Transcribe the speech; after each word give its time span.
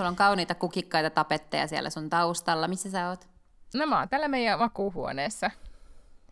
Sulla 0.00 0.08
on 0.08 0.16
kauniita 0.16 0.54
kukikkaita 0.54 1.10
tapetteja 1.10 1.66
siellä 1.66 1.90
sun 1.90 2.10
taustalla. 2.10 2.68
Missä 2.68 2.90
sä 2.90 3.08
oot? 3.08 3.28
No 3.74 3.86
mä 3.86 3.98
oon 3.98 4.08
täällä 4.08 4.28
meidän 4.28 4.58
makuuhuoneessa, 4.58 5.50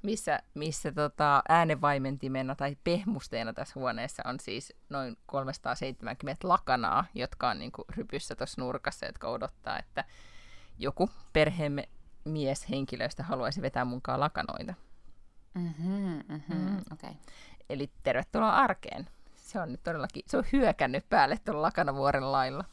missä, 0.02 0.42
missä 0.54 0.92
tota, 0.92 1.42
äänenvaimentimena 1.48 2.54
tai 2.54 2.76
pehmusteena 2.84 3.52
tässä 3.52 3.72
huoneessa 3.74 4.22
on 4.26 4.40
siis 4.40 4.72
noin 4.88 5.16
370 5.26 6.48
lakanaa, 6.48 7.04
jotka 7.14 7.48
on 7.48 7.58
niin 7.58 7.72
kuin 7.72 7.84
rypyssä 7.96 8.34
tuossa 8.34 8.60
nurkassa, 8.60 9.06
jotka 9.06 9.28
odottaa, 9.28 9.78
että 9.78 10.04
joku 10.78 11.10
perheemme 11.32 11.88
mieshenkilöistä 12.24 13.22
haluaisi 13.22 13.62
vetää 13.62 13.84
mukaan 13.84 14.20
lakanoita. 14.20 14.74
Mm-hmm, 15.54 16.22
mm-hmm, 16.28 16.56
mm. 16.56 16.80
Okay. 16.92 17.14
Eli 17.70 17.90
tervetuloa 18.02 18.56
arkeen. 18.56 19.08
Se 19.36 19.60
on 19.60 19.72
nyt 19.72 19.82
todellakin, 19.82 20.22
se 20.26 20.36
on 20.36 20.44
hyökännyt 20.52 21.08
päälle 21.08 21.38
tuolla 21.44 21.62
lakanavuoren 21.62 22.32
lailla. 22.32 22.64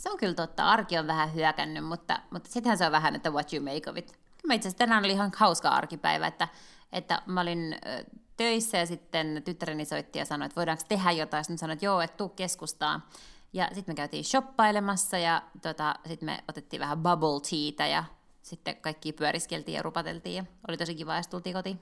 Se 0.00 0.10
on 0.10 0.18
kyllä 0.18 0.34
totta, 0.34 0.70
arki 0.70 0.98
on 0.98 1.06
vähän 1.06 1.34
hyökännyt, 1.34 1.84
mutta, 1.84 2.20
mutta 2.30 2.50
sittenhän 2.50 2.78
se 2.78 2.86
on 2.86 2.92
vähän, 2.92 3.14
että 3.14 3.30
what 3.30 3.52
you 3.52 3.64
make 3.64 3.90
of 3.90 3.96
it. 3.96 4.18
Mä 4.46 4.54
itse 4.54 4.68
asiassa 4.68 4.78
tänään 4.78 5.04
oli 5.04 5.12
ihan 5.12 5.32
hauska 5.36 5.68
arkipäivä, 5.68 6.26
että, 6.26 6.48
että 6.92 7.22
mä 7.26 7.40
olin 7.40 7.76
töissä 8.36 8.78
ja 8.78 8.86
sitten 8.86 9.42
tyttäreni 9.44 9.84
soitti 9.84 10.18
ja 10.18 10.24
sanoi, 10.24 10.46
että 10.46 10.56
voidaanko 10.56 10.84
tehdä 10.88 11.10
jotain. 11.10 11.44
Sitten 11.44 11.58
sanoin, 11.58 11.72
että 11.74 11.84
joo, 11.84 12.00
että 12.00 12.16
tuu 12.16 12.28
keskustaan. 12.28 13.02
Ja 13.52 13.68
sitten 13.72 13.92
me 13.92 13.96
käytiin 13.96 14.24
shoppailemassa 14.24 15.18
ja 15.18 15.42
tota, 15.62 15.94
sitten 16.08 16.26
me 16.26 16.44
otettiin 16.48 16.80
vähän 16.80 16.98
bubble 16.98 17.40
teatä 17.50 17.86
ja 17.86 18.04
sitten 18.42 18.76
kaikki 18.76 19.12
pyöriskeltiin 19.12 19.76
ja 19.76 19.82
rupateltiin 19.82 20.36
ja 20.36 20.44
oli 20.68 20.76
tosi 20.76 20.94
kiva 20.94 21.16
ja 21.16 21.22
tultiin 21.30 21.54
kotiin. 21.54 21.80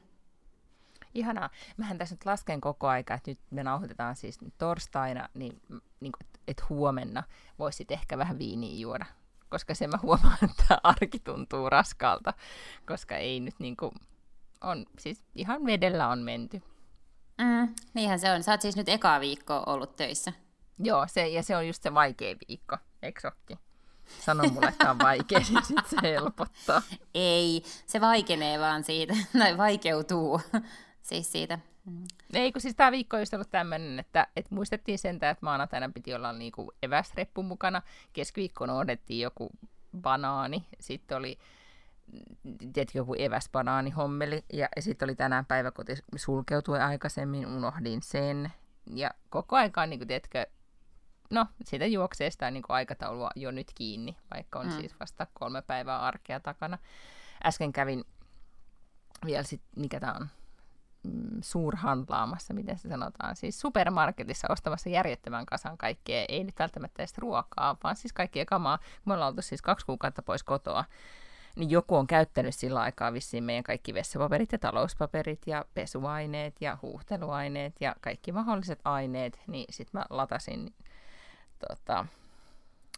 Ihanaa. 1.15 1.51
Mähän 1.77 1.99
tässä 1.99 2.15
nyt 2.15 2.27
lasken 2.27 2.61
koko 2.61 2.89
aika, 2.89 3.15
että 3.15 3.31
nyt 3.31 3.41
me 3.51 3.63
nauhoitetaan 3.63 4.17
siis 4.17 4.39
torstaina, 4.59 5.29
niin, 5.35 5.63
niin 6.01 6.13
että 6.49 6.65
huomenna 6.69 7.23
voisit 7.59 7.91
ehkä 7.91 8.19
vähän 8.19 8.39
viiniä 8.39 8.81
juoda. 8.81 9.07
Koska 9.49 9.75
se 9.75 9.87
mä 9.87 9.99
huomaan, 10.03 10.39
että 10.43 10.79
arki 10.83 11.19
tuntuu 11.19 11.71
raskalta, 11.71 12.35
koska 12.87 13.17
ei 13.17 13.41
nyt 13.41 13.55
niin 13.59 13.77
kuin, 13.77 13.93
on, 14.61 14.87
siis 14.99 15.25
ihan 15.35 15.65
vedellä 15.67 16.09
on 16.09 16.19
menty. 16.19 16.63
Mm, 17.39 17.75
niinhän 17.95 18.19
se 18.19 18.33
on. 18.33 18.43
Sä 18.43 18.53
oot 18.53 18.61
siis 18.61 18.77
nyt 18.77 18.89
ekaa 18.89 19.21
viikkoa 19.21 19.63
ollut 19.67 19.97
töissä. 19.97 20.33
Joo, 20.79 21.07
se, 21.09 21.29
ja 21.29 21.43
se 21.43 21.57
on 21.57 21.67
just 21.67 21.83
se 21.83 21.95
vaikea 21.95 22.37
viikko, 22.49 22.77
eikö? 23.03 23.33
Sano 24.21 24.45
mulle, 24.49 24.67
että 24.69 24.91
on 24.91 24.99
vaikea, 24.99 25.39
niin 25.39 25.65
sit 25.65 25.87
se 25.87 25.97
helpottaa. 26.03 26.83
Ei, 27.15 27.63
se 27.87 28.01
vaikenee 28.01 28.59
vaan 28.59 28.85
siitä, 28.85 29.15
tai 29.39 29.57
vaikeutuu 29.57 30.41
siis 31.09 31.33
siitä. 31.33 31.59
Mm. 31.89 32.05
Ei, 32.35 32.53
kun 32.53 32.63
siis 32.63 32.75
tämä 32.75 32.93
viikko 32.93 33.17
on 33.17 33.23
just 33.23 33.35
ollut 33.35 33.51
tämmöinen, 33.51 33.99
että, 33.99 34.27
että 34.37 34.55
muistettiin 34.55 34.99
sentään, 34.99 35.33
että 35.33 35.47
maanantaina 35.47 35.91
piti 35.95 36.15
olla 36.15 36.33
niinku 36.33 36.73
eväsreppu 36.83 37.43
mukana. 37.43 37.83
Keskiviikkona 38.13 38.75
odotettiin 38.75 39.21
joku 39.21 39.51
banaani, 40.01 40.67
sitten 40.81 41.19
oli 41.19 41.39
tietenkin 42.59 42.99
joku 42.99 43.15
eväsbanaani 43.19 43.91
hommeli, 43.91 44.45
ja, 44.53 44.69
ja 44.77 44.83
sitten 44.83 45.07
oli 45.07 45.15
tänään 45.15 45.47
päiväkoti 45.47 45.95
sulkeutui 46.17 46.81
aikaisemmin, 46.81 47.47
unohdin 47.47 48.03
sen. 48.03 48.53
Ja 48.95 49.11
koko 49.31 49.57
aikaan, 49.57 49.91
niin 49.91 50.01
kuin, 50.01 50.09
tiedätkö, 50.09 50.47
no, 51.31 51.47
siitä 51.65 51.87
juoksee 51.87 52.31
sitä 52.31 52.51
niin 52.51 52.63
kuin 52.63 52.75
aikataulua 52.75 53.31
jo 53.37 53.51
nyt 53.51 53.73
kiinni, 53.75 54.17
vaikka 54.35 54.59
on 54.59 54.67
mm. 54.67 54.73
siis 54.73 55.01
vasta 55.01 55.27
kolme 55.35 55.63
päivää 55.63 56.01
arkea 56.01 56.41
takana. 56.41 56.79
Äsken 57.45 57.73
kävin 57.73 58.05
vielä 59.25 59.43
sitten, 59.43 59.71
mikä 59.77 60.01
tämä 60.01 60.13
on, 60.13 60.23
mm, 60.23 60.29
suurhandlaamassa, 61.41 62.55
miten 62.55 62.79
se 62.79 62.89
sanotaan, 62.89 63.37
siis 63.37 63.61
supermarketissa 63.61 64.49
ostamassa 64.51 64.89
järjettömän 64.89 65.47
kasan 65.47 65.79
kaikkea, 65.79 66.25
ei 66.29 66.45
nyt 66.45 66.59
välttämättä 66.59 67.03
edes 67.03 67.19
ruokaa, 67.19 67.77
vaan 67.85 67.97
siis 67.97 68.13
kaikkia 68.13 68.45
kamaa. 68.45 68.79
Me 69.05 69.15
ollaan 69.15 69.29
oltu 69.29 69.43
siis 69.43 69.63
kaksi 69.63 69.87
kuukautta 69.87 70.23
pois 70.23 70.43
kotoa, 70.43 70.85
niin 71.57 71.71
joku 71.71 71.97
on 71.97 72.07
käyttänyt 72.07 72.55
sillä 72.55 72.81
aikaa 72.81 73.13
vissiin 73.13 73.45
meidän 73.45 73.65
kaikki 73.65 73.95
vessapaperit 73.95 74.53
ja 74.53 74.59
talouspaperit 74.59 75.47
ja 75.47 75.65
pesuaineet 75.75 76.55
ja 76.61 76.79
huuhteluaineet 76.83 77.75
ja 77.81 77.97
kaikki 78.01 78.33
mahdolliset 78.33 78.81
aineet, 78.85 79.41
niin 79.47 79.67
sitten 79.71 79.99
mä 80.01 80.07
latasin 80.11 80.75
tota, 81.69 82.07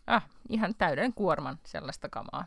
ah, 0.07 0.27
ihan 0.49 0.75
täyden 0.79 1.13
kuorman 1.13 1.59
sellaista 1.65 2.09
kamaa 2.09 2.45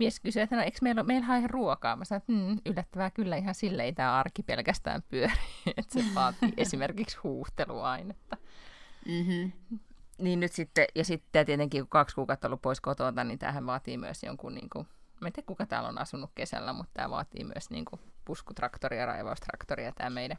mies 0.00 0.20
kysyi, 0.20 0.42
että 0.42 0.56
no 0.56 0.62
eikö 0.62 0.78
meillä, 0.82 1.02
meillä 1.02 1.36
ihan 1.36 1.50
ruokaa? 1.50 1.96
Mä 1.96 2.04
sanoin, 2.04 2.22
että 2.22 2.32
mm, 2.32 2.72
yllättävää 2.72 3.10
kyllä 3.10 3.36
ihan 3.36 3.54
sille 3.54 3.82
ei 3.82 3.92
tämä 3.92 4.18
arki 4.18 4.42
pelkästään 4.42 5.02
pyöri, 5.08 5.32
että 5.76 6.00
se 6.00 6.04
vaatii 6.14 6.52
esimerkiksi 6.64 7.18
huuhteluainetta. 7.24 8.36
Mm-hmm. 9.06 9.52
Niin 10.18 10.40
nyt 10.40 10.52
sitten, 10.52 10.84
ja 10.94 11.04
sitten 11.04 11.46
tietenkin 11.46 11.82
kun 11.82 11.88
kaksi 11.88 12.14
kuukautta 12.14 12.48
ollut 12.48 12.62
pois 12.62 12.80
kotota, 12.80 13.24
niin 13.24 13.38
tähän 13.38 13.66
vaatii 13.66 13.96
myös 13.96 14.22
jonkun, 14.22 14.54
niin 14.54 14.70
kuin, 14.70 14.86
mä 15.20 15.28
en 15.28 15.32
tiedä 15.32 15.46
kuka 15.46 15.66
täällä 15.66 15.88
on 15.88 15.98
asunut 15.98 16.30
kesällä, 16.34 16.72
mutta 16.72 16.90
tämä 16.94 17.10
vaatii 17.10 17.44
myös 17.44 17.70
niin 17.70 17.84
kuin 17.84 18.00
puskutraktoria, 18.24 19.06
raivaustraktoria, 19.06 19.92
tämä 19.92 20.10
meidän 20.10 20.38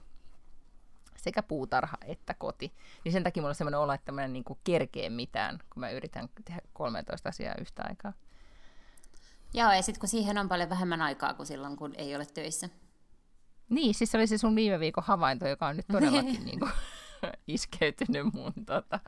sekä 1.18 1.44
puutarha 1.44 1.98
että 2.06 2.34
koti. 2.34 2.74
Niin 3.06 3.12
sen 3.12 3.24
takia 3.24 3.42
mulla 3.42 3.52
on 3.52 3.56
semmoinen 3.56 3.80
olo, 3.80 3.94
että 3.94 4.12
mä 4.12 4.24
en 4.24 4.34
niin 4.34 4.44
kerkee 4.64 5.10
mitään, 5.10 5.60
kun 5.74 5.80
mä 5.80 5.90
yritän 5.90 6.30
tehdä 6.46 6.62
13 6.74 7.30
asiaa 7.30 7.56
yhtä 7.60 7.84
aikaa. 7.90 8.14
Joo, 9.54 9.72
ja 9.72 9.82
sitten 9.82 10.00
kun 10.00 10.10
siihen 10.10 10.38
on 10.38 10.50
paljon 10.50 10.70
vähemmän 10.70 11.02
aikaa 11.02 11.34
kuin 11.34 11.48
silloin, 11.48 11.76
kun 11.76 11.94
ei 11.98 12.16
ole 12.16 12.26
töissä. 12.26 12.70
Niin, 13.70 13.94
siis 13.94 14.12
se 14.12 14.18
oli 14.18 14.28
se 14.28 14.38
sun 14.38 14.56
viime 14.56 14.80
viikon 14.80 15.04
havainto, 15.04 15.48
joka 15.48 15.68
on 15.68 15.78
nyt 15.78 15.88
todellakin 15.92 16.46
niin 16.46 16.60
kuin, 16.60 16.72
iskeytynyt 17.48 18.34
mun 18.34 18.54
tota. 18.66 19.00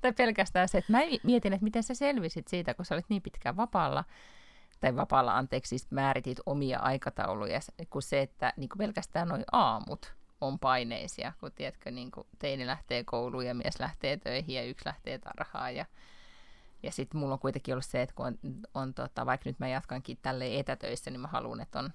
Tai 0.00 0.12
pelkästään 0.12 0.68
se, 0.68 0.78
että 0.78 0.92
mä 0.92 0.98
mietin, 1.22 1.52
että 1.52 1.64
miten 1.64 1.82
sä 1.82 1.94
selvisit 1.94 2.48
siitä, 2.48 2.74
kun 2.74 2.84
sä 2.84 2.94
olit 2.94 3.08
niin 3.08 3.22
pitkään 3.22 3.56
vapaalla, 3.56 4.04
tai 4.80 4.96
vapaalla, 4.96 5.36
anteeksi, 5.36 5.68
siis 5.68 5.90
määritit 5.90 6.38
omia 6.46 6.78
aikatauluja, 6.78 7.60
kun 7.90 8.02
se, 8.02 8.20
että 8.20 8.52
niin 8.56 8.68
kuin 8.68 8.78
pelkästään 8.78 9.28
noin 9.28 9.44
aamut 9.52 10.14
on 10.40 10.58
paineisia, 10.58 11.32
kun 11.40 11.52
tiedätkö, 11.52 11.90
niin 11.90 12.10
kuin 12.10 12.26
teini 12.38 12.66
lähtee 12.66 13.04
kouluun 13.04 13.46
ja 13.46 13.54
mies 13.54 13.80
lähtee 13.80 14.16
töihin 14.16 14.54
ja 14.54 14.64
yksi 14.64 14.86
lähtee 14.86 15.18
tarhaan 15.18 15.76
ja 15.76 15.86
ja 16.82 16.92
sitten 16.92 17.20
mulla 17.20 17.34
on 17.34 17.40
kuitenkin 17.40 17.74
ollut 17.74 17.84
se, 17.84 18.02
että 18.02 18.14
kun 18.14 18.26
on, 18.26 18.38
on 18.74 18.94
tota, 18.94 19.26
vaikka 19.26 19.50
nyt 19.50 19.58
mä 19.58 19.68
jatkankin 19.68 20.18
tälle 20.22 20.58
etätöissä, 20.58 21.10
niin 21.10 21.20
mä 21.20 21.28
haluan, 21.28 21.60
että 21.60 21.78
on 21.78 21.92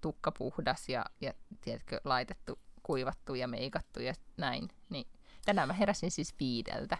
tukka 0.00 0.32
puhdas 0.32 0.88
ja, 0.88 1.04
ja 1.20 1.32
tiedätkö, 1.60 2.00
laitettu, 2.04 2.58
kuivattu 2.82 3.34
ja 3.34 3.48
meikattu 3.48 4.00
ja 4.00 4.14
näin. 4.36 4.68
Niin 4.88 5.06
tänään 5.44 5.68
mä 5.68 5.72
heräsin 5.72 6.10
siis 6.10 6.34
viideltä. 6.40 6.98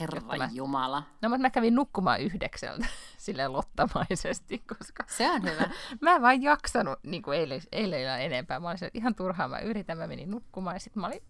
Herra 0.00 0.20
mä, 0.20 0.48
Jumala. 0.52 1.02
No, 1.22 1.28
mutta 1.28 1.42
mä 1.42 1.50
kävin 1.50 1.74
nukkumaan 1.74 2.20
yhdeksältä 2.20 2.86
sille 3.18 3.48
lottamaisesti, 3.48 4.58
koska... 4.58 5.04
Se 5.08 5.30
on 5.30 5.42
hyvä. 5.42 5.70
mä 6.00 6.14
en 6.14 6.22
vaan 6.22 6.42
jaksanut 6.42 6.98
niin 7.02 7.22
kuin 7.22 7.38
eilen, 7.38 7.60
eilen 7.72 8.20
enempää. 8.20 8.60
Mä 8.60 8.68
olin 8.68 8.78
ihan 8.94 9.14
turhaa, 9.14 9.48
mä 9.48 9.58
yritän, 9.58 9.98
mä 9.98 10.06
menin 10.06 10.30
nukkumaan 10.30 10.76
ja 10.76 10.80
sitten 10.80 11.00
mä 11.00 11.06
olin 11.06 11.22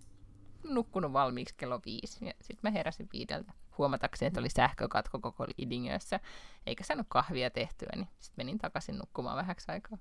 nukkunut 0.64 1.12
valmiiksi 1.12 1.54
kello 1.56 1.80
viisi. 1.86 2.26
Ja 2.26 2.32
sitten 2.40 2.60
mä 2.62 2.70
heräsin 2.70 3.08
viideltä 3.12 3.52
huomatakseni, 3.78 4.26
että 4.26 4.40
oli 4.40 4.50
sähkökatko 4.50 5.18
koko 5.18 5.46
Lidingössä, 5.58 6.20
eikä 6.66 6.84
saanut 6.84 7.06
kahvia 7.08 7.50
tehtyä, 7.50 7.88
niin 7.96 8.08
sitten 8.20 8.44
menin 8.44 8.58
takaisin 8.58 8.98
nukkumaan 8.98 9.36
vähäksi 9.36 9.72
aikaa. 9.72 9.98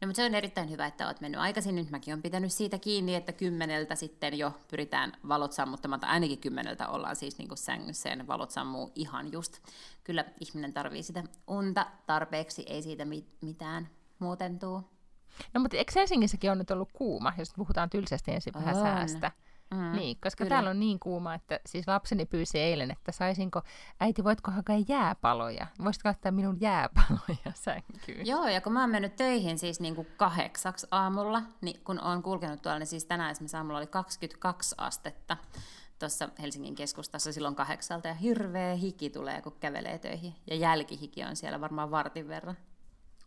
No 0.00 0.06
mutta 0.06 0.16
se 0.16 0.24
on 0.24 0.34
erittäin 0.34 0.70
hyvä, 0.70 0.86
että 0.86 1.06
olet 1.06 1.20
mennyt 1.20 1.40
aikaisin. 1.40 1.74
Nyt 1.74 1.90
mäkin 1.90 2.14
olen 2.14 2.22
pitänyt 2.22 2.52
siitä 2.52 2.78
kiinni, 2.78 3.14
että 3.14 3.32
kymmeneltä 3.32 3.94
sitten 3.94 4.38
jo 4.38 4.60
pyritään 4.70 5.12
valot 5.28 5.52
sammuttamaan, 5.52 6.00
tai 6.00 6.10
ainakin 6.10 6.38
kymmeneltä 6.38 6.88
ollaan 6.88 7.16
siis 7.16 7.38
niin 7.38 7.48
kuin 7.48 7.58
sängyssä 7.58 8.08
ja 8.08 8.16
ne 8.16 8.26
valot 8.26 8.50
sammuu 8.50 8.92
ihan 8.94 9.32
just. 9.32 9.58
Kyllä 10.04 10.24
ihminen 10.40 10.72
tarvii 10.72 11.02
sitä 11.02 11.24
unta 11.46 11.86
tarpeeksi, 12.06 12.62
ei 12.66 12.82
siitä 12.82 13.04
mitään 13.40 13.88
muuten 14.18 14.58
tuu. 14.58 14.90
No 15.54 15.60
mutta 15.60 15.76
eikö 15.76 15.92
Helsingissäkin 15.96 16.50
on 16.50 16.58
nyt 16.58 16.70
ollut 16.70 16.92
kuuma, 16.92 17.32
jos 17.38 17.52
puhutaan 17.56 17.90
tylsästi 17.90 18.32
ensin 18.32 18.54
vähän 18.54 18.74
säästä? 18.74 19.32
Mm, 19.74 19.92
niin, 19.92 20.16
koska 20.20 20.44
kyllä. 20.44 20.48
täällä 20.48 20.70
on 20.70 20.80
niin 20.80 21.00
kuuma, 21.00 21.34
että 21.34 21.60
siis 21.66 21.88
lapseni 21.88 22.26
pyysi 22.26 22.58
eilen, 22.58 22.90
että 22.90 23.12
saisinko, 23.12 23.62
äiti 24.00 24.24
voitko 24.24 24.50
hakea 24.50 24.84
jääpaloja? 24.88 25.66
Voisitko 25.84 26.08
ottaa 26.08 26.32
minun 26.32 26.60
jääpaloja 26.60 27.52
sänkyyn? 27.64 28.26
Joo, 28.26 28.48
ja 28.48 28.60
kun 28.60 28.72
mä 28.72 28.80
oon 28.80 28.90
mennyt 28.90 29.16
töihin 29.16 29.58
siis 29.58 29.80
niin 29.80 29.94
kuin 29.94 30.06
kahdeksaksi 30.16 30.86
aamulla, 30.90 31.42
niin 31.60 31.80
kun 31.84 32.04
oon 32.04 32.22
kulkenut 32.22 32.62
tuolla, 32.62 32.78
niin 32.78 32.86
siis 32.86 33.04
tänään 33.04 33.30
esimerkiksi 33.30 33.56
aamulla 33.56 33.78
oli 33.78 33.86
22 33.86 34.74
astetta 34.78 35.36
tuossa 35.98 36.28
Helsingin 36.42 36.74
keskustassa 36.74 37.32
silloin 37.32 37.54
kahdeksalta 37.54 38.08
ja 38.08 38.14
hirveä 38.14 38.74
hiki 38.74 39.10
tulee, 39.10 39.42
kun 39.42 39.56
kävelee 39.60 39.98
töihin. 39.98 40.34
Ja 40.46 40.56
jälkihiki 40.56 41.24
on 41.24 41.36
siellä 41.36 41.60
varmaan 41.60 41.90
vartin 41.90 42.28
verran. 42.28 42.56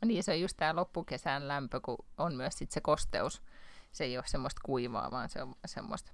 Niin, 0.06 0.24
se 0.24 0.31
on 0.31 0.42
just 0.42 0.57
tämä 0.57 0.75
loppukesän 0.75 1.48
lämpö, 1.48 1.80
kun 1.80 2.06
on 2.18 2.36
myös 2.36 2.57
sit 2.57 2.72
se 2.72 2.81
kosteus. 2.81 3.42
Se 3.92 4.04
ei 4.04 4.18
ole 4.18 4.24
semmoista 4.28 4.62
kuivaa, 4.66 5.12
vaan 5.12 5.30
se 5.30 5.42
on 5.42 5.56
semmoista 5.66 6.12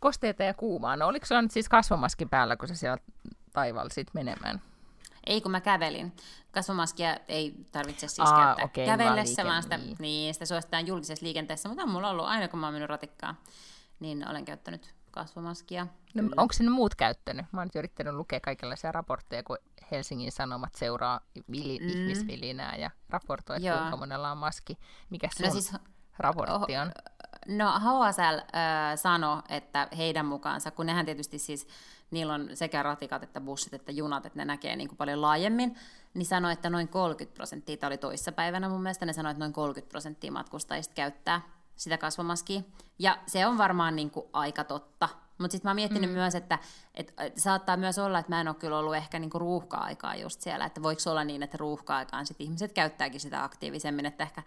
kosteita 0.00 0.42
ja 0.42 0.54
kuumaa. 0.54 0.96
No 0.96 1.06
oliko 1.06 1.26
sulla 1.26 1.42
nyt 1.42 1.50
siis 1.50 1.68
kasvomaski 1.68 2.26
päällä, 2.26 2.56
kun 2.56 2.68
sä 2.68 2.74
siellä 2.74 2.98
taivaalla 3.52 3.90
sit 3.90 4.08
menemään? 4.14 4.62
Ei, 5.26 5.40
kun 5.40 5.50
mä 5.50 5.60
kävelin. 5.60 6.12
Kasvomaskia 6.50 7.16
ei 7.28 7.54
tarvitse 7.72 8.08
siis 8.08 8.28
Aa, 8.30 8.44
käyttää 8.44 8.64
okei, 8.64 8.86
kävellessä, 8.86 9.42
vaan 9.42 9.52
vaan 9.52 9.62
sitä, 9.62 9.76
niin. 9.76 9.96
niin. 9.98 10.34
sitä 10.34 10.46
suositaan 10.46 10.86
julkisessa 10.86 11.24
liikenteessä. 11.26 11.68
Mutta 11.68 11.82
on 11.82 11.88
mulla 11.90 12.10
ollut 12.10 12.26
aina, 12.26 12.48
kun 12.48 12.58
mä 12.60 12.66
oon 12.66 12.74
mennyt 12.74 12.90
ratikkaan, 12.90 13.38
niin 14.00 14.28
olen 14.28 14.44
käyttänyt 14.44 14.94
kasvomaskia. 15.10 15.84
No, 16.14 16.22
Kyllä. 16.22 16.34
onko 16.36 16.52
sinne 16.52 16.70
muut 16.70 16.94
käyttänyt? 16.94 17.46
Mä 17.52 17.60
oon 17.60 17.66
nyt 17.66 17.76
yrittänyt 17.76 18.14
lukea 18.14 18.40
kaikenlaisia 18.40 18.92
raportteja, 18.92 19.42
kun 19.42 19.58
Helsingin 19.90 20.32
Sanomat 20.32 20.74
seuraa 20.74 21.20
vili, 21.50 21.78
Mm. 21.78 21.88
ihmisvilinää 21.88 22.76
ja 22.76 22.90
raportoi, 23.08 23.56
että 23.56 23.78
kuinka 23.78 23.96
monella 23.96 24.30
on 24.30 24.38
maski. 24.38 24.78
Mikä 25.10 25.28
sun 25.36 25.46
No 25.46 25.52
siis 25.52 25.72
raportti 26.18 26.76
on? 26.76 26.92
No 27.50 27.72
HSL 27.78 28.38
äh, 28.38 28.96
sanoi, 28.96 29.42
että 29.48 29.88
heidän 29.96 30.26
mukaansa, 30.26 30.70
kun 30.70 30.86
nehän 30.86 31.06
tietysti 31.06 31.38
siis, 31.38 31.68
niillä 32.10 32.34
on 32.34 32.48
sekä 32.54 32.82
ratikat 32.82 33.22
että 33.22 33.40
bussit 33.40 33.74
että 33.74 33.92
junat, 33.92 34.26
että 34.26 34.38
ne 34.38 34.44
näkee 34.44 34.76
niin 34.76 34.88
kuin 34.88 34.96
paljon 34.96 35.22
laajemmin, 35.22 35.76
niin 36.14 36.26
sanoi, 36.26 36.52
että 36.52 36.70
noin 36.70 36.88
30 36.88 37.36
prosenttia, 37.36 37.76
tämä 37.76 37.88
oli 37.88 37.98
toissapäivänä 37.98 38.68
mun 38.68 38.82
mielestä, 38.82 39.06
ne 39.06 39.12
sanoi, 39.12 39.30
että 39.30 39.38
noin 39.38 39.52
30 39.52 39.90
prosenttia 39.90 40.32
matkustajista 40.32 40.94
käyttää 40.94 41.40
sitä 41.76 41.98
kasvomaskia. 41.98 42.62
Ja 42.98 43.18
se 43.26 43.46
on 43.46 43.58
varmaan 43.58 43.96
niin 43.96 44.10
kuin 44.10 44.26
aika 44.32 44.64
totta. 44.64 45.08
Mutta 45.38 45.52
sitten 45.52 45.68
mä 45.68 45.70
oon 45.70 45.76
miettinyt 45.76 46.10
mm. 46.10 46.14
myös, 46.14 46.34
että, 46.34 46.58
että, 46.94 47.24
että 47.24 47.40
saattaa 47.40 47.76
myös 47.76 47.98
olla, 47.98 48.18
että 48.18 48.32
mä 48.32 48.40
en 48.40 48.48
ole 48.48 48.56
kyllä 48.56 48.78
ollut 48.78 48.96
ehkä 48.96 49.18
niinku 49.18 49.38
ruuhka-aikaa 49.38 50.14
just 50.14 50.40
siellä, 50.40 50.64
että 50.64 50.82
voiko 50.82 51.10
olla 51.10 51.24
niin, 51.24 51.42
että 51.42 51.56
ruuhka-aikaan 51.56 52.26
sit 52.26 52.40
ihmiset 52.40 52.72
käyttääkin 52.72 53.20
sitä 53.20 53.44
aktiivisemmin, 53.44 54.06
että 54.06 54.24
ehkä 54.24 54.42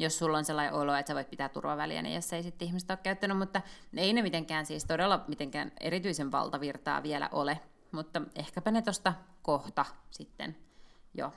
jos 0.00 0.18
sulla 0.18 0.38
on 0.38 0.44
sellainen 0.44 0.74
olo, 0.74 0.94
että 0.94 1.10
sä 1.10 1.14
voit 1.14 1.30
pitää 1.30 1.48
turvaväliä, 1.48 2.02
niin 2.02 2.14
jos 2.14 2.32
ei 2.32 2.42
sitten 2.42 2.68
ihmiset 2.68 2.90
ole 2.90 2.98
käyttänyt, 3.02 3.38
mutta 3.38 3.62
ei 3.96 4.12
ne 4.12 4.22
mitenkään 4.22 4.66
siis 4.66 4.84
todella 4.84 5.24
mitenkään 5.28 5.72
erityisen 5.80 6.32
valtavirtaa 6.32 7.02
vielä 7.02 7.28
ole, 7.32 7.60
mutta 7.92 8.22
ehkäpä 8.34 8.70
ne 8.70 8.82
tosta 8.82 9.14
kohta 9.42 9.84
sitten 10.10 10.56
jo 11.14 11.32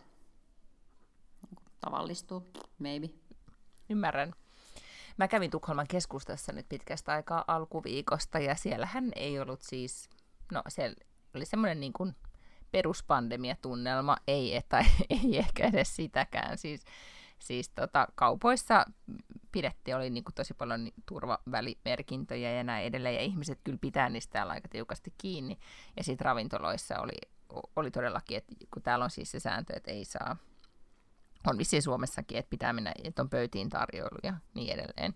tavallistuu, 1.81 2.48
maybe. 2.80 3.10
Ymmärrän. 3.89 4.33
Mä 5.18 5.27
kävin 5.27 5.51
Tukholman 5.51 5.88
keskustassa 5.88 6.51
nyt 6.51 6.69
pitkästä 6.69 7.13
aikaa 7.13 7.44
alkuviikosta 7.48 8.39
ja 8.39 8.56
siellähän 8.56 9.12
ei 9.15 9.39
ollut 9.39 9.62
siis, 9.62 10.10
no 10.51 10.62
siellä 10.68 10.95
oli 11.36 11.45
semmoinen 11.45 11.80
niin 11.80 11.94
kuin 11.94 12.15
peruspandemiatunnelma, 12.71 14.18
ei, 14.27 14.62
tai 14.69 14.83
ei 15.10 15.38
ehkä 15.38 15.68
edes 15.68 15.95
sitäkään. 15.95 16.57
Siis, 16.57 16.86
siis 17.44 17.69
tota, 17.69 18.07
kaupoissa 18.16 18.86
pidettiin, 19.51 19.95
oli 19.95 20.10
niin 20.10 20.24
kuin 20.24 20.36
tosi 20.36 20.54
paljon 20.54 20.92
turvavälimerkintöjä 21.06 22.51
ja 22.51 22.63
näin 22.63 22.86
edelleen, 22.86 23.16
ja 23.16 23.22
ihmiset 23.22 23.60
kyllä 23.63 23.78
pitää 23.81 24.10
niistä 24.10 24.44
aika 24.44 24.68
tiukasti 24.68 25.13
kiinni. 25.18 25.57
Ja 25.98 26.04
sitten 26.04 26.25
ravintoloissa 26.25 27.00
oli, 27.00 27.31
oli 27.75 27.92
todellakin, 27.92 28.38
että 28.38 28.54
kun 28.74 28.81
täällä 28.81 29.06
on 29.06 29.12
siis 29.12 29.31
se 29.31 29.40
sääntö, 29.40 29.74
että 29.75 29.92
ei 29.92 30.06
saa 30.06 30.38
on 31.48 31.57
vissiin 31.57 31.81
Suomessakin, 31.81 32.38
että 32.38 32.50
pitää 32.50 32.74
mennä, 32.74 32.94
että 33.04 33.22
on 33.22 33.30
pöytiin 33.30 33.69
tarjoilu 33.69 34.18
ja 34.24 34.34
niin 34.54 34.74
edelleen. 34.74 35.16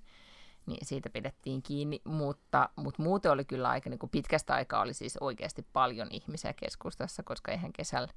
Niin 0.65 0.85
siitä 0.85 1.09
pidettiin 1.09 1.62
kiinni, 1.62 2.01
mutta, 2.03 2.69
mutta 2.75 3.03
muuten 3.03 3.31
oli 3.31 3.45
kyllä 3.45 3.69
aika 3.69 3.89
niin 3.89 4.00
kuin 4.00 4.09
pitkästä 4.09 4.53
aikaa 4.53 4.81
oli 4.81 4.94
siis 4.94 5.18
oikeasti 5.18 5.65
paljon 5.73 6.07
ihmisiä 6.12 6.53
keskustassa, 6.53 7.23
koska 7.23 7.51
eihän 7.51 7.73
kesällä, 7.73 8.13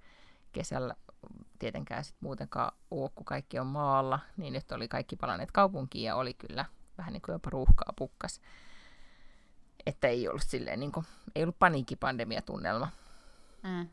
kesällä 0.53 0.95
tietenkään 1.59 2.05
sit 2.05 2.17
muutenkaan 2.21 2.73
ole, 2.91 3.11
kun 3.15 3.25
kaikki 3.25 3.59
on 3.59 3.67
maalla, 3.67 4.19
niin 4.37 4.53
nyt 4.53 4.73
oli 4.73 4.89
kaikki 4.89 5.17
palanneet 5.17 5.53
kaupunkiin 5.53 6.05
ja 6.05 6.17
oli 6.17 6.35
kyllä 6.35 6.65
vähän 6.99 7.13
niin 7.13 7.23
kuin 7.23 7.33
jopa 7.33 7.51
ruuhkaa 7.51 7.93
pukkas. 7.97 8.41
Että 9.87 10.09
ei 10.09 10.29
ollut 10.29 10.43
silleen, 10.47 10.81
niin 10.81 10.93
kuin, 10.93 11.07
ei 11.35 11.43
ollut 11.43 11.59
paniikkipandemiatunnelma. 11.59 12.89
Mm. 13.63 13.89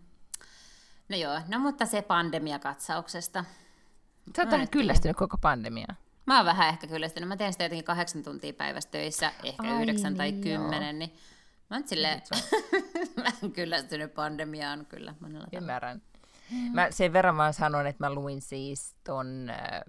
No 1.09 1.18
joo, 1.18 1.42
no 1.48 1.59
mutta 1.59 1.86
se 1.86 2.01
pandemiakatsauksesta. 2.01 3.45
Sä 4.36 4.42
oot 4.42 4.51
vähän 4.51 4.62
en 4.62 4.69
kyllästynyt 4.69 5.18
koko 5.18 5.38
pandemiaan. 5.38 5.98
Mä 6.25 6.38
oon 6.38 6.45
vähän 6.45 6.69
ehkä 6.69 6.88
kyllästynyt. 6.88 7.30
Mä 7.30 7.38
teen 7.38 7.54
sitä 7.54 7.63
jotenkin 7.63 7.86
kahdeksan 7.86 8.24
tuntia 8.24 8.54
päivässä 8.54 8.89
töissä, 8.89 9.31
ehkä 9.44 9.63
Ai 9.63 9.81
yhdeksän 9.81 10.15
tai 10.15 10.31
niin, 10.31 10.44
kymmenen, 10.44 11.00
niin 11.00 11.13
mä 11.69 11.75
oon 11.75 11.88
silleen, 11.88 12.21
mä 13.18 13.31
oon 13.42 13.51
kyllästynyt 13.51 14.13
pandemiaan 14.13 14.86
kyllä 14.86 15.15
monella 15.19 15.45
tavalla. 15.45 15.62
Ymmärrän. 15.63 16.01
Mä 16.73 16.91
sen 16.91 17.13
verran 17.13 17.38
vaan 17.38 17.53
sanon, 17.53 17.88
että 17.88 18.03
mä 18.03 18.13
luin 18.13 18.41
siis 18.41 18.95
ton, 19.03 19.49
äh, 19.49 19.81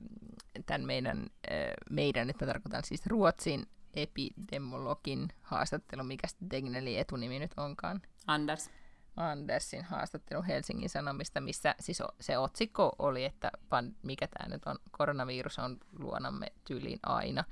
tämän 0.66 0.84
meidän, 0.86 1.26
äh, 1.52 1.56
meidän, 1.90 2.26
nyt 2.26 2.40
mä 2.40 2.46
tarkoitan 2.46 2.84
siis 2.84 3.06
Ruotsin 3.06 3.66
epidemologin 3.94 5.28
haastattelu, 5.42 6.04
mikä 6.04 6.26
sitten 6.26 6.48
Tegnelin 6.48 6.98
etunimi 6.98 7.38
nyt 7.38 7.52
onkaan. 7.56 8.02
Anders. 8.26 8.70
Andersin 9.16 9.84
haastattelu 9.84 10.42
Helsingin 10.42 10.88
Sanomista, 10.88 11.40
missä 11.40 11.74
siis 11.80 12.02
se 12.20 12.38
otsikko 12.38 12.92
oli, 12.98 13.24
että 13.24 13.50
pan, 13.68 13.96
mikä 14.02 14.26
tämä 14.26 14.48
nyt 14.48 14.66
on, 14.66 14.76
koronavirus 14.90 15.58
on 15.58 15.78
luonamme 15.98 16.46
tyyliin 16.64 16.98
aina. 17.02 17.44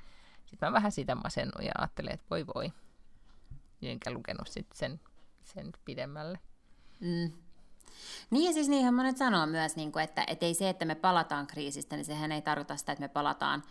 Sitten 0.47 0.69
mä 0.69 0.73
vähän 0.73 0.93
sitä 0.93 1.15
masennuin 1.15 1.67
ja 1.67 1.73
ajattelin, 1.79 2.13
että 2.13 2.27
voi 2.31 2.47
voi. 2.55 2.73
Enkä 3.83 4.11
lukenut 4.11 4.49
sitten 4.49 4.79
sen, 4.79 5.01
sen 5.45 5.73
pidemmälle. 5.85 6.39
Mm. 7.01 7.33
Niin 8.31 8.55
siis 8.55 8.69
niinhän 8.69 8.95
monet 8.95 9.17
sanoo 9.17 9.47
myös, 9.47 9.77
niin 9.77 9.93
kuin, 9.93 10.05
että, 10.05 10.25
että 10.27 10.47
ei 10.47 10.55
se, 10.55 10.69
että 10.69 10.85
me 10.85 10.95
palataan 10.95 11.47
kriisistä, 11.47 11.97
niin 11.97 12.05
sehän 12.05 12.33
ei 12.33 12.43
tarkoita 12.43 12.77
sitä, 12.77 12.93
että 12.93 13.05
me 13.05 13.09
palataan 13.09 13.63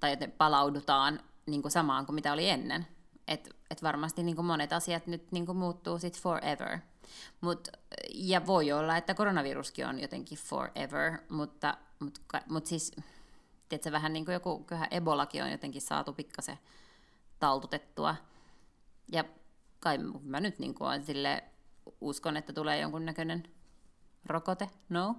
tai 0.00 0.12
että 0.12 0.26
me 0.26 0.32
palaudutaan 0.38 1.20
niin 1.46 1.62
kuin 1.62 1.72
samaan 1.72 2.06
kuin 2.06 2.14
mitä 2.14 2.32
oli 2.32 2.48
ennen. 2.48 2.86
Et, 3.28 3.56
et 3.70 3.82
varmasti 3.82 4.22
niin 4.22 4.36
kuin 4.36 4.46
monet 4.46 4.72
asiat 4.72 5.06
nyt 5.06 5.32
niin 5.32 5.46
kuin 5.46 5.58
muuttuu 5.58 5.98
sit 5.98 6.20
forever. 6.20 6.78
Mut, 7.40 7.68
ja 8.14 8.46
voi 8.46 8.72
olla, 8.72 8.96
että 8.96 9.14
koronaviruskin 9.14 9.86
on 9.86 10.00
jotenkin 10.00 10.38
forever, 10.38 11.18
mutta, 11.28 11.76
mutta, 11.98 12.40
mutta 12.48 12.68
siis 12.68 12.92
tiedätkö, 13.68 13.92
vähän 13.92 14.12
niin 14.12 14.24
kuin 14.24 14.32
joku, 14.32 14.58
kyllähän 14.58 14.88
Ebolakin 14.90 15.44
on 15.44 15.50
jotenkin 15.50 15.82
saatu 15.82 16.12
pikkasen 16.12 16.58
taltutettua. 17.38 18.16
Ja 19.12 19.24
kai 19.80 19.98
mä 20.22 20.40
nyt 20.40 20.58
niin 20.58 20.74
kuin 20.74 20.88
on 20.88 21.02
sille 21.02 21.44
uskon, 22.04 22.36
että 22.36 22.52
tulee 22.52 22.80
jonkunnäköinen 22.80 23.42
rokote, 24.26 24.70
no? 24.88 25.16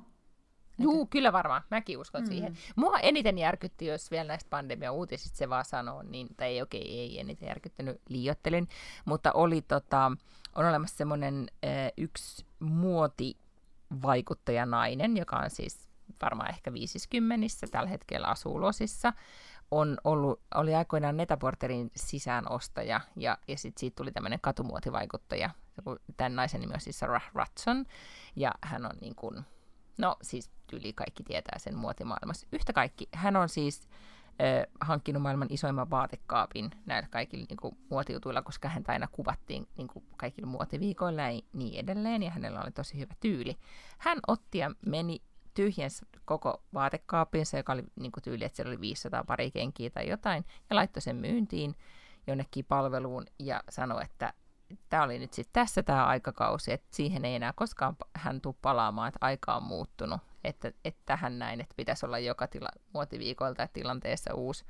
Juu, 0.77 1.05
kyllä 1.05 1.33
varmaan. 1.33 1.61
Mäkin 1.71 1.97
uskon 1.97 2.21
mm. 2.21 2.27
siihen. 2.27 2.57
Mua 2.75 2.99
eniten 2.99 3.37
järkytti, 3.37 3.85
jos 3.85 4.11
vielä 4.11 4.27
näistä 4.27 4.49
pandemia-uutisista 4.49 5.37
se 5.37 5.49
vaan 5.49 5.65
sanoo, 5.65 6.03
niin, 6.03 6.27
tai 6.37 6.47
ei 6.47 6.61
okei, 6.61 6.81
okay, 6.81 6.93
ei 6.93 7.19
eniten 7.19 7.47
järkyttänyt, 7.47 8.01
liiottelin, 8.09 8.67
mutta 9.05 9.31
oli 9.31 9.61
tota, 9.61 10.11
on 10.55 10.65
olemassa 10.65 10.97
semmoinen 10.97 11.47
yksi 11.97 12.45
muotivaikuttajanainen, 12.59 15.17
joka 15.17 15.37
on 15.37 15.49
siis 15.49 15.87
varmaan 16.21 16.49
ehkä 16.49 16.73
50 16.73 17.47
tällä 17.71 17.89
hetkellä 17.89 18.27
asuu 18.27 18.61
Losissa, 18.61 19.13
on 19.71 19.97
ollut, 20.03 20.41
oli 20.55 20.75
aikoinaan 20.75 21.17
Netaporterin 21.17 21.91
sisäänostaja, 21.95 23.01
ja, 23.15 23.37
ja 23.47 23.57
sitten 23.57 23.79
siitä 23.79 23.95
tuli 23.95 24.11
tämmöinen 24.11 24.39
katumuotivaikuttaja. 24.41 25.49
Tämän 26.17 26.35
naisen 26.35 26.61
nimi 26.61 26.73
on 26.73 26.81
siis 26.81 26.99
Sarah 26.99 27.31
Ratson, 27.33 27.85
ja 28.35 28.51
hän 28.61 28.85
on 28.85 28.97
niin 29.01 29.15
kuin, 29.15 29.45
no 29.97 30.17
siis 30.21 30.51
yli 30.73 30.93
kaikki 30.93 31.23
tietää 31.23 31.59
sen 31.59 31.77
muotimaailmassa. 31.77 32.47
Yhtä 32.51 32.73
kaikki, 32.73 33.09
hän 33.13 33.35
on 33.35 33.49
siis 33.49 33.89
ö, 34.41 34.67
hankkinut 34.81 35.21
maailman 35.21 35.47
isoimman 35.51 35.89
vaatekaapin 35.89 36.71
näillä 36.85 37.07
kaikilla 37.11 37.45
niin 37.49 37.57
kuin, 37.57 37.77
muotijutuilla, 37.89 38.41
koska 38.41 38.69
hän 38.69 38.83
aina 38.87 39.07
kuvattiin 39.11 39.67
niin 39.77 39.87
kuin, 39.87 40.05
kaikilla 40.17 40.47
muotiviikoilla 40.47 41.21
ja 41.21 41.41
niin 41.53 41.79
edelleen, 41.79 42.23
ja 42.23 42.31
hänellä 42.31 42.61
oli 42.61 42.71
tosi 42.71 42.99
hyvä 42.99 43.13
tyyli. 43.19 43.57
Hän 43.97 44.17
otti 44.27 44.57
ja 44.57 44.71
meni 44.85 45.21
tyhjens 45.55 46.05
koko 46.25 46.63
vaatekaapinsa, 46.73 47.57
joka 47.57 47.73
oli 47.73 47.83
niin 47.95 48.11
kuin 48.11 48.23
tyyli, 48.23 48.43
että 48.43 48.55
siellä 48.55 48.69
oli 48.69 48.81
500 48.81 49.23
pari 49.23 49.51
kenkiä 49.51 49.89
tai 49.89 50.09
jotain, 50.09 50.45
ja 50.69 50.75
laittoi 50.75 51.01
sen 51.01 51.15
myyntiin 51.15 51.75
jonnekin 52.27 52.65
palveluun 52.65 53.25
ja 53.39 53.63
sanoi, 53.69 54.03
että 54.03 54.33
tämä 54.89 55.03
oli 55.03 55.19
nyt 55.19 55.33
sitten 55.33 55.53
tässä 55.53 55.83
tämä 55.83 56.05
aikakausi, 56.05 56.71
että 56.71 56.87
siihen 56.91 57.25
ei 57.25 57.35
enää 57.35 57.53
koskaan 57.55 57.95
hän 58.15 58.41
tule 58.41 58.55
palaamaan, 58.61 59.07
että 59.07 59.17
aika 59.21 59.55
on 59.55 59.63
muuttunut, 59.63 60.21
että, 60.43 60.71
että 60.85 61.01
tähän 61.05 61.39
näin, 61.39 61.61
että 61.61 61.73
pitäisi 61.77 62.05
olla 62.05 62.19
joka 62.19 62.47
tila, 62.47 62.69
muotiviikoilta 62.93 63.61
ja 63.61 63.67
tilanteessa 63.67 64.33
uusi 64.33 64.65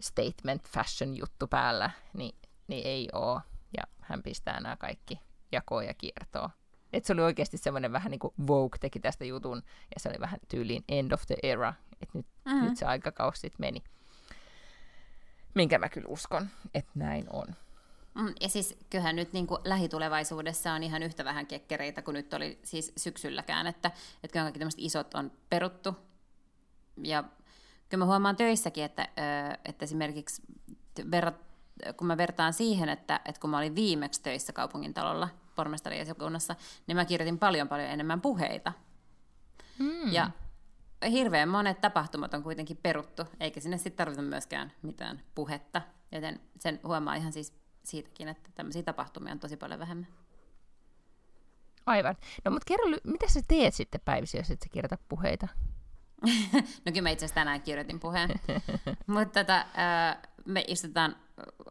statement 0.00 0.68
fashion 0.68 1.16
juttu 1.16 1.46
päällä, 1.46 1.90
niin, 2.12 2.34
niin 2.66 2.86
ei 2.86 3.08
ole, 3.12 3.40
ja 3.76 3.82
hän 4.00 4.22
pistää 4.22 4.60
nämä 4.60 4.76
kaikki 4.76 5.20
jakoon 5.52 5.86
ja 5.86 5.94
kiertoon. 5.94 6.50
Että 6.92 7.06
se 7.06 7.12
oli 7.12 7.22
oikeasti 7.22 7.56
semmoinen 7.56 7.92
vähän 7.92 8.10
niin 8.10 8.18
kuin 8.18 8.34
Vogue 8.46 8.78
teki 8.80 9.00
tästä 9.00 9.24
jutun, 9.24 9.62
ja 9.94 10.00
se 10.00 10.08
oli 10.08 10.20
vähän 10.20 10.40
tyyliin 10.48 10.84
end 10.88 11.12
of 11.12 11.22
the 11.26 11.36
era, 11.42 11.74
että 12.02 12.18
nyt, 12.18 12.26
mm-hmm. 12.44 12.64
nyt 12.64 12.76
se 12.76 12.86
aikakausi 12.86 13.40
sitten 13.40 13.60
meni. 13.60 13.82
Minkä 15.54 15.78
mä 15.78 15.88
kyllä 15.88 16.08
uskon, 16.08 16.48
että 16.74 16.90
näin 16.94 17.26
on. 17.32 17.46
Ja 18.40 18.48
siis 18.48 18.78
kyllähän 18.90 19.16
nyt 19.16 19.32
niin 19.32 19.46
kuin 19.46 19.60
lähitulevaisuudessa 19.64 20.72
on 20.72 20.82
ihan 20.82 21.02
yhtä 21.02 21.24
vähän 21.24 21.46
kekkereitä 21.46 22.02
kuin 22.02 22.14
nyt 22.14 22.34
oli 22.34 22.58
siis 22.64 22.92
syksylläkään, 22.96 23.66
että, 23.66 23.90
että 24.24 24.40
kaikki 24.40 24.58
tämmöiset 24.58 24.80
isot 24.80 25.14
on 25.14 25.32
peruttu. 25.50 25.96
Ja 27.04 27.24
kyllä 27.88 28.04
mä 28.04 28.06
huomaan 28.06 28.36
töissäkin, 28.36 28.84
että, 28.84 29.08
että 29.64 29.84
esimerkiksi 29.84 30.42
verrat, 31.10 31.40
kun 31.96 32.06
mä 32.06 32.16
vertaan 32.16 32.52
siihen, 32.52 32.88
että, 32.88 33.20
että 33.24 33.40
kun 33.40 33.50
mä 33.50 33.58
olin 33.58 33.74
viimeksi 33.74 34.22
töissä 34.22 34.52
kaupungintalolla 34.52 35.28
pormestariesikunnassa, 35.54 36.56
niin 36.86 36.96
mä 36.96 37.04
kirjoitin 37.04 37.38
paljon 37.38 37.68
paljon 37.68 37.88
enemmän 37.88 38.20
puheita. 38.20 38.72
Hmm. 39.78 40.12
Ja 40.12 40.30
hirveän 41.10 41.48
monet 41.48 41.80
tapahtumat 41.80 42.34
on 42.34 42.42
kuitenkin 42.42 42.76
peruttu, 42.76 43.22
eikä 43.40 43.60
sinne 43.60 43.78
sitten 43.78 43.96
tarvita 43.96 44.22
myöskään 44.22 44.72
mitään 44.82 45.22
puhetta. 45.34 45.82
Joten 46.12 46.40
sen 46.58 46.80
huomaa 46.84 47.14
ihan 47.14 47.32
siis 47.32 47.54
siitäkin, 47.82 48.28
että 48.28 48.50
tämmöisiä 48.54 48.82
tapahtumia 48.82 49.32
on 49.32 49.40
tosi 49.40 49.56
paljon 49.56 49.80
vähemmän. 49.80 50.06
Aivan. 51.86 52.16
No 52.44 52.50
mutta 52.50 52.64
kerro, 52.66 52.84
mitä 53.04 53.28
sä 53.28 53.40
teet 53.48 53.74
sitten 53.74 54.00
päivisin, 54.04 54.38
jos 54.38 54.50
et 54.50 54.62
sä 54.62 54.68
kirjoita 54.72 54.98
puheita? 55.08 55.48
no 56.84 56.92
kyllä 56.92 57.02
mä 57.02 57.10
itse 57.10 57.24
asiassa 57.24 57.34
tänään 57.34 57.62
kirjoitin 57.62 58.00
puheen. 58.00 58.30
mutta 59.06 59.44
tota, 59.44 59.66
me 60.44 60.64
istutaan 60.68 61.16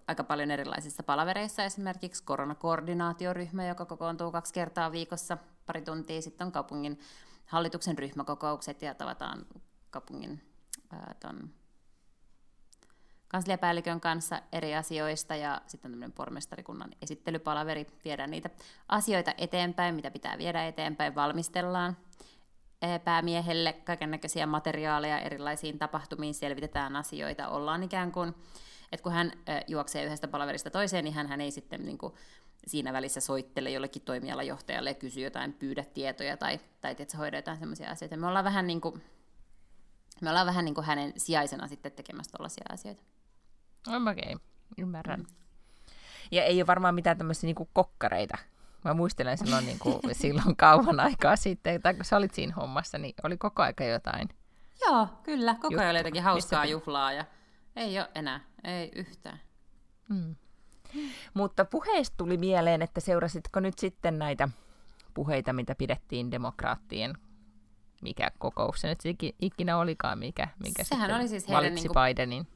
aika 0.07 0.23
paljon 0.23 0.51
erilaisissa 0.51 1.03
palavereissa, 1.03 1.63
esimerkiksi 1.63 2.23
koronakoordinaatioryhmä, 2.23 3.67
joka 3.67 3.85
kokoontuu 3.85 4.31
kaksi 4.31 4.53
kertaa 4.53 4.91
viikossa, 4.91 5.37
pari 5.65 5.81
tuntia. 5.81 6.21
Sitten 6.21 6.45
on 6.45 6.51
kaupungin 6.51 6.99
hallituksen 7.45 7.97
ryhmäkokoukset 7.97 8.81
ja 8.81 8.95
tavataan 8.95 9.45
kaupungin 9.89 10.41
ton 11.19 11.49
kansliapäällikön 13.27 14.01
kanssa 14.01 14.41
eri 14.51 14.75
asioista. 14.75 15.35
Ja 15.35 15.61
sitten 15.67 15.91
tämmöinen 15.91 16.11
pormestarikunnan 16.11 16.89
esittelypalaveri, 17.01 17.87
viedään 18.05 18.31
niitä 18.31 18.49
asioita 18.87 19.33
eteenpäin, 19.37 19.95
mitä 19.95 20.11
pitää 20.11 20.37
viedä 20.37 20.67
eteenpäin, 20.67 21.15
valmistellaan 21.15 21.97
päämiehelle 23.03 23.73
kaiken 23.73 24.11
näköisiä 24.11 24.45
materiaaleja 24.45 25.19
erilaisiin 25.19 25.79
tapahtumiin, 25.79 26.33
selvitetään 26.33 26.95
asioita, 26.95 27.47
ollaan 27.47 27.83
ikään 27.83 28.11
kuin, 28.11 28.35
että 28.91 29.03
kun 29.03 29.11
hän 29.11 29.31
juoksee 29.67 30.05
yhdestä 30.05 30.27
palaverista 30.27 30.69
toiseen, 30.69 31.03
niin 31.03 31.13
hän 31.13 31.41
ei 31.41 31.51
sitten 31.51 31.85
niin 31.85 31.97
kuin 31.97 32.13
siinä 32.67 32.93
välissä 32.93 33.21
soittele 33.21 33.69
jollekin 33.69 34.01
toimialajohtajalle 34.01 34.89
ja 34.89 34.93
kysy 34.93 35.19
jotain, 35.19 35.53
pyydä 35.53 35.83
tietoja 35.93 36.37
tai, 36.37 36.59
tai 36.81 36.95
että 36.99 37.17
hoidetaan 37.17 37.57
sellaisia 37.57 37.89
asioita. 37.89 38.17
Me 38.17 38.27
ollaan 38.27 38.45
vähän 38.45 38.67
niin 38.67 38.81
kuin, 38.81 39.03
me 40.21 40.29
ollaan 40.29 40.47
vähän 40.47 40.65
niin 40.65 40.75
kuin 40.75 40.85
hänen 40.85 41.13
sijaisena 41.17 41.67
sitten 41.67 41.91
tekemässä 41.91 42.31
tällaisia 42.31 42.65
asioita. 42.69 43.03
Okei, 43.87 44.33
okay. 44.33 44.39
ymmärrän. 44.77 45.19
Mm. 45.19 45.25
Ja 46.31 46.43
ei 46.43 46.61
ole 46.61 46.67
varmaan 46.67 46.95
mitään 46.95 47.17
tämmöisiä 47.17 47.47
niin 47.47 47.67
kokkareita. 47.73 48.37
Mä 48.85 48.93
muistelen 48.93 49.37
silloin, 49.37 49.65
niin 49.65 49.79
kuin, 49.79 49.99
silloin 50.21 50.55
kauan 50.55 50.99
aikaa 50.99 51.35
sitten, 51.35 51.81
tai 51.81 51.93
kun 51.93 52.05
sä 52.05 52.17
olit 52.17 52.33
siinä 52.33 52.53
hommassa, 52.55 52.97
niin 52.97 53.13
oli 53.23 53.37
koko 53.37 53.61
aika 53.61 53.83
jotain. 53.83 54.29
Joo, 54.85 55.07
kyllä. 55.23 55.55
Koko 55.55 55.79
ajan 55.79 55.89
oli 55.89 55.99
jotenkin 55.99 56.23
hauskaa 56.23 56.61
Mistä 56.61 56.71
juhlaa 56.71 57.13
ja 57.13 57.25
ei 57.79 57.99
ole 57.99 58.09
enää, 58.15 58.39
ei 58.63 58.91
yhtään. 58.95 59.39
Mm. 60.09 60.35
Mutta 61.33 61.65
puheesta 61.65 62.17
tuli 62.17 62.37
mieleen, 62.37 62.81
että 62.81 62.99
seurasitko 62.99 63.59
nyt 63.59 63.79
sitten 63.79 64.19
näitä 64.19 64.49
puheita, 65.13 65.53
mitä 65.53 65.75
pidettiin 65.75 66.31
demokraattien 66.31 67.13
mikä 68.01 68.31
kokous 68.37 68.81
se 68.81 68.87
nyt 68.87 68.99
ikinä 69.41 69.77
olikaan, 69.77 70.19
mikä, 70.19 70.47
mikä 70.63 70.83
Sehän 70.83 71.15
oli 71.15 71.27
siis 71.27 71.49
valitsi 71.49 71.75
niin 71.75 71.93
kuin, 71.93 72.03
Bidenin. 72.03 72.47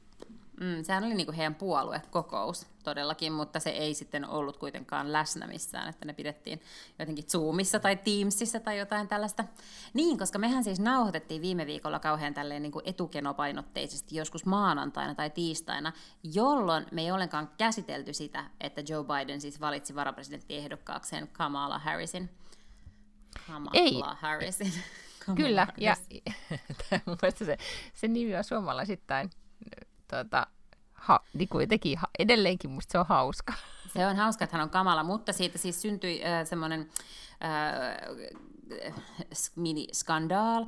Mm, 0.60 0.84
sehän 0.84 1.04
oli 1.04 1.14
niin 1.14 1.28
kuin 1.28 1.36
heidän 1.36 1.56
puoluekokous 1.56 2.68
todellakin, 2.84 3.34
mutta 3.34 3.60
se 3.60 3.70
ei 3.70 3.94
sitten 3.94 4.30
ollut 4.30 4.58
kuitenkaan 4.58 5.14
läsnä 5.14 5.48
missään, 5.48 5.90
että 5.90 6.06
ne 6.06 6.14
pidettiin 6.14 6.62
jotenkin 7.00 7.26
Zoomissa 7.30 7.80
tai 7.80 7.96
Teamsissa 7.96 8.60
tai 8.60 8.80
jotain 8.80 9.08
tällaista. 9.08 9.46
Niin, 9.94 10.18
koska 10.18 10.40
mehän 10.40 10.64
siis 10.64 10.80
nauhoitettiin 10.80 11.42
viime 11.42 11.66
viikolla 11.66 12.00
kauhean 12.00 12.34
tälleen 12.34 12.62
niin 12.62 12.72
kuin 12.72 12.88
etukenopainotteisesti 12.88 14.16
joskus 14.16 14.46
maanantaina 14.46 15.16
tai 15.16 15.30
tiistaina, 15.30 15.94
jolloin 16.24 16.86
me 16.92 17.02
ei 17.02 17.12
ollenkaan 17.12 17.50
käsitelty 17.58 18.14
sitä, 18.14 18.46
että 18.60 18.82
Joe 18.90 19.04
Biden 19.04 19.42
siis 19.42 19.62
valitsi 19.62 19.96
varapresidenttiehdokkaakseen 19.96 21.28
Kamala 21.28 21.80
Harrisin. 21.80 22.30
Kamala 23.48 23.72
ei. 23.74 24.02
Harrisin. 24.06 24.74
Kamala 25.26 25.48
Kyllä, 25.48 25.66
Harris. 25.66 25.84
ja 25.84 25.96
mun 27.06 27.18
se, 27.36 27.58
se 27.94 28.08
nimi 28.08 28.36
on 28.36 28.44
suomalaisittain 28.44 29.30
tuota, 30.10 30.48
ha, 31.04 31.20
niin 31.34 31.50
kuin 31.50 31.70
teki, 31.70 31.96
ha, 31.96 32.08
edelleenkin 32.20 32.72
musta 32.72 32.92
se 32.92 33.00
on 33.00 33.06
hauska. 33.10 33.54
Se 33.94 34.08
on 34.08 34.16
hauska, 34.16 34.44
että 34.44 34.58
hän 34.58 34.64
on 34.64 34.70
kamala, 34.70 35.04
mutta 35.04 35.34
siitä 35.34 35.58
siis 35.58 35.82
syntyi 35.82 36.26
äh, 36.26 36.48
semmoinen 36.48 36.90
äh, 37.44 38.18
mini-skandaal 39.56 40.66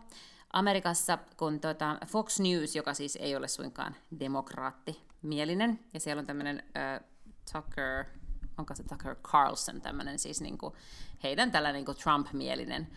Amerikassa, 0.53 1.17
kun 1.37 1.59
tuota, 1.59 1.97
Fox 2.07 2.39
News, 2.39 2.75
joka 2.75 2.93
siis 2.93 3.15
ei 3.15 3.35
ole 3.35 3.47
suinkaan 3.47 3.95
demokraattimielinen, 4.19 5.79
ja 5.93 5.99
siellä 5.99 6.19
on 6.19 6.25
tämmöinen 6.25 6.63
äh, 6.77 7.01
Tucker, 7.53 8.05
onko 8.57 8.75
se 8.75 8.83
Tucker 8.83 9.15
Carlson, 9.15 9.81
tämmöinen 9.81 10.19
siis 10.19 10.41
niin 10.41 10.57
kuin, 10.57 10.73
heidän 11.23 11.51
tällainen 11.51 11.79
niin 11.79 11.85
kuin 11.85 11.97
Trump-mielinen 11.97 12.87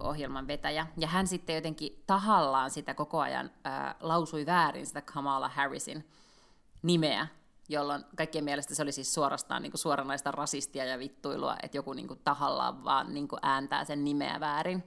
ohjelman 0.00 0.46
vetäjä. 0.46 0.86
Ja 0.96 1.08
hän 1.08 1.26
sitten 1.26 1.54
jotenkin 1.54 2.02
tahallaan 2.06 2.70
sitä 2.70 2.94
koko 2.94 3.20
ajan 3.20 3.50
ää, 3.64 3.94
lausui 4.00 4.46
väärin 4.46 4.86
sitä 4.86 5.02
Kamala 5.02 5.48
Harrisin 5.48 6.04
nimeä, 6.82 7.26
jolloin 7.68 8.04
kaikkien 8.16 8.44
mielestä 8.44 8.74
se 8.74 8.82
oli 8.82 8.92
siis 8.92 9.14
suorastaan 9.14 9.62
niin 9.62 9.70
kuin 9.70 9.78
suoranaista 9.78 10.30
rasistia 10.30 10.84
ja 10.84 10.98
vittuilua, 10.98 11.56
että 11.62 11.76
joku 11.76 11.92
niin 11.92 12.08
kuin 12.08 12.20
tahallaan 12.24 12.84
vaan 12.84 13.14
niin 13.14 13.28
kuin 13.28 13.40
ääntää 13.42 13.84
sen 13.84 14.04
nimeä 14.04 14.40
väärin. 14.40 14.84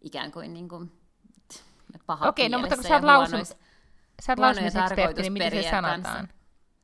Ikään 0.00 0.32
kuin, 0.32 0.54
niin 0.54 0.68
kuin 0.68 0.92
paha 2.06 2.28
Okei, 2.28 2.48
no 2.48 2.58
mutta 2.58 2.74
kun 2.74 2.84
sä 2.84 2.94
oot 2.94 3.04
lausunut, 3.04 3.48
sä 4.22 4.32
oot 4.32 4.38
lausunut 4.38 4.72
niin 5.16 5.32
miten 5.32 5.50
se 5.50 5.70
sanotaan? 5.70 6.02
Kanssa. 6.02 6.28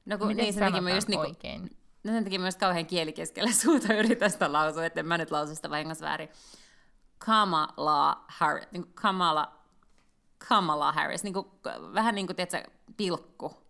No 0.07 0.19
kun, 0.19 0.26
miten 0.26 0.45
niin, 0.45 0.55
se 0.55 0.61
sanotaan 0.61 0.95
just 0.95 1.09
niin 1.09 1.21
kuin, 1.21 1.29
oikein? 1.29 1.76
No 2.05 2.12
sen 2.12 2.25
takia 2.25 2.41
myös 2.41 2.57
kauhean 2.57 2.87
kieli 2.87 3.12
keskellä 3.12 3.53
suuta 3.62 3.95
yritän 3.95 4.31
sitä 4.31 4.53
lausua, 4.53 4.85
että 4.85 5.03
mä 5.03 5.19
nyt 5.19 5.31
lausu 5.31 5.55
sitä 5.55 5.71
vahingossa 5.71 6.07
väärin. 6.07 6.29
Kamala 7.19 8.25
Harris, 8.29 8.69
niin 8.73 8.83
kuin 8.83 8.95
Kamala, 8.95 9.53
Kamala 10.49 10.93
Harris, 10.93 11.25
niin 11.25 11.35
kuin, 11.35 11.47
vähän 11.95 12.14
niin 12.14 12.26
kuin, 12.26 12.37
tiedätkö, 12.37 12.71
pilkku 12.97 13.63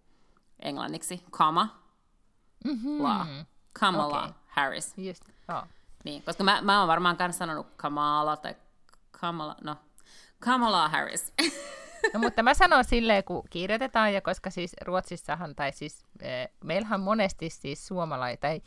englanniksi, 0.63 1.25
kama, 1.31 1.81
mm-hmm. 2.65 3.03
la, 3.03 3.27
Kamala 3.81 4.23
okay. 4.23 4.33
Harris. 4.47 4.95
Just, 4.99 5.23
oh. 5.49 5.63
Niin, 6.05 6.23
koska 6.23 6.45
mä, 6.45 6.63
mä 6.63 6.79
oon 6.79 6.89
varmaan 6.89 7.17
kanssa 7.17 7.39
sanonut 7.39 7.67
Kamala 7.77 8.37
tai 8.37 8.55
Kamala, 9.11 9.57
no, 9.65 9.77
Kamala 10.39 10.89
Harris. 10.89 11.33
No, 12.15 12.21
mutta 12.21 12.43
mä 12.43 12.55
sanon 12.55 12.85
silleen, 12.85 13.25
kun 13.25 13.43
kirjoitetaan, 13.51 14.15
ja 14.15 14.21
koska 14.21 14.51
siis 14.51 14.77
Ruotsissahan, 14.81 15.55
tai 15.55 15.73
siis 15.73 16.05
e, 16.21 16.47
meillähän 16.65 17.01
monesti 17.01 17.51
siis 17.51 17.87
suomalaiset, 17.87 18.41
tai 18.41 18.63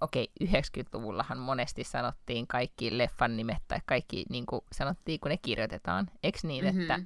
okei, 0.00 0.30
okay, 0.40 0.60
90-luvullahan 0.60 1.38
monesti 1.38 1.84
sanottiin 1.84 2.46
kaikki 2.46 2.98
leffan 2.98 3.36
nimet 3.36 3.62
tai 3.68 3.78
kaikki 3.86 4.24
niin 4.30 4.46
kuin 4.46 4.60
sanottiin, 4.72 5.20
kun 5.20 5.30
ne 5.30 5.36
kirjoitetaan. 5.36 6.10
Eikö 6.22 6.38
niin, 6.42 6.64
mm-hmm. 6.64 6.80
että 6.80 7.00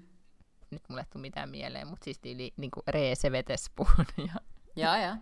nyt 0.73 0.83
mulle 0.89 1.07
tule 1.13 1.21
mitään 1.21 1.51
mieleen, 1.51 1.87
mutta 1.89 2.05
siis 2.05 2.19
tyyli 2.19 2.53
niin 2.57 2.71
kuin 2.71 2.85
Reese 2.89 3.33
Vetespuun. 3.33 3.89
Ja, 4.77 4.85
joo, 4.87 5.07
joo. 5.07 5.17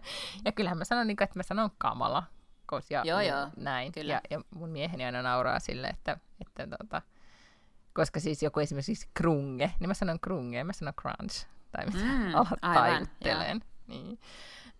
ja 0.45 0.53
kyllähän 0.53 0.79
mä 0.79 0.85
sanon, 0.85 1.07
niin 1.07 1.17
kuin, 1.17 1.25
että 1.25 1.39
mä 1.39 1.43
sanon 1.43 1.71
kamala. 1.79 2.23
Kos, 2.67 2.91
ja, 2.91 3.03
joo, 3.05 3.21
joo. 3.21 3.49
Näin. 3.57 3.93
Kyllä. 3.93 4.13
Ja, 4.13 4.21
ja 4.31 4.41
mun 4.55 4.69
mieheni 4.69 5.05
aina 5.05 5.23
nauraa 5.23 5.59
sille, 5.59 5.89
että, 5.89 6.19
että 6.41 6.77
tota, 6.79 7.03
koska 7.93 8.21
siis 8.21 8.43
joku 8.43 8.61
esimerkiksi 8.61 9.09
krunge, 9.15 9.73
niin 9.81 9.89
mä 9.89 9.95
sanon 9.95 10.21
krunge, 10.21 10.65
mä 10.65 10.73
sanon 10.73 10.95
crunch. 10.95 11.47
Tai 11.71 11.87
mitä 11.87 11.99
mm, 11.99 12.35
alat 12.35 12.61
taittelen. 12.61 13.61
Niin, 13.87 14.19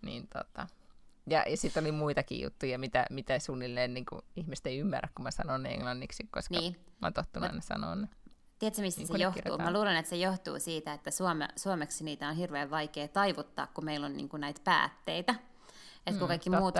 niin 0.01 0.27
tota, 0.27 0.67
ja, 1.29 1.43
ja 1.49 1.57
sitten 1.57 1.83
oli 1.83 1.91
muitakin 1.91 2.41
juttuja, 2.41 2.79
mitä, 2.79 3.05
mitä 3.09 3.39
suunnilleen 3.39 3.93
niin 3.93 4.05
kuin, 4.05 4.21
ihmiset 4.35 4.67
ei 4.67 4.77
ymmärrä, 4.77 5.09
kun 5.15 5.23
mä 5.23 5.31
sanon 5.31 5.65
englanniksi, 5.65 6.27
koska 6.31 6.59
niin. 6.59 6.73
mä 7.01 7.05
oon 7.07 7.13
tottunut 7.13 7.49
aina 7.49 7.61
sanoa 7.61 7.95
ne. 7.95 8.07
Tiedätkö, 8.61 8.81
mistä 8.81 9.01
niin 9.01 9.07
se 9.07 9.17
johtuu? 9.17 9.57
Mä 9.57 9.73
luulen, 9.73 9.95
että 9.95 10.09
se 10.09 10.15
johtuu 10.15 10.59
siitä, 10.59 10.93
että 10.93 11.11
suome, 11.11 11.47
suomeksi 11.55 12.03
niitä 12.03 12.27
on 12.27 12.35
hirveän 12.35 12.71
vaikea 12.71 13.07
taivuttaa, 13.07 13.67
kun 13.67 13.85
meillä 13.85 14.05
on 14.05 14.17
niin 14.17 14.29
kuin, 14.29 14.41
näitä 14.41 14.61
päätteitä. 14.63 15.35
Että 16.07 16.19
kun 16.19 16.21
mm, 16.21 16.27
kaikki 16.27 16.49
muut 16.49 16.75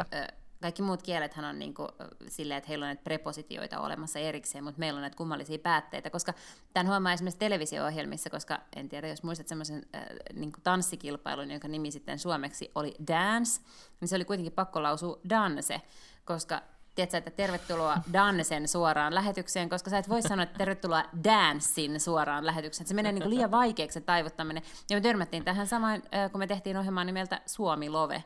kaikki 0.61 0.81
muut 0.81 1.03
kielethän 1.03 1.45
on 1.45 1.59
niin 1.59 1.73
kuin, 1.73 1.89
silleen, 2.27 2.57
että 2.57 2.67
heillä 2.67 2.83
on 2.83 2.87
näitä 2.87 3.03
prepositioita 3.03 3.79
olemassa 3.79 4.19
erikseen, 4.19 4.63
mutta 4.63 4.79
meillä 4.79 4.97
on 4.97 5.01
näitä 5.01 5.17
kummallisia 5.17 5.59
päätteitä, 5.59 6.09
koska 6.09 6.33
tämän 6.73 6.87
huomaa 6.87 7.13
esimerkiksi 7.13 7.39
televisio-ohjelmissa, 7.39 8.29
koska 8.29 8.59
en 8.75 8.89
tiedä, 8.89 9.07
jos 9.07 9.23
muistat 9.23 9.47
semmoisen 9.47 9.85
äh, 9.95 10.03
niin 10.33 10.51
tanssikilpailun, 10.63 11.51
jonka 11.51 11.67
nimi 11.67 11.91
sitten 11.91 12.19
suomeksi 12.19 12.71
oli 12.75 12.95
Dance, 13.07 13.61
niin 13.99 14.07
se 14.07 14.15
oli 14.15 14.25
kuitenkin 14.25 14.53
pakko 14.53 14.83
lausua 14.83 15.19
Danse, 15.29 15.81
koska 16.25 16.61
tiedätkö, 16.95 17.17
että 17.17 17.31
tervetuloa 17.31 17.97
Dansen 18.13 18.67
suoraan 18.67 19.15
lähetykseen, 19.15 19.69
koska 19.69 19.89
sä 19.89 19.97
et 19.97 20.09
voi 20.09 20.21
sanoa, 20.21 20.43
että 20.43 20.57
tervetuloa 20.57 21.03
Dancein 21.23 21.99
suoraan 21.99 22.45
lähetykseen. 22.45 22.87
Se 22.87 22.93
menee 22.93 23.11
niin 23.11 23.23
kuin 23.23 23.35
liian 23.35 23.51
vaikeaksi 23.51 23.93
se 23.93 24.01
taivuttaminen. 24.01 24.63
Ja 24.89 24.97
me 24.97 25.01
törmättiin 25.01 25.45
tähän 25.45 25.67
samaan, 25.67 26.03
kun 26.31 26.39
me 26.39 26.47
tehtiin 26.47 26.77
ohjelmaa 26.77 27.03
nimeltä 27.03 27.41
Suomi 27.45 27.89
Love, 27.89 28.23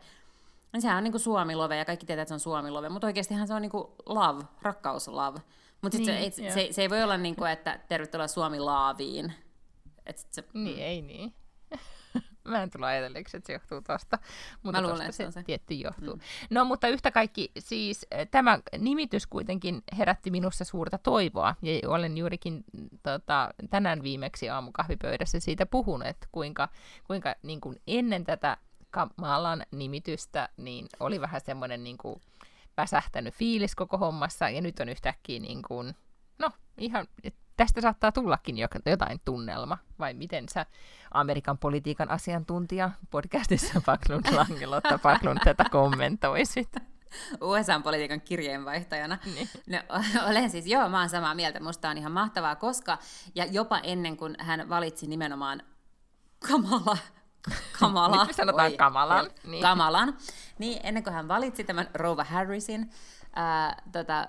No 0.75 0.81
sehän 0.81 0.97
on 0.97 1.03
niinku 1.03 1.19
Suomilove 1.19 1.77
ja 1.77 1.85
kaikki 1.85 2.05
tietää, 2.05 2.21
että 2.21 2.29
se 2.29 2.33
on 2.33 2.39
Suomilove, 2.39 2.89
mutta 2.89 3.07
oikeastihan 3.07 3.47
se 3.47 3.53
on 3.53 3.61
niinku 3.61 3.95
love, 4.05 4.43
rakkaus 4.61 5.07
love. 5.07 5.39
Mutta 5.81 5.97
niin, 5.97 6.05
se, 6.05 6.29
se, 6.29 6.51
se, 6.51 6.67
se, 6.71 6.81
ei 6.81 6.89
voi 6.89 7.03
olla 7.03 7.17
niinku, 7.17 7.45
että 7.45 7.79
tervetuloa 7.89 8.27
Suomi 8.27 8.59
laaviin. 8.59 9.33
Et 10.05 10.17
se, 10.17 10.43
niin, 10.53 10.77
mm. 10.77 10.83
ei 10.83 11.01
niin. 11.01 11.33
Mä 12.45 12.63
en 12.63 12.69
tule 12.69 12.85
ajatelleeksi, 12.85 13.37
että 13.37 13.47
se 13.47 13.53
johtuu 13.53 13.81
tosta, 13.81 14.19
mutta 14.63 14.81
Mä 14.81 14.87
luulen, 14.87 15.13
se, 15.13 15.31
se 15.31 15.43
tietty 15.43 15.73
johtuu. 15.73 16.15
Mm. 16.15 16.21
No, 16.49 16.65
mutta 16.65 16.87
yhtä 16.87 17.11
kaikki, 17.11 17.51
siis 17.59 18.05
eh, 18.11 18.27
tämä 18.31 18.59
nimitys 18.77 19.27
kuitenkin 19.27 19.83
herätti 19.97 20.31
minussa 20.31 20.63
suurta 20.63 20.97
toivoa, 20.97 21.55
ja 21.61 21.89
olen 21.89 22.17
juurikin 22.17 22.63
tota, 23.03 23.53
tänään 23.69 24.03
viimeksi 24.03 24.49
aamukahvipöydässä 24.49 25.39
siitä 25.39 25.65
puhunut, 25.65 26.07
että 26.07 26.27
kuinka, 26.31 26.69
kuinka 27.07 27.35
niin 27.43 27.61
kuin 27.61 27.81
ennen 27.87 28.23
tätä 28.23 28.57
Kamalan 28.91 29.65
nimitystä, 29.71 30.49
niin 30.57 30.87
oli 30.99 31.21
vähän 31.21 31.41
semmoinen 31.45 31.83
niin 31.83 31.97
kuin 31.97 32.21
väsähtänyt 32.77 33.33
fiilis 33.33 33.75
koko 33.75 33.97
hommassa, 33.97 34.49
ja 34.49 34.61
nyt 34.61 34.79
on 34.79 34.89
yhtäkkiä 34.89 35.39
niin 35.39 35.61
kuin, 35.61 35.95
no 36.39 36.49
ihan, 36.77 37.07
tästä 37.57 37.81
saattaa 37.81 38.11
tullakin 38.11 38.57
jotain 38.85 39.21
tunnelma, 39.25 39.77
vai 39.99 40.13
miten 40.13 40.49
sä 40.49 40.65
Amerikan 41.11 41.57
politiikan 41.57 42.11
asiantuntija 42.11 42.91
podcastissa 43.11 43.81
Paklund 43.85 44.25
Langelotta 44.35 44.97
Paklund 44.97 45.39
tätä 45.43 45.65
kommentoisit? 45.71 46.69
USA-politiikan 47.41 48.21
kirjeenvaihtajana. 48.21 49.17
Niin. 49.25 49.49
No, 49.69 49.77
olen 50.29 50.49
siis, 50.49 50.67
joo, 50.67 50.89
mä 50.89 50.99
oon 50.99 51.09
samaa 51.09 51.35
mieltä. 51.35 51.59
Musta 51.59 51.89
on 51.89 51.97
ihan 51.97 52.11
mahtavaa, 52.11 52.55
koska, 52.55 52.97
ja 53.35 53.45
jopa 53.45 53.79
ennen 53.79 54.17
kuin 54.17 54.35
hän 54.39 54.69
valitsi 54.69 55.07
nimenomaan 55.07 55.63
Kamala 56.47 56.97
Kamala. 57.79 58.17
Nyt 58.17 58.27
me 58.27 58.33
sanotaan 58.33 58.71
Oi, 58.71 58.77
Kamalan. 58.77 59.29
Niin. 59.43 59.61
Kamalan. 59.61 60.17
Niin, 60.59 60.79
ennen 60.83 61.03
kuin 61.03 61.13
hän 61.13 61.27
valitsi 61.27 61.63
tämän 61.63 61.87
Rova 61.93 62.23
Harrisin 62.23 62.89
ää, 63.35 63.81
tota, 63.91 64.27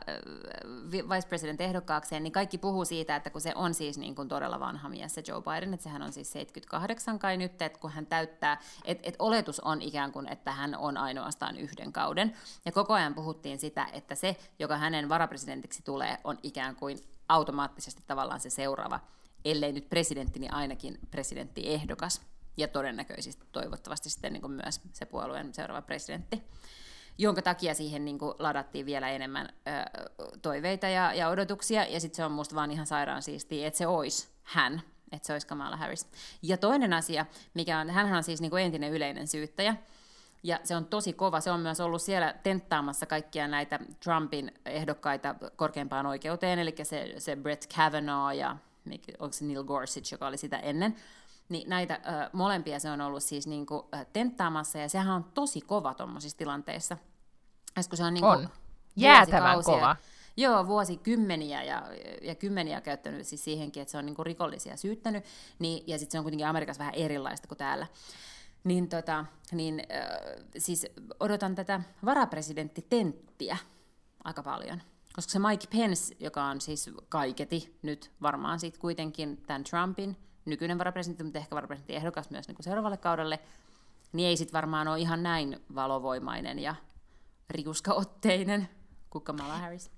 vice 0.91 1.29
president 1.29 1.61
ehdokkaakseen, 1.61 2.23
niin 2.23 2.33
kaikki 2.33 2.59
puhuu 2.59 2.85
siitä, 2.85 3.17
että 3.17 3.31
kun 3.31 3.41
se 3.41 3.53
on 3.55 3.75
siis 3.75 3.99
niin 3.99 4.15
kuin 4.15 4.29
todella 4.29 4.61
vanha 4.61 4.89
mies 4.89 5.15
se 5.15 5.23
Joe 5.29 5.43
Biden, 5.43 5.75
että 5.75 5.85
sehän 5.85 6.03
on 6.03 6.13
siis 6.13 6.33
78 6.33 7.19
kai 7.19 7.37
nyt, 7.37 7.63
että 7.63 7.79
kun 7.79 7.91
hän 7.91 8.07
täyttää, 8.07 8.61
että 8.85 9.09
et 9.09 9.17
oletus 9.19 9.61
on 9.61 9.83
ikään 9.83 10.13
kuin, 10.13 10.29
että 10.29 10.53
hän 10.53 10.75
on 10.75 10.97
ainoastaan 10.97 11.57
yhden 11.57 11.93
kauden. 11.93 12.33
Ja 12.65 12.73
koko 12.73 12.93
ajan 12.93 13.15
puhuttiin 13.15 13.59
sitä, 13.59 13.87
että 13.93 14.15
se, 14.15 14.37
joka 14.59 14.77
hänen 14.77 15.09
varapresidentiksi 15.09 15.83
tulee, 15.83 16.19
on 16.25 16.39
ikään 16.43 16.77
kuin 16.77 16.99
automaattisesti 17.29 18.03
tavallaan 18.07 18.41
se 18.41 18.51
seuraava, 18.51 19.01
ellei 19.45 19.73
nyt 19.73 19.89
presidentti, 19.89 20.39
niin 20.39 20.55
ainakin 20.55 20.99
presidenttiehdokas 21.11 22.23
ja 22.57 22.69
todennäköisesti 22.69 23.47
toivottavasti 23.53 24.11
sitten 24.11 24.33
niin 24.33 24.41
kuin 24.41 24.53
myös 24.53 24.81
se 24.93 25.07
puolueen 25.07 25.55
seuraava 25.55 25.83
presidentti, 25.83 26.43
jonka 27.19 27.43
takia 27.43 27.75
siihen 27.75 28.05
niin 28.05 28.19
kuin 28.19 28.35
ladattiin 28.39 28.87
vielä 28.87 29.11
enemmän 29.11 29.49
ö, 29.49 29.71
toiveita 30.43 30.89
ja, 30.89 31.15
ja 31.15 31.29
odotuksia, 31.29 31.85
ja 31.85 32.01
sitten 32.01 32.17
se 32.17 32.25
on 32.25 32.33
musta 32.33 32.55
vaan 32.55 32.71
ihan 32.71 32.87
sairaan 32.87 33.23
siistiä, 33.23 33.67
että 33.67 33.79
se 33.79 33.87
olisi 33.87 34.29
hän, 34.43 34.83
että 35.13 35.27
se 35.27 35.33
olisi 35.33 35.47
Kamala 35.47 35.77
Harris. 35.77 36.09
Ja 36.43 36.57
toinen 36.57 36.93
asia, 36.93 37.27
mikä 37.55 37.81
on, 37.81 37.91
hän 37.91 38.15
on 38.15 38.25
siis 38.25 38.41
niin 38.41 38.51
kuin 38.51 38.63
entinen 38.63 38.93
yleinen 38.93 39.27
syyttäjä, 39.29 39.77
ja 40.43 40.61
se 40.65 40.77
on 40.77 40.85
tosi 40.85 41.13
kova. 41.13 41.41
Se 41.41 41.51
on 41.51 41.61
myös 41.61 41.81
ollut 41.81 42.03
siellä 42.03 42.35
tenttaamassa 42.43 43.07
kaikkia 43.07 43.49
näitä 43.49 43.81
Trumpin 44.05 44.53
ehdokkaita 44.67 45.35
korkeimpaan 45.57 46.07
oikeuteen, 46.07 46.59
eli 46.59 46.75
se, 46.83 47.15
se 47.19 47.37
Brett 47.37 47.65
Kavanaugh 47.77 48.37
ja 48.37 48.57
onko 49.19 49.33
se 49.33 49.45
Neil 49.45 49.65
Gorsuch, 49.65 50.13
joka 50.13 50.27
oli 50.27 50.37
sitä 50.37 50.59
ennen 50.59 50.97
niin 51.49 51.71
näitä 51.71 51.95
ö, 51.95 52.31
molempia 52.33 52.79
se 52.79 52.91
on 52.91 53.00
ollut 53.00 53.23
siis 53.23 53.47
niin 53.47 53.67
kuin, 53.67 53.83
ö, 53.95 54.05
tenttaamassa, 54.12 54.79
ja 54.79 54.88
sehän 54.88 55.15
on 55.17 55.25
tosi 55.25 55.61
kova 55.61 55.95
tuommoisissa 55.95 56.38
tilanteissa. 56.38 56.97
se 57.95 58.04
on, 58.04 58.15
niin 58.15 58.25
kuin, 58.25 58.39
on. 58.39 58.49
Jäätävän 58.97 59.65
kova. 59.65 59.97
Joo, 60.37 60.67
vuosikymmeniä 60.67 61.63
ja, 61.63 61.82
ja 62.23 62.35
kymmeniä 62.35 62.80
käyttänyt 62.80 63.26
siis 63.26 63.45
siihenkin, 63.45 63.80
että 63.80 63.93
se 63.93 63.99
on 63.99 64.06
niin 64.06 64.17
kuin 64.17 64.26
rikollisia 64.26 64.76
syyttänyt, 64.76 65.25
niin, 65.59 65.85
ja 65.87 65.99
sitten 65.99 66.13
se 66.13 66.19
on 66.19 66.25
kuitenkin 66.25 66.47
Amerikassa 66.47 66.78
vähän 66.78 66.95
erilaista 66.95 67.49
kuin 67.49 67.59
täällä. 67.59 67.87
Niin, 68.65 68.89
tota, 68.89 69.25
niin 69.52 69.82
äh, 69.93 70.45
siis 70.59 70.87
odotan 71.21 71.54
tätä 71.54 71.80
varapresidenttitenttiä 72.04 73.56
aika 74.25 74.43
paljon. 74.43 74.82
Koska 75.15 75.32
se 75.32 75.39
Mike 75.39 75.67
Pence, 75.78 76.17
joka 76.21 76.45
on 76.45 76.61
siis 76.61 76.91
kaiketi 77.09 77.78
nyt 77.82 78.11
varmaan 78.23 78.61
sitten 78.61 78.80
kuitenkin 78.80 79.37
tämän 79.47 79.65
Trumpin 79.65 80.17
nykyinen 80.47 80.78
varapresidentti, 80.78 81.25
mutta 81.25 81.39
ehkä 81.39 81.56
varapresidentti 81.56 81.97
ehdokas 81.97 82.30
myös 82.30 82.49
niin 82.49 82.56
kuin 82.56 82.65
seuraavalle 82.65 82.97
kaudelle, 82.97 83.39
niin 84.13 84.28
ei 84.28 84.37
sitten 84.37 84.52
varmaan 84.52 84.89
ole 84.89 84.99
ihan 84.99 85.23
näin 85.23 85.61
valovoimainen 85.75 86.59
ja 86.59 86.75
riuskaotteinen 87.50 88.69
kuin 89.11 89.25
Kamala 89.25 89.59
Harris. 89.59 89.91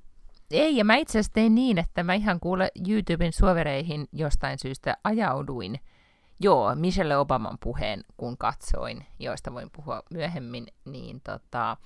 Ei, 0.50 0.76
ja 0.76 0.84
mä 0.84 0.96
itse 0.96 1.10
asiassa 1.18 1.32
tein 1.32 1.54
niin, 1.54 1.78
että 1.78 2.02
mä 2.02 2.14
ihan 2.14 2.40
kuule 2.40 2.70
YouTuben 2.88 3.32
suovereihin 3.32 4.08
jostain 4.12 4.58
syystä 4.58 4.96
ajauduin. 5.04 5.80
Joo, 6.40 6.74
Michelle 6.74 7.16
Obaman 7.16 7.58
puheen, 7.62 8.04
kun 8.16 8.38
katsoin, 8.38 9.06
joista 9.18 9.52
voin 9.54 9.70
puhua 9.70 10.02
myöhemmin, 10.10 10.66
niin 10.84 11.20
tota, 11.20 11.76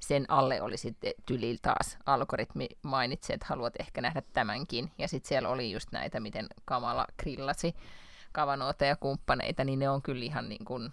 sen 0.00 0.24
alle 0.28 0.62
oli 0.62 0.76
sitten 0.76 1.12
tyli 1.26 1.58
taas 1.62 1.98
algoritmi 2.06 2.68
mainitsi, 2.82 3.32
että 3.32 3.46
haluat 3.48 3.74
ehkä 3.80 4.00
nähdä 4.00 4.22
tämänkin. 4.32 4.90
Ja 4.98 5.08
sitten 5.08 5.28
siellä 5.28 5.48
oli 5.48 5.70
just 5.70 5.92
näitä, 5.92 6.20
miten 6.20 6.46
Kamala 6.64 7.06
grillasi 7.22 7.74
kavanoita 8.32 8.84
ja 8.84 8.96
kumppaneita, 8.96 9.64
niin 9.64 9.78
ne 9.78 9.90
on 9.90 10.02
kyllä 10.02 10.24
ihan 10.24 10.48
niin 10.48 10.64
kuin, 10.64 10.92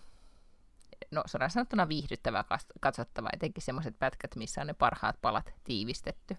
no 1.11 1.23
suoraan 1.25 1.51
sanottuna 1.51 1.89
viihdyttävää 1.89 2.43
katsottavaa, 2.79 3.29
etenkin 3.33 3.63
semmoiset 3.63 3.99
pätkät, 3.99 4.35
missä 4.35 4.61
on 4.61 4.67
ne 4.67 4.73
parhaat 4.73 5.21
palat 5.21 5.53
tiivistetty. 5.63 6.37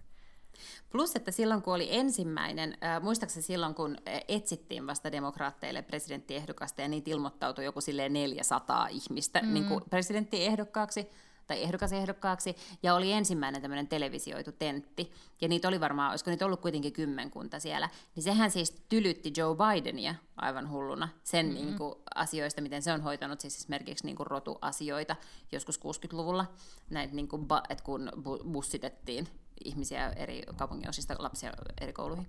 Plus, 0.89 1.15
että 1.15 1.31
silloin 1.31 1.61
kun 1.61 1.73
oli 1.73 1.87
ensimmäinen, 1.91 2.77
äh, 2.83 3.01
muistaakseni 3.01 3.43
silloin 3.43 3.75
kun 3.75 3.97
etsittiin 4.27 4.87
vasta 4.87 5.11
demokraatteille 5.11 5.81
presidenttiehdokasta 5.81 6.81
ja 6.81 6.87
niitä 6.87 7.09
ilmoittautui 7.11 7.65
joku 7.65 7.81
silleen 7.81 8.13
400 8.13 8.87
ihmistä 8.87 9.41
mm. 9.41 9.53
niin 9.53 9.65
kuin 9.65 9.83
presidenttiehdokkaaksi, 9.89 11.09
tai 11.47 11.63
ehdokasehdokkaaksi, 11.63 12.55
ja 12.83 12.95
oli 12.95 13.11
ensimmäinen 13.11 13.61
tämmöinen 13.61 13.87
televisioitu 13.87 14.51
tentti, 14.51 15.11
ja 15.41 15.47
niitä 15.47 15.67
oli 15.67 15.79
varmaan, 15.79 16.09
olisiko 16.09 16.31
niitä 16.31 16.45
ollut 16.45 16.61
kuitenkin 16.61 16.93
kymmenkunta 16.93 17.59
siellä, 17.59 17.89
niin 18.15 18.23
sehän 18.23 18.51
siis 18.51 18.71
tylytti 18.89 19.33
Joe 19.37 19.55
Bidenia 19.55 20.15
aivan 20.37 20.69
hulluna 20.69 21.09
sen 21.23 21.45
mm-hmm. 21.45 21.65
niin 21.65 21.77
kuin, 21.77 21.95
asioista, 22.15 22.61
miten 22.61 22.81
se 22.81 22.93
on 22.93 23.01
hoitanut 23.01 23.41
siis 23.41 23.57
esimerkiksi 23.57 24.05
niin 24.05 24.15
kuin, 24.15 24.27
rotuasioita 24.27 25.15
joskus 25.51 25.79
60-luvulla, 25.79 26.45
näin, 26.89 27.09
niin 27.13 27.27
kuin, 27.27 27.47
että 27.69 27.83
kun 27.83 28.11
bussitettiin 28.51 29.27
ihmisiä 29.65 30.09
eri 30.09 30.43
kaupunginosista 30.55 31.15
lapsia 31.19 31.53
eri 31.81 31.93
kouluihin. 31.93 32.27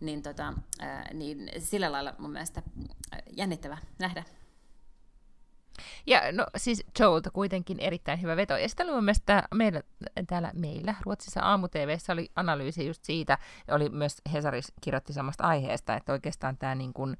Niin, 0.00 0.22
tota, 0.22 0.54
niin 1.14 1.50
sillä 1.58 1.92
lailla 1.92 2.14
mun 2.18 2.30
mielestä 2.30 2.62
jännittävä 3.36 3.78
nähdä, 3.98 4.24
ja 6.06 6.32
no 6.32 6.46
siis 6.56 6.84
Joelta 6.98 7.30
kuitenkin 7.30 7.80
erittäin 7.80 8.22
hyvä 8.22 8.36
veto. 8.36 8.56
Ja 8.56 8.68
sitten 8.68 8.86
mun 8.86 9.04
mielestä 9.04 9.42
meillä, 9.54 9.82
täällä 10.26 10.50
meillä 10.54 10.94
Ruotsissa 11.04 11.40
aamu 11.40 11.68
oli 12.12 12.30
analyysi 12.36 12.86
just 12.86 13.04
siitä, 13.04 13.38
oli 13.70 13.88
myös 13.88 14.16
Hesaris 14.32 14.72
kirjoitti 14.80 15.12
samasta 15.12 15.44
aiheesta, 15.44 15.96
että 15.96 16.12
oikeastaan 16.12 16.56
tämä 16.56 16.74
niin 16.74 16.92
kuin, 16.92 17.16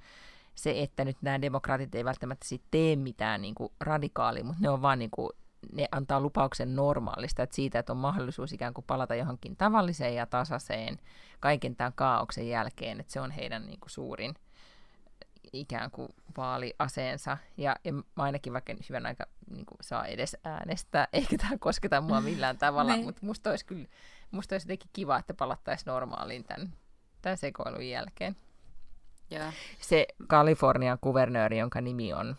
se, 0.54 0.82
että 0.82 1.04
nyt 1.04 1.16
nämä 1.22 1.40
demokraatit 1.40 1.94
ei 1.94 2.04
välttämättä 2.04 2.48
sit 2.48 2.62
tee 2.70 2.96
mitään 2.96 3.42
niin 3.42 3.54
kuin 3.54 3.72
radikaali, 3.80 4.42
mutta 4.42 4.62
ne 4.62 4.70
on 4.70 4.82
vaan 4.82 4.98
niin 4.98 5.10
kuin, 5.10 5.30
ne 5.72 5.88
antaa 5.92 6.20
lupauksen 6.20 6.76
normaalista, 6.76 7.42
että 7.42 7.56
siitä, 7.56 7.78
että 7.78 7.92
on 7.92 7.96
mahdollisuus 7.96 8.52
ikään 8.52 8.74
kuin 8.74 8.84
palata 8.86 9.14
johonkin 9.14 9.56
tavalliseen 9.56 10.14
ja 10.14 10.26
tasaiseen 10.26 10.98
kaiken 11.40 11.76
tämän 11.76 11.92
kaauksen 11.92 12.48
jälkeen, 12.48 13.00
että 13.00 13.12
se 13.12 13.20
on 13.20 13.30
heidän 13.30 13.66
niin 13.66 13.80
kuin 13.80 13.90
suurin– 13.90 14.34
ikään 15.52 15.90
kuin 15.90 16.08
vaaliaseensa. 16.36 17.38
Ja, 17.56 17.76
ja 17.84 17.92
mä 17.92 18.02
ainakin 18.16 18.52
vaikka 18.52 18.74
hyvän 18.88 19.06
aika 19.06 19.26
niin 19.50 19.66
kuin 19.66 19.78
saa 19.80 20.06
edes 20.06 20.36
äänestää, 20.44 21.08
eikä 21.12 21.38
tämä 21.38 21.58
kosketa 21.58 22.00
mua 22.00 22.20
millään 22.20 22.58
tavalla, 22.58 22.92
niin. 22.92 23.04
mutta 23.04 23.26
musta 23.26 23.50
olisi 23.50 23.66
kyllä 23.66 23.86
musta 24.30 24.54
olisi 24.54 24.66
jotenkin 24.66 24.90
kiva, 24.92 25.18
että 25.18 25.34
palattaisiin 25.34 25.86
normaaliin 25.86 26.44
tämän, 26.44 26.72
tämän 27.22 27.38
sekoilun 27.38 27.88
jälkeen. 27.88 28.36
Ja. 29.30 29.52
Se 29.80 30.06
Kalifornian 30.26 30.98
kuvernööri, 31.00 31.58
jonka 31.58 31.80
nimi 31.80 32.12
on... 32.12 32.36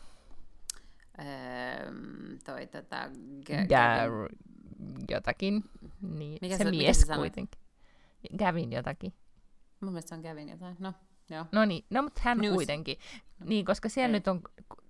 Öö, 1.20 1.92
toi 2.46 2.68
tota... 2.68 3.10
Gar... 3.70 4.30
Jotakin. 5.10 5.64
Niin, 6.02 6.38
Mikä 6.42 6.58
se, 6.58 6.64
se 6.64 6.70
mies 6.70 7.06
kuitenkin. 7.16 7.62
Gavin 8.38 8.72
jotakin. 8.72 9.14
Mun 9.82 9.94
mielestä 9.94 10.10
se 10.10 10.16
on 10.16 10.22
Gavin 10.22 10.50
jotain. 10.50 10.76
No, 10.80 10.94
Joo. 11.30 11.46
No 11.52 11.66
niin, 11.66 11.86
no 11.90 12.02
mutta 12.02 12.22
hän 12.24 12.38
News. 12.38 12.54
kuitenkin. 12.54 12.98
Niin, 13.46 13.66
koska 13.66 13.90
siellä 13.90 14.08
Ei. 14.08 14.20
nyt 14.20 14.28
on 14.28 14.42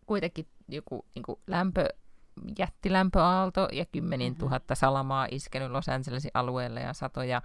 kuitenkin 0.06 0.47
joku 0.67 1.06
niin 1.15 1.23
kuin 1.23 1.39
lämpö, 1.47 1.86
jättilämpöaalto 2.58 3.67
ja 3.71 3.86
kymmenin 3.86 4.34
mm-hmm. 4.34 4.39
tuhatta 4.39 4.75
salamaa 4.75 5.28
iskenyt 5.32 5.71
Los 5.71 5.89
Angelesin 5.89 6.32
alueelle 6.34 6.80
ja 6.80 6.93
satoja 6.93 7.41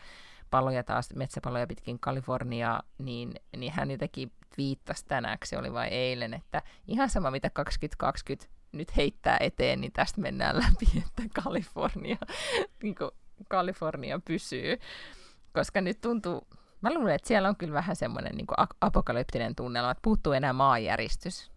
paloja 0.50 0.84
taas, 0.84 1.14
metsäpaloja 1.14 1.66
pitkin 1.66 1.98
Kaliforniaa, 1.98 2.82
niin, 2.98 3.34
niin 3.56 3.72
hän 3.72 3.90
jotenkin 3.90 4.32
viittasi 4.56 5.06
tänään, 5.06 5.38
se 5.44 5.58
oli 5.58 5.72
vain 5.72 5.92
eilen, 5.92 6.34
että 6.34 6.62
ihan 6.88 7.10
sama 7.10 7.30
mitä 7.30 7.50
2020 7.50 8.54
nyt 8.72 8.96
heittää 8.96 9.36
eteen, 9.40 9.80
niin 9.80 9.92
tästä 9.92 10.20
mennään 10.20 10.56
läpi, 10.56 10.86
että 11.06 11.42
Kalifornia, 11.42 12.16
niin 12.82 12.94
Kalifornia 13.48 14.20
pysyy. 14.24 14.78
Koska 15.52 15.80
nyt 15.80 16.00
tuntuu, 16.00 16.46
mä 16.84 16.94
luulen, 16.94 17.14
että 17.14 17.28
siellä 17.28 17.48
on 17.48 17.56
kyllä 17.56 17.72
vähän 17.74 17.96
semmoinen 17.96 18.36
niin 18.36 18.46
apokalyptinen 18.80 19.54
tunnelma, 19.54 19.90
että 19.90 20.02
puuttuu 20.02 20.32
enää 20.32 20.52
maanjäristys, 20.52 21.50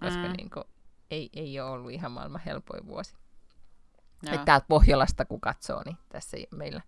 koska 0.00 0.22
mm. 0.22 0.32
niin 0.36 0.50
kuin, 0.50 0.64
ei, 1.10 1.30
ei 1.32 1.60
ole 1.60 1.70
ollut 1.70 1.92
ihan 1.92 2.12
maailman 2.12 2.40
helpoin 2.46 2.86
vuosi. 2.86 3.16
Joo. 4.22 4.34
Että 4.34 4.44
täältä 4.44 4.66
Pohjolasta 4.68 5.24
kun 5.24 5.40
katsoo, 5.40 5.82
niin 5.84 5.96
tässä 6.08 6.36
ei 6.36 6.46
meillä 6.50 6.80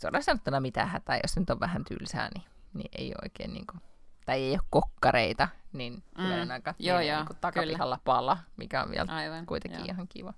suoraan 0.00 0.22
sanottuna 0.22 0.60
mitään 0.60 0.88
hätää, 0.88 1.20
jos 1.22 1.36
nyt 1.36 1.50
on 1.50 1.60
vähän 1.60 1.84
tylsää, 1.84 2.28
niin, 2.34 2.44
niin 2.74 2.88
ei 2.98 3.12
oikein 3.22 3.52
niin 3.52 3.66
kuin, 3.66 3.80
tai 4.26 4.42
ei 4.42 4.52
ole 4.52 4.60
kokkareita, 4.70 5.48
niin 5.72 5.92
mm. 5.92 6.24
kyllä 6.24 6.52
aika 6.54 6.74
joo, 6.78 7.00
joo, 7.00 7.24
niin 7.24 7.38
takapihalla 7.40 8.00
pala, 8.04 8.38
mikä 8.56 8.82
on 8.82 8.90
vielä 8.90 9.12
Aivan, 9.12 9.46
kuitenkin 9.46 9.80
joo. 9.80 9.88
ihan 9.88 10.08
kiva. 10.08 10.34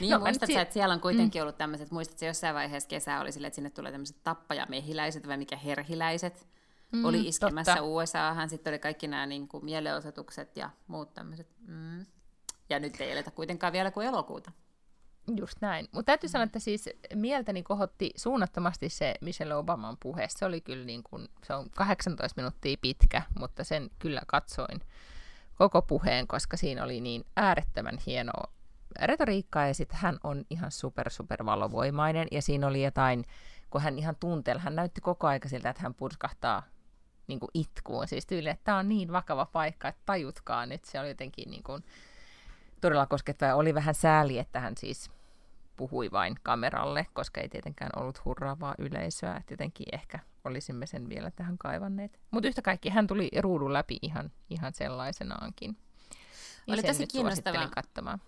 Niin, 0.00 0.10
no, 0.10 0.18
muistatko 0.18 0.46
si- 0.46 0.58
että 0.58 0.72
siellä 0.72 0.92
on 0.92 1.00
kuitenkin 1.00 1.40
mm. 1.40 1.42
ollut 1.42 1.58
tämmöiset, 1.58 1.90
muistatko 1.90 2.24
jossain 2.24 2.54
vaiheessa 2.54 2.88
kesää 2.88 3.20
oli 3.20 3.32
sille, 3.32 3.46
että 3.46 3.54
sinne 3.54 3.70
tulee 3.70 3.92
tämmöiset 3.92 4.16
tappajamehiläiset 4.24 5.28
vai 5.28 5.36
mikä 5.36 5.56
herhiläiset, 5.56 6.46
mm, 6.92 7.04
oli 7.04 7.28
iskemässä 7.28 7.72
totta. 7.72 7.86
USAhan, 7.86 8.50
sitten 8.50 8.70
oli 8.70 8.78
kaikki 8.78 9.08
nämä 9.08 9.26
niin 9.26 9.48
kuin, 9.48 9.64
mielenosoitukset 9.64 10.56
ja 10.56 10.70
muut 10.86 11.14
tämmöiset. 11.14 11.48
Mm. 11.66 12.06
Ja 12.70 12.78
nyt 12.78 13.00
ei 13.00 13.12
eletä 13.12 13.30
kuitenkaan 13.30 13.72
vielä 13.72 13.90
kuin 13.90 14.06
elokuuta. 14.06 14.52
Just 15.36 15.56
näin. 15.60 15.88
Mutta 15.92 16.06
täytyy 16.06 16.28
sanoa, 16.28 16.44
että 16.44 16.58
siis 16.58 16.88
mieltäni 17.14 17.62
kohotti 17.62 18.10
suunnattomasti 18.16 18.88
se 18.88 19.14
Michelle 19.20 19.54
Obaman 19.54 19.96
puhe. 20.02 20.26
Se 20.30 20.44
oli 20.44 20.60
kyllä 20.60 20.84
niin 20.84 21.02
kuin, 21.02 21.28
se 21.44 21.54
on 21.54 21.70
18 21.70 22.40
minuuttia 22.40 22.76
pitkä, 22.80 23.22
mutta 23.38 23.64
sen 23.64 23.90
kyllä 23.98 24.22
katsoin 24.26 24.80
koko 25.54 25.82
puheen, 25.82 26.26
koska 26.26 26.56
siinä 26.56 26.84
oli 26.84 27.00
niin 27.00 27.24
äärettömän 27.36 27.98
hienoa 28.06 28.52
retoriikkaa 29.02 29.66
ja 29.66 29.74
sitten 29.74 29.98
hän 30.00 30.18
on 30.24 30.44
ihan 30.50 30.70
super 30.70 31.10
super 31.10 31.44
valovoimainen 31.44 32.28
ja 32.32 32.42
siinä 32.42 32.66
oli 32.66 32.84
jotain, 32.84 33.24
kun 33.70 33.80
hän 33.80 33.98
ihan 33.98 34.16
tunteli, 34.20 34.60
hän 34.60 34.76
näytti 34.76 35.00
koko 35.00 35.26
aika 35.26 35.48
siltä, 35.48 35.70
että 35.70 35.82
hän 35.82 35.94
purskahtaa 35.94 36.62
niin 37.26 37.40
kuin 37.40 37.50
itkuun, 37.54 38.08
siis 38.08 38.26
tyyli, 38.26 38.48
että 38.48 38.64
tämä 38.64 38.78
on 38.78 38.88
niin 38.88 39.12
vakava 39.12 39.46
paikka, 39.46 39.88
että 39.88 40.02
tajutkaa 40.06 40.66
nyt, 40.66 40.84
se 40.84 41.00
oli 41.00 41.08
jotenkin 41.08 41.50
niin 41.50 41.62
kuin, 41.62 41.84
todella 42.80 43.06
koskettava. 43.06 43.54
Oli 43.54 43.74
vähän 43.74 43.94
sääli, 43.94 44.38
että 44.38 44.60
hän 44.60 44.76
siis 44.76 45.10
puhui 45.76 46.10
vain 46.12 46.34
kameralle, 46.42 47.06
koska 47.12 47.40
ei 47.40 47.48
tietenkään 47.48 47.90
ollut 47.96 48.24
hurraavaa 48.24 48.74
yleisöä. 48.78 49.36
Että 49.36 49.52
jotenkin 49.52 49.86
ehkä 49.92 50.18
olisimme 50.44 50.86
sen 50.86 51.08
vielä 51.08 51.30
tähän 51.30 51.58
kaivanneet. 51.58 52.20
Mutta 52.30 52.48
yhtä 52.48 52.62
kaikki 52.62 52.88
hän 52.88 53.06
tuli 53.06 53.30
ruudun 53.40 53.72
läpi 53.72 53.98
ihan, 54.02 54.30
ihan 54.50 54.74
sellaisenaankin. 54.74 55.76
Ja 56.66 56.74
Oli 56.74 56.82
tosi 56.82 57.06
kiinnostavaa. 57.06 57.68
katsomaan. 57.68 58.20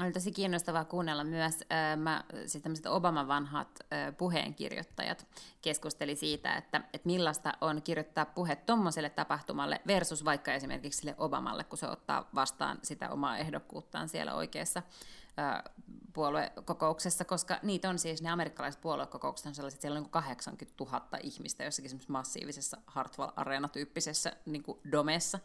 Oli 0.00 0.12
tosi 0.12 0.32
kiinnostavaa 0.32 0.84
kuunnella 0.84 1.24
myös, 1.24 1.54
äh, 1.54 1.96
mä, 1.96 2.24
siis 2.46 2.86
Obaman 2.86 3.28
vanhat 3.28 3.68
äh, 3.80 4.16
puheenkirjoittajat 4.16 5.26
keskusteli 5.62 6.16
siitä, 6.16 6.56
että, 6.56 6.78
että 6.78 7.06
millaista 7.06 7.52
on 7.60 7.82
kirjoittaa 7.82 8.24
puhe 8.24 8.56
tuommoiselle 8.56 9.10
tapahtumalle 9.10 9.80
versus 9.86 10.24
vaikka 10.24 10.52
esimerkiksi 10.52 10.98
sille 10.98 11.14
Obamalle, 11.18 11.64
kun 11.64 11.78
se 11.78 11.88
ottaa 11.88 12.28
vastaan 12.34 12.78
sitä 12.82 13.10
omaa 13.10 13.38
ehdokkuuttaan 13.38 14.08
siellä 14.08 14.34
oikeassa 14.34 14.82
puoluekokouksessa, 16.12 17.24
koska 17.24 17.58
niitä 17.62 17.88
on 17.88 17.98
siis, 17.98 18.22
ne 18.22 18.30
amerikkalaiset 18.30 18.80
puoluekokoukset 18.80 19.46
on 19.46 19.54
sellaiset, 19.54 19.80
siellä 19.80 19.96
on 19.96 20.02
niin 20.02 20.10
80 20.10 20.84
000 20.84 21.18
ihmistä 21.22 21.64
jossakin 21.64 22.00
massiivisessa 22.08 22.76
Hartwell 22.86 23.30
Arena-tyyppisessä 23.36 24.32
niin 24.46 24.64
domessa. 24.92 25.38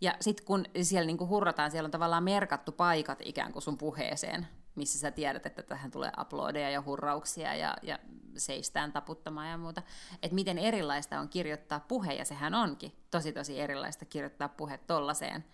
Ja 0.00 0.14
sitten 0.20 0.46
kun 0.46 0.64
siellä 0.82 1.06
niin 1.06 1.18
kuin 1.18 1.30
hurrataan, 1.30 1.70
siellä 1.70 1.86
on 1.86 1.90
tavallaan 1.90 2.24
merkattu 2.24 2.72
paikat 2.72 3.18
ikään 3.22 3.52
kuin 3.52 3.62
sun 3.62 3.78
puheeseen, 3.78 4.46
missä 4.74 4.98
sä 4.98 5.10
tiedät, 5.10 5.46
että 5.46 5.62
tähän 5.62 5.90
tulee 5.90 6.10
aplodeja 6.16 6.70
ja 6.70 6.82
hurrauksia 6.82 7.54
ja, 7.54 7.76
ja 7.82 7.98
seistään 8.36 8.92
taputtamaan 8.92 9.50
ja 9.50 9.58
muuta. 9.58 9.82
Että 10.22 10.34
miten 10.34 10.58
erilaista 10.58 11.20
on 11.20 11.28
kirjoittaa 11.28 11.80
puhe, 11.80 12.12
ja 12.12 12.24
sehän 12.24 12.54
onkin 12.54 12.92
tosi 13.10 13.32
tosi 13.32 13.60
erilaista 13.60 14.04
kirjoittaa 14.04 14.48
puhe 14.48 14.78
tollaiseen 14.78 15.44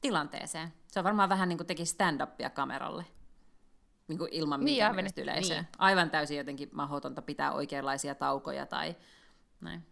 tilanteeseen. 0.00 0.72
Se 0.86 1.00
on 1.00 1.04
varmaan 1.04 1.28
vähän 1.28 1.48
niin 1.48 1.58
kuin 1.58 1.66
teki 1.66 1.84
stand-upia 1.84 2.50
kameralle. 2.50 3.04
Niin 4.08 4.18
kuin 4.18 4.28
ilman 4.32 4.64
niin, 4.64 4.74
mitään 4.74 4.96
niin, 4.96 5.12
yleisöä. 5.16 5.56
Niin. 5.56 5.68
Aivan 5.78 6.10
täysin 6.10 6.36
jotenkin 6.36 6.70
mahdotonta 6.72 7.22
pitää 7.22 7.52
oikeanlaisia 7.52 8.14
taukoja 8.14 8.66
tai 8.66 8.96
näin. 9.60 9.91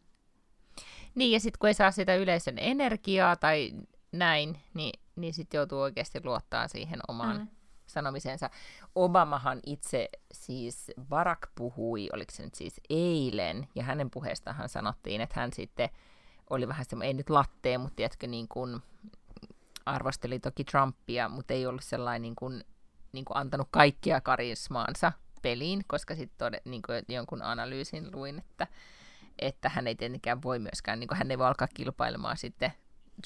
Niin, 1.14 1.32
ja 1.32 1.40
sitten 1.40 1.58
kun 1.58 1.68
ei 1.68 1.74
saa 1.74 1.90
sitä 1.90 2.14
yleisön 2.14 2.58
energiaa 2.58 3.36
tai 3.36 3.72
näin, 4.12 4.60
niin, 4.74 5.00
niin 5.16 5.34
sitten 5.34 5.58
joutuu 5.58 5.80
oikeasti 5.80 6.20
luottaa 6.24 6.68
siihen 6.68 7.00
omaan 7.08 7.38
mm. 7.38 7.48
sanomisensa. 7.86 8.50
Obamahan 8.94 9.60
itse 9.66 10.08
siis, 10.32 10.90
Barack 11.08 11.50
puhui, 11.54 12.08
oliko 12.12 12.32
se 12.32 12.42
nyt 12.42 12.54
siis 12.54 12.80
eilen, 12.90 13.68
ja 13.74 13.84
hänen 13.84 14.10
puheestahan 14.10 14.68
sanottiin, 14.68 15.20
että 15.20 15.40
hän 15.40 15.52
sitten 15.52 15.88
oli 16.50 16.68
vähän 16.68 16.84
semmoinen, 16.84 17.08
ei 17.08 17.14
nyt 17.14 17.30
lattee, 17.30 17.78
mutta 17.78 17.96
tiedätkö, 17.96 18.26
niin 18.26 18.48
kuin, 18.48 18.82
arvosteli 19.86 20.40
toki 20.40 20.64
Trumpia, 20.64 21.28
mutta 21.28 21.54
ei 21.54 21.66
ollut 21.66 21.84
sellainen 21.84 22.22
niin 22.22 22.36
kuin, 22.36 22.64
niin 23.12 23.24
kuin 23.24 23.36
antanut 23.36 23.68
kaikkia 23.70 24.20
karismaansa 24.20 25.12
peliin, 25.42 25.82
koska 25.86 26.14
sitten 26.14 26.52
niin 26.64 26.82
jonkun 27.08 27.42
analyysin 27.42 28.08
luin, 28.12 28.38
että, 28.38 28.66
että 29.40 29.68
hän 29.68 29.86
ei 29.86 29.94
tietenkään 29.94 30.42
voi 30.42 30.58
myöskään, 30.58 31.00
niin 31.00 31.08
kuin 31.08 31.18
hän 31.18 31.30
ei 31.30 31.38
voi 31.38 31.46
alkaa 31.46 31.68
kilpailemaan 31.74 32.36
sitten 32.36 32.72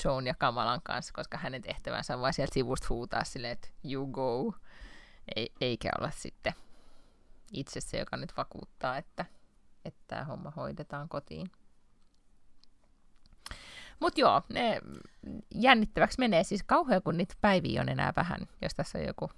Joan 0.04 0.26
ja 0.26 0.34
Kamalan 0.38 0.80
kanssa, 0.82 1.12
koska 1.14 1.38
hänen 1.38 1.62
tehtävänsä 1.62 2.14
on 2.14 2.20
vain 2.20 2.34
sieltä 2.34 2.54
sivusta 2.54 2.86
huutaa 2.90 3.24
silleen, 3.24 3.52
että 3.52 3.68
you 3.84 4.06
go, 4.06 4.54
ei, 5.36 5.52
eikä 5.60 5.90
olla 5.98 6.10
sitten 6.10 6.52
itse 7.52 7.80
se, 7.80 7.98
joka 7.98 8.16
nyt 8.16 8.36
vakuuttaa, 8.36 8.96
että, 8.96 9.24
että 9.84 10.00
tämä 10.06 10.24
homma 10.24 10.52
hoidetaan 10.56 11.08
kotiin. 11.08 11.50
Mutta 14.00 14.20
joo, 14.20 14.42
ne 14.48 14.80
jännittäväksi 15.54 16.18
menee. 16.18 16.44
Siis 16.44 16.62
kauhean, 16.62 17.02
kun 17.02 17.16
niitä 17.16 17.34
päiviä 17.40 17.80
on 17.80 17.88
enää 17.88 18.12
vähän, 18.16 18.40
jos 18.62 18.74
tässä 18.74 18.98
on 18.98 19.04
joku 19.04 19.30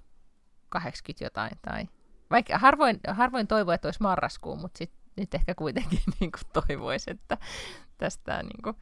80 0.69 1.25
jotain. 1.25 1.51
Tai... 1.61 1.87
Vaikka 2.29 2.57
harvoin, 2.57 2.99
harvoin 3.07 3.47
toivoo, 3.47 3.73
että 3.73 3.87
olisi 3.87 4.01
marraskuu, 4.01 4.55
mutta 4.55 4.77
sit, 4.77 4.91
nyt 5.17 5.33
ehkä 5.33 5.55
kuitenkin 5.55 5.99
niin 6.19 6.31
kuin 6.31 6.63
toivoisi, 6.67 7.11
että 7.11 7.37
tästä 7.97 8.43
niin 8.43 8.61
kuin, 8.63 8.75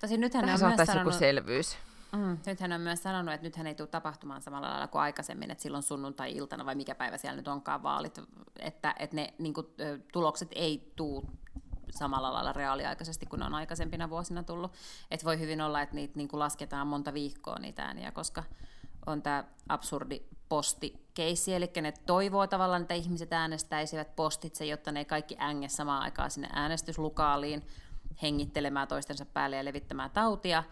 Tosi 0.00 0.16
nythän 0.16 0.44
on 0.44 0.50
myös 0.50 0.60
sanonut, 0.60 0.94
joku 0.94 1.18
selvyys. 1.18 1.76
Mm, 2.12 2.38
nythän 2.46 2.72
on 2.72 2.80
myös 2.80 3.02
sanonut, 3.02 3.34
että 3.34 3.46
nythän 3.46 3.66
ei 3.66 3.74
tule 3.74 3.88
tapahtumaan 3.88 4.42
samalla 4.42 4.68
lailla 4.68 4.86
kuin 4.86 5.02
aikaisemmin, 5.02 5.50
että 5.50 5.62
silloin 5.62 5.82
sunnuntai-iltana 5.82 6.66
vai 6.66 6.74
mikä 6.74 6.94
päivä 6.94 7.18
siellä 7.18 7.36
nyt 7.36 7.48
onkaan 7.48 7.82
vaalit, 7.82 8.18
että, 8.58 8.94
että 8.98 9.16
ne 9.16 9.34
niin 9.38 9.54
kuin, 9.54 9.66
tulokset 10.12 10.48
ei 10.54 10.92
tule 10.96 11.24
samalla 11.90 12.32
lailla 12.32 12.52
reaaliaikaisesti 12.52 13.26
kuin 13.26 13.40
ne 13.40 13.46
on 13.46 13.54
aikaisempina 13.54 14.10
vuosina 14.10 14.42
tullut. 14.42 14.72
Et 15.10 15.24
voi 15.24 15.38
hyvin 15.38 15.60
olla, 15.60 15.82
että 15.82 15.94
niitä 15.94 16.16
niin 16.16 16.28
kuin 16.28 16.40
lasketaan 16.40 16.86
monta 16.86 17.14
viikkoa 17.14 17.58
niitä 17.58 17.82
ääniä, 17.82 18.12
koska 18.12 18.44
on 19.06 19.22
tämä 19.22 19.44
absurdi 19.68 20.22
postikeissi, 20.48 21.54
eli 21.54 21.70
ne 21.82 21.92
toivoo 22.06 22.46
tavallaan, 22.46 22.82
että 22.82 22.94
ihmiset 22.94 23.32
äänestäisivät 23.32 24.16
postitse, 24.16 24.66
jotta 24.66 24.92
ne 24.92 25.00
ei 25.00 25.04
kaikki 25.04 25.36
änge 25.38 25.68
samaan 25.68 26.02
aikaan 26.02 26.30
sinne 26.30 26.48
äänestyslukaaliin 26.52 27.62
hengittelemään 28.22 28.88
toistensa 28.88 29.26
päälle 29.26 29.56
ja 29.56 29.64
levittämään 29.64 30.10
tautia. 30.10 30.64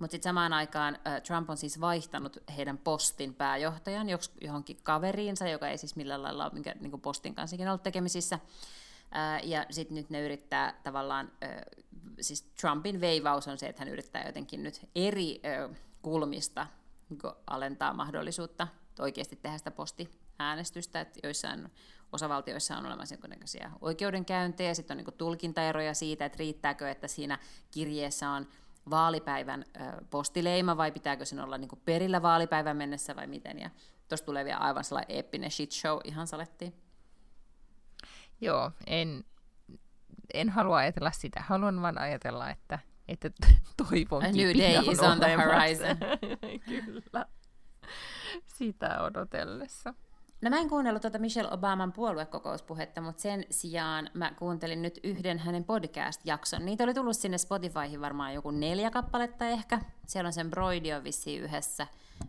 Mutta 0.00 0.12
sitten 0.12 0.30
samaan 0.30 0.52
aikaan 0.52 0.98
Trump 1.26 1.50
on 1.50 1.56
siis 1.56 1.80
vaihtanut 1.80 2.38
heidän 2.56 2.78
postin 2.78 3.34
pääjohtajan 3.34 4.06
johonkin 4.40 4.78
kaveriinsa, 4.82 5.48
joka 5.48 5.68
ei 5.68 5.78
siis 5.78 5.96
millään 5.96 6.22
lailla 6.22 6.44
ole 6.44 6.52
minkä, 6.52 6.74
niin 6.80 7.00
postin 7.00 7.34
kanssa 7.34 7.56
ollut 7.68 7.82
tekemisissä 7.82 8.38
ja 9.42 9.66
sitten 9.70 9.94
nyt 9.94 10.10
ne 10.10 10.24
yrittää 10.24 10.80
tavallaan, 10.82 11.32
siis 12.20 12.42
Trumpin 12.42 13.00
veivaus 13.00 13.48
on 13.48 13.58
se, 13.58 13.68
että 13.68 13.82
hän 13.82 13.92
yrittää 13.92 14.26
jotenkin 14.26 14.62
nyt 14.62 14.88
eri 14.94 15.40
kulmista 16.02 16.66
niin 17.08 17.20
alentaa 17.46 17.92
mahdollisuutta 17.92 18.68
oikeasti 19.00 19.36
tehdä 19.36 19.58
sitä 19.58 19.70
postiäänestystä, 19.70 21.00
että 21.00 21.20
joissain 21.22 21.68
osavaltioissa 22.12 22.76
on 22.76 22.86
olemassa 22.86 23.14
jonkinnäköisiä 23.14 23.70
oikeudenkäyntejä, 23.80 24.74
sitten 24.74 24.98
on 24.98 25.04
niin 25.04 25.14
tulkintaeroja 25.18 25.94
siitä, 25.94 26.24
että 26.24 26.38
riittääkö, 26.38 26.90
että 26.90 27.08
siinä 27.08 27.38
kirjeessä 27.70 28.30
on 28.30 28.46
vaalipäivän 28.90 29.64
postileima 30.10 30.76
vai 30.76 30.92
pitääkö 30.92 31.24
sen 31.24 31.40
olla 31.40 31.58
niin 31.58 31.70
perillä 31.84 32.22
vaalipäivän 32.22 32.76
mennessä 32.76 33.16
vai 33.16 33.26
miten. 33.26 33.58
Ja 33.58 33.70
tuossa 34.08 34.26
tulee 34.26 34.44
vielä 34.44 34.58
aivan 34.58 34.84
sellainen 34.84 35.16
eeppinen 35.16 35.50
shit 35.50 35.72
show 35.72 35.98
ihan 36.04 36.26
salettiin. 36.26 36.74
Joo, 38.40 38.72
en, 38.86 39.24
en 40.34 40.48
halua 40.48 40.76
ajatella 40.76 41.10
sitä. 41.10 41.44
Haluan 41.48 41.82
vain 41.82 41.98
ajatella, 41.98 42.50
että, 42.50 42.78
että 43.08 43.30
toivon 43.88 44.24
A 44.24 44.32
new 44.32 44.58
day 44.58 44.92
is 44.92 45.00
on 45.00 45.18
the 45.18 45.36
horizon. 45.36 45.96
Kyllä. 46.68 47.26
Sitä 48.58 49.02
odotellessa. 49.02 49.94
No 50.42 50.50
mä 50.50 50.58
en 50.58 50.68
kuunnellut 50.68 51.02
tuota 51.02 51.18
Michelle 51.18 51.50
Obaman 51.52 51.92
puoluekokouspuhetta, 51.92 53.00
mutta 53.00 53.22
sen 53.22 53.44
sijaan 53.50 54.10
mä 54.14 54.32
kuuntelin 54.38 54.82
nyt 54.82 55.00
yhden 55.02 55.38
hänen 55.38 55.64
podcast-jakson. 55.64 56.66
Niitä 56.66 56.84
oli 56.84 56.94
tullut 56.94 57.16
sinne 57.16 57.38
Spotifyhin 57.38 58.00
varmaan 58.00 58.34
joku 58.34 58.50
neljä 58.50 58.90
kappaletta 58.90 59.46
ehkä. 59.46 59.80
Siellä 60.06 60.26
on 60.26 60.32
sen 60.32 60.50
Broidio 60.50 61.04
vissiin 61.04 61.42
yhdessä 61.42 61.86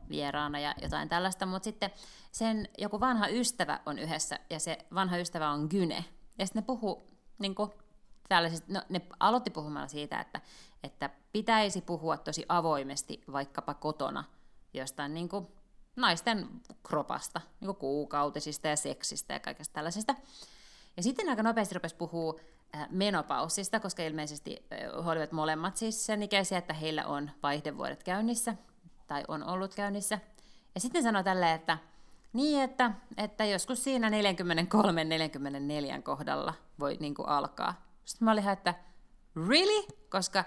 vieraana 0.10 0.60
ja 0.60 0.76
jotain 0.82 1.10
tällaista, 1.10 1.46
mutta 1.46 1.64
sitten 1.64 1.90
sen 2.32 2.70
joku 2.78 3.00
vanha 3.00 3.28
ystävä 3.28 3.80
on 3.86 4.00
yhdessä 4.00 4.40
ja 4.50 4.60
se 4.60 4.78
vanha 4.94 5.18
ystävä 5.18 5.50
on 5.50 5.68
Gyne. 5.70 6.06
Ja 6.40 6.46
sitten 6.46 6.62
ne 6.62 6.66
puhuu 6.66 7.08
niin 7.40 7.56
kuin, 7.56 7.70
no, 8.68 8.82
ne 8.90 9.02
aloitti 9.20 9.50
puhumalla 9.50 9.88
siitä, 9.88 10.20
että, 10.20 10.42
että 10.84 11.10
pitäisi 11.32 11.82
puhua 11.82 12.18
tosi 12.18 12.46
avoimesti 12.50 13.24
vaikkapa 13.32 13.74
kotona 13.74 14.24
jostain 14.74 15.14
niin 15.14 15.30
kuin, 15.30 15.48
naisten 16.00 16.48
kropasta, 16.84 17.42
niin 17.62 17.76
kuukautisista 17.76 18.68
ja 18.68 18.76
seksistä 18.76 19.34
ja 19.34 19.40
kaikesta 19.40 19.74
tällaisesta. 19.74 20.16
Ja 20.98 21.04
sitten 21.04 21.30
aika 21.30 21.44
nopeasti 21.44 21.76
rupesi 21.76 21.96
puhua 21.96 22.40
äh, 22.76 22.88
menopaussista, 22.90 23.80
koska 23.80 24.04
ilmeisesti 24.04 24.66
äh, 24.74 25.06
he 25.06 25.12
olivat 25.12 25.32
molemmat 25.32 25.78
siis 25.78 26.06
sen 26.06 26.24
ikäisiä, 26.24 26.58
että 26.58 26.74
heillä 26.74 27.06
on 27.06 27.32
vaihdevuodet 27.44 28.04
käynnissä, 28.04 28.56
tai 29.08 29.24
on 29.28 29.44
ollut 29.44 29.76
käynnissä. 29.76 30.20
Ja 30.76 30.82
sitten 30.82 31.04
sanoi 31.04 31.24
tälleen, 31.24 31.56
että 31.56 31.78
niin, 32.34 32.62
että, 32.62 32.92
että 33.18 33.46
joskus 33.46 33.84
siinä 33.84 34.10
43-44 34.10 34.14
kohdalla 36.04 36.54
voi 36.80 36.98
niin 37.00 37.16
kuin 37.16 37.28
alkaa. 37.28 37.82
Sitten 38.06 38.26
mä 38.26 38.32
olin 38.32 38.44
ihan, 38.44 38.54
että 38.54 38.76
really? 39.48 39.88
Koska 40.10 40.44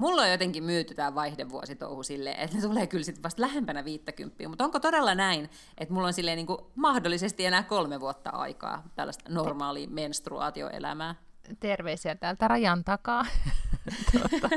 Mulla 0.00 0.22
on 0.22 0.30
jotenkin 0.30 0.64
myyty 0.64 0.94
tämä 0.94 1.14
vaihdevuositouhu 1.14 2.02
silleen, 2.02 2.40
että 2.40 2.56
ne 2.56 2.62
tulee 2.62 2.86
kyllä 2.86 3.04
sitten 3.04 3.22
vasta 3.22 3.42
lähempänä 3.42 3.84
50, 3.84 4.48
mutta 4.48 4.64
onko 4.64 4.80
todella 4.80 5.14
näin, 5.14 5.50
että 5.78 5.94
mulla 5.94 6.06
on 6.06 6.12
silleen 6.12 6.36
niin 6.36 6.46
kuin 6.46 6.58
mahdollisesti 6.74 7.46
enää 7.46 7.62
kolme 7.62 8.00
vuotta 8.00 8.30
aikaa 8.30 8.82
tällaista 8.94 9.32
normaalia 9.32 9.88
menstruaatioelämää? 9.88 11.14
Terveisiä 11.60 12.14
täältä 12.14 12.48
rajan 12.48 12.84
takaa. 12.84 13.26
tuota. 14.12 14.48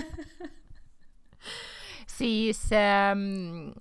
siis, 2.17 2.69
ähm, 2.73 3.71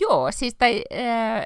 joo, 0.00 0.32
siis 0.32 0.54
tai, 0.54 0.84
äh, 0.92 1.44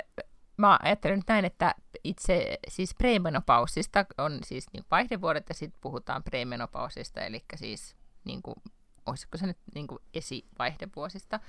mä 0.57 0.79
ajattelen 0.83 1.19
nyt 1.19 1.29
näin, 1.29 1.45
että 1.45 1.75
itse 2.05 2.59
siis 2.69 2.95
premenopausista 2.95 4.05
on 4.19 4.39
siis 4.45 4.67
niin 4.73 4.85
vaihdevuodet 4.91 5.49
ja 5.49 5.55
sitten 5.55 5.81
puhutaan 5.81 6.23
premenopausista, 6.23 7.21
eli 7.21 7.45
siis 7.57 7.97
niin 8.25 8.43
kuin 8.43 8.57
olisiko 9.09 9.39
se 9.39 9.47
nyt 9.47 9.59
niin 9.75 9.87
kuin 9.87 9.99
esivaihdevuosista, 10.15 11.41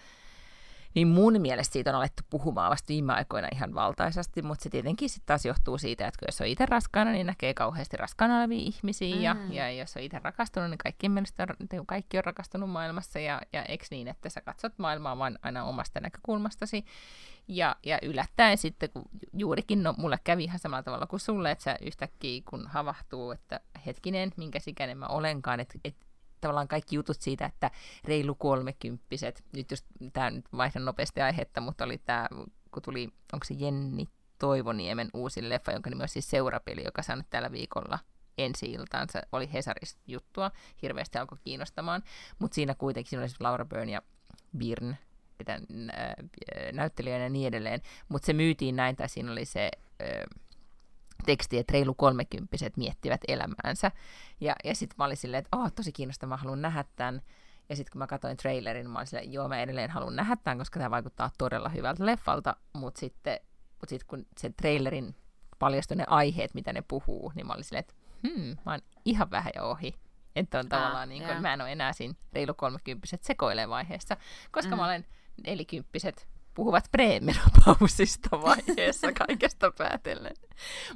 niin 0.96 1.08
mun 1.08 1.42
mielestä 1.42 1.74
siitä 1.74 1.90
on 1.90 1.96
alettu 1.96 2.24
puhumaan 2.30 2.72
vasta 2.72 2.88
viime 2.88 3.14
aikoina 3.14 3.48
ihan 3.54 3.74
valtaisesti, 3.74 4.42
mutta 4.42 4.64
se 4.64 4.70
tietenkin 4.70 5.10
sitten 5.10 5.26
taas 5.26 5.46
johtuu 5.46 5.78
siitä, 5.78 6.08
että 6.08 6.26
jos 6.28 6.42
on 6.42 6.48
itse 6.48 6.66
raskaana, 6.66 7.12
niin 7.12 7.28
näkee 7.28 7.54
kauheasti 7.54 7.98
raskaana 7.98 8.40
olevia 8.40 8.60
ihmisiä, 8.60 9.34
mm. 9.34 9.52
ja, 9.52 9.70
ja 9.70 9.72
jos 9.72 9.98
on 9.98 10.04
itse 10.04 10.20
rakastunut, 10.24 10.70
niin 10.70 10.78
kaikkien 10.78 11.12
mielestä 11.12 11.44
on, 11.44 11.68
niin 11.72 11.86
kaikki 11.86 12.18
on 12.18 12.24
rakastunut 12.24 12.70
maailmassa, 12.70 13.20
ja, 13.20 13.42
ja 13.54 13.64
eikö 13.64 13.86
niin, 13.92 14.08
että 14.08 14.30
sä 14.30 14.42
katsot 14.42 14.74
maailmaa 14.78 15.18
vain 15.18 15.40
aina 15.42 15.64
omasta 15.64 16.00
näkökulmastasi, 16.00 16.86
ja, 17.48 17.76
ja 17.86 18.00
yllättäen 18.02 18.58
sitten, 18.58 18.90
kun 18.90 19.06
juurikin, 19.34 19.84
no 19.84 19.94
mulle 19.98 20.20
kävi 20.24 20.44
ihan 20.44 20.60
samalla 20.60 20.84
tavalla 20.84 21.08
kuin 21.08 21.20
sulle, 21.20 21.52
että 21.52 21.64
sä 21.64 21.78
yhtäkkiä 21.82 22.42
kun 22.50 22.68
havahtuu, 22.68 23.32
että 23.32 23.60
hetkinen, 23.86 24.32
minkä 24.38 24.60
sikäinen 24.60 24.98
mä 24.98 25.06
olenkaan, 25.06 25.60
että 25.60 25.80
et, 25.84 25.96
tavallaan 26.42 26.68
kaikki 26.68 26.96
jutut 26.96 27.22
siitä, 27.22 27.46
että 27.46 27.72
reilu 28.04 28.36
kolmekymppiset, 28.36 29.44
nyt 29.54 29.72
just 29.72 29.86
tämä 30.14 30.30
nyt 30.30 30.46
vaihdan 30.58 30.86
nopeasti 30.86 31.22
aihetta, 31.22 31.62
mutta 31.62 31.84
oli 31.84 31.98
tämä, 31.98 32.28
kun 32.72 32.84
tuli, 32.84 33.10
onko 33.34 33.46
se 33.46 33.54
Jenni 33.58 34.08
Toivoniemen 34.40 35.10
uusi 35.14 35.50
leffa, 35.50 35.72
jonka 35.72 35.90
nimi 35.90 36.04
on 36.04 36.10
siis 36.10 36.30
Seurapeli, 36.30 36.84
joka 36.86 37.02
saa 37.02 37.16
nyt 37.16 37.30
tällä 37.30 37.52
viikolla 37.52 38.00
ensi 38.38 38.66
iltaansa, 38.72 39.22
oli 39.32 39.54
Hesarista 39.54 40.02
juttua, 40.08 40.52
hirveästi 40.82 41.18
alkoi 41.18 41.38
kiinnostamaan, 41.44 42.04
mutta 42.40 42.56
siinä 42.56 42.76
kuitenkin 42.76 43.10
siinä 43.10 43.22
oli 43.22 43.30
siis 43.30 43.42
Laura 43.42 43.66
Byrne 43.66 43.92
ja 43.92 44.02
Byrne, 44.58 44.98
näyttelijänä 46.74 47.24
ja 47.24 47.30
niin 47.30 47.48
edelleen, 47.48 47.82
mutta 48.10 48.26
se 48.26 48.34
myytiin 48.34 48.76
näin, 48.76 48.96
tai 48.96 49.10
siinä 49.10 49.32
oli 49.32 49.46
se 49.46 49.72
teksti, 51.26 51.58
että 51.58 51.74
reilu 51.74 51.94
kolmekymppiset 51.94 52.78
miettivät 52.78 53.22
elämäänsä. 53.28 53.92
Ja, 54.42 54.56
ja 54.64 54.76
sitten 54.76 54.96
mä 54.98 55.06
olin 55.06 55.18
silleen, 55.18 55.40
että 55.40 55.58
oh, 55.58 55.72
tosi 55.72 55.92
kiinnostavaa, 55.92 56.38
mä 56.38 56.42
haluan 56.42 56.62
nähdä 56.62 56.86
tämän. 56.96 57.22
Ja 57.70 57.76
sitten 57.76 57.92
kun 57.92 58.00
mä 58.00 58.08
katsoin 58.08 58.38
trailerin, 58.38 58.90
mä 58.90 59.00
olin 59.00 59.08
silleen, 59.08 59.34
joo, 59.34 59.48
mä 59.48 59.62
edelleen 59.62 59.90
haluan 59.90 60.16
nähdä 60.16 60.36
tämän, 60.36 60.58
koska 60.58 60.80
tämä 60.80 60.92
vaikuttaa 60.92 61.32
todella 61.38 61.70
hyvältä 61.70 62.06
leffalta. 62.06 62.56
Mutta 62.74 63.00
sitten 63.00 63.40
mut 63.82 63.90
sit, 63.90 64.04
kun 64.04 64.26
se 64.38 64.50
trailerin 64.50 65.16
paljastui 65.60 65.98
ne 65.98 66.04
aiheet, 66.08 66.54
mitä 66.54 66.74
ne 66.74 66.82
puhuu, 66.82 67.32
niin 67.36 67.48
mä 67.48 67.54
olin 67.54 67.64
silleen, 67.64 67.80
että 67.80 67.94
hmm, 68.28 68.58
mä 68.66 68.72
oon 68.72 68.80
ihan 69.06 69.32
vähän 69.32 69.52
jo 69.56 69.70
ohi. 69.70 69.96
Että 70.36 70.60
on 70.60 70.66
ah, 70.66 70.70
tavallaan 70.70 71.10
niin 71.10 71.24
kuin, 71.24 71.42
mä 71.42 71.54
en 71.54 71.62
ole 71.62 71.72
enää 71.72 71.94
siinä 71.94 72.14
reilu 72.34 72.54
kolmekymppiset 72.54 73.24
sekoilee 73.24 73.70
vaiheessa, 73.70 74.18
koska 74.52 74.76
mm. 74.76 74.78
mä 74.78 74.86
olen 74.86 75.06
nelikymppiset 75.48 76.28
puhuvat 76.60 76.90
preemenopausista 76.92 78.30
vaiheessa 78.42 79.12
kaikesta 79.12 79.72
päätellen. 79.78 80.36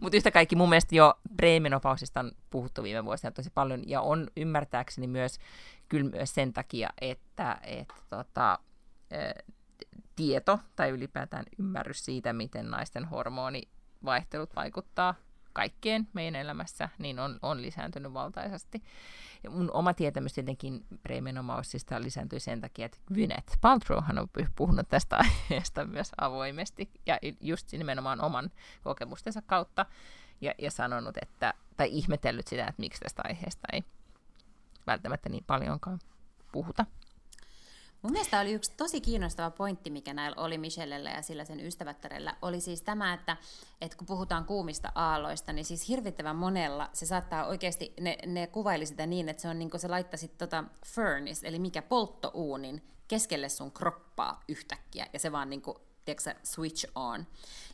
Mutta 0.02 0.18
yhtä 0.18 0.32
kaikki 0.32 0.56
mun 0.56 0.70
mielestä 0.70 0.96
jo 0.96 1.14
preemenopausista 1.38 2.20
on 2.20 2.32
puhuttu 2.50 2.84
viime 2.84 3.06
vuosina 3.06 3.32
tosi 3.32 3.50
paljon, 3.50 3.84
ja 3.86 4.02
on 4.02 4.28
ymmärtääkseni 4.38 5.08
myös 5.08 5.40
kyllä 5.90 6.10
myös 6.10 6.34
sen 6.34 6.54
takia, 6.54 6.90
että 7.02 7.60
et, 7.64 7.94
tota, 8.10 8.60
tieto 10.16 10.60
tai 10.76 10.90
ylipäätään 10.90 11.46
ymmärrys 11.60 12.06
siitä, 12.06 12.34
miten 12.34 12.70
naisten 12.72 13.06
hormonivaihtelut 13.06 14.56
vaikuttaa 14.56 15.16
kaikkeen 15.54 16.08
meidän 16.14 16.36
elämässä, 16.42 16.90
niin 16.98 17.20
on, 17.20 17.40
on 17.42 17.62
lisääntynyt 17.62 18.14
valtaisesti. 18.14 18.84
Ja 19.44 19.50
mun 19.50 19.72
oma 19.74 19.94
tietämys 19.94 20.34
tietenkin 20.34 20.86
premenopaussista 21.04 22.02
lisääntyi 22.02 22.40
sen 22.40 22.62
takia, 22.62 22.86
että 22.86 22.98
Gwyneth 23.14 23.58
Paltrowhan 23.62 24.18
on 24.20 24.28
puhunut 24.56 24.90
tästä 24.90 25.18
aiheesta 25.24 25.86
myös 25.86 26.12
avoimesti 26.22 26.90
ja 27.06 27.20
just 27.42 27.72
nimenomaan 27.72 28.22
oman 28.22 28.52
kokemustensa 28.84 29.42
kautta 29.42 29.86
ja, 30.42 30.54
ja 30.58 30.72
sanonut, 30.72 31.18
että, 31.22 31.54
tai 31.78 31.90
ihmetellyt 31.92 32.48
sitä, 32.48 32.68
että 32.68 32.80
miksi 32.82 33.02
tästä 33.02 33.22
aiheesta 33.26 33.68
ei 33.74 33.84
välttämättä 34.88 35.30
niin 35.30 35.44
paljonkaan 35.48 36.00
puhuta. 36.52 36.86
Mun 38.04 38.12
mielestä 38.12 38.40
oli 38.40 38.54
yksi 38.54 38.72
tosi 38.78 39.02
kiinnostava 39.02 39.52
pointti, 39.52 39.90
mikä 39.90 40.14
näillä 40.14 40.44
oli 40.44 40.58
Michellellä 40.58 41.10
ja 41.10 41.22
sillä 41.22 41.46
sen 41.46 41.60
ystävättärellä, 41.60 42.36
oli 42.42 42.62
siis 42.62 42.82
tämä, 42.82 43.14
että, 43.14 43.38
että 43.82 43.98
kun 43.98 44.08
puhutaan 44.08 44.46
kuumista 44.46 44.92
aalloista, 44.96 45.54
niin 45.54 45.66
siis 45.66 45.90
hirvittävän 45.90 46.36
monella 46.36 46.90
se 46.94 47.06
saattaa 47.06 47.46
oikeasti, 47.46 47.94
ne, 48.00 48.18
ne 48.26 48.48
kuvaili 48.48 48.86
sitä 48.86 49.06
niin, 49.06 49.30
että 49.30 49.42
se 49.42 49.48
on 49.48 49.60
niin 49.60 49.70
kuin 49.70 49.82
se 49.82 49.88
laittaisit 49.88 50.38
tota 50.38 50.64
furnace, 50.86 51.48
eli 51.48 51.60
mikä 51.60 51.82
polttouunin 51.82 52.82
keskelle 53.08 53.50
sun 53.50 53.72
kroppaa 53.72 54.44
yhtäkkiä, 54.48 55.08
ja 55.14 55.20
se 55.20 55.32
vaan 55.32 55.50
niin 55.50 55.62
kuin 55.62 55.78
tiedätkö, 56.06 56.36
switch 56.44 56.86
on. 56.96 57.26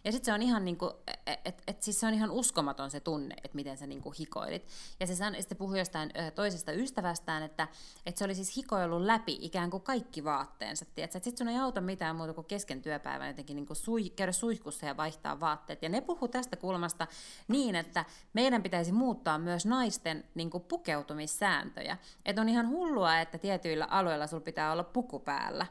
Ja 0.03 0.11
sitten 0.11 0.25
se 0.25 0.33
on 0.33 0.41
ihan 0.41 0.65
niinku, 0.65 0.91
et, 1.27 1.39
et, 1.45 1.63
et, 1.67 1.83
siis 1.83 1.99
se 1.99 2.07
on 2.07 2.13
ihan 2.13 2.31
uskomaton 2.31 2.91
se 2.91 2.99
tunne, 2.99 3.35
että 3.43 3.55
miten 3.55 3.77
sä 3.77 3.87
niinku 3.87 4.13
hikoilit. 4.19 4.67
Ja 4.99 5.07
se 5.07 5.15
san, 5.15 5.35
sitten 5.39 5.57
puhui 5.57 5.79
jostain 5.79 6.11
ö, 6.17 6.31
toisesta 6.31 6.71
ystävästään, 6.71 7.43
että, 7.43 7.67
että 8.05 8.19
se 8.19 8.25
oli 8.25 8.35
siis 8.35 8.57
hikoillut 8.57 9.01
läpi 9.01 9.37
ikään 9.41 9.69
kuin 9.69 9.83
kaikki 9.83 10.23
vaatteensa. 10.23 10.85
Sitten 11.11 11.37
sun 11.37 11.47
ei 11.47 11.57
auta 11.57 11.81
mitään 11.81 12.15
muuta 12.15 12.33
kuin 12.33 12.47
kesken 12.47 12.81
työpäivän 12.81 13.27
jotenkin 13.27 13.55
niinku 13.55 13.75
sui, 13.75 14.09
käydä 14.09 14.31
suihkussa 14.31 14.85
ja 14.85 14.97
vaihtaa 14.97 15.39
vaatteet. 15.39 15.81
Ja 15.81 15.89
ne 15.89 16.01
puhuu 16.01 16.27
tästä 16.27 16.55
kulmasta 16.55 17.07
niin, 17.47 17.75
että 17.75 18.05
meidän 18.33 18.63
pitäisi 18.63 18.91
muuttaa 18.91 19.37
myös 19.37 19.65
naisten 19.65 20.23
niinku 20.35 20.59
pukeutumissääntöjä. 20.59 21.97
Että 22.25 22.41
on 22.41 22.49
ihan 22.49 22.69
hullua, 22.69 23.19
että 23.19 23.37
tietyillä 23.37 23.85
alueilla 23.85 24.27
sulla 24.27 24.43
pitää 24.43 24.71
olla 24.71 24.83
puku 24.83 25.19
päällä 25.19 25.65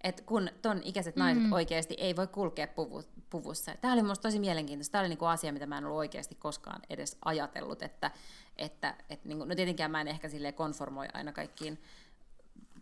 että 0.00 0.22
kun 0.22 0.50
ton 0.62 0.80
ikäiset 0.84 1.16
naiset 1.16 1.42
mm. 1.42 1.52
oikeasti 1.52 1.94
ei 1.98 2.16
voi 2.16 2.26
kulkea 2.26 2.66
puvu, 2.66 3.02
puvussa. 3.30 3.74
Tämä 3.80 3.92
oli 3.92 4.02
minusta 4.02 4.22
tosi 4.22 4.38
mielenkiintoista. 4.38 4.92
Tämä 4.92 5.02
oli 5.02 5.08
niinku 5.08 5.24
asia, 5.24 5.52
mitä 5.52 5.66
mä 5.66 5.78
en 5.78 5.84
ollut 5.84 5.98
oikeasti 5.98 6.34
koskaan 6.34 6.82
edes 6.90 7.18
ajatellut, 7.24 7.82
että, 7.82 8.10
että 8.56 8.94
et 9.10 9.24
niinku, 9.24 9.44
no 9.44 9.54
tietenkään 9.54 9.90
mä 9.90 10.00
en 10.00 10.08
ehkä 10.08 10.28
sille 10.28 10.52
konformoi 10.52 11.08
aina 11.14 11.32
kaikkiin 11.32 11.78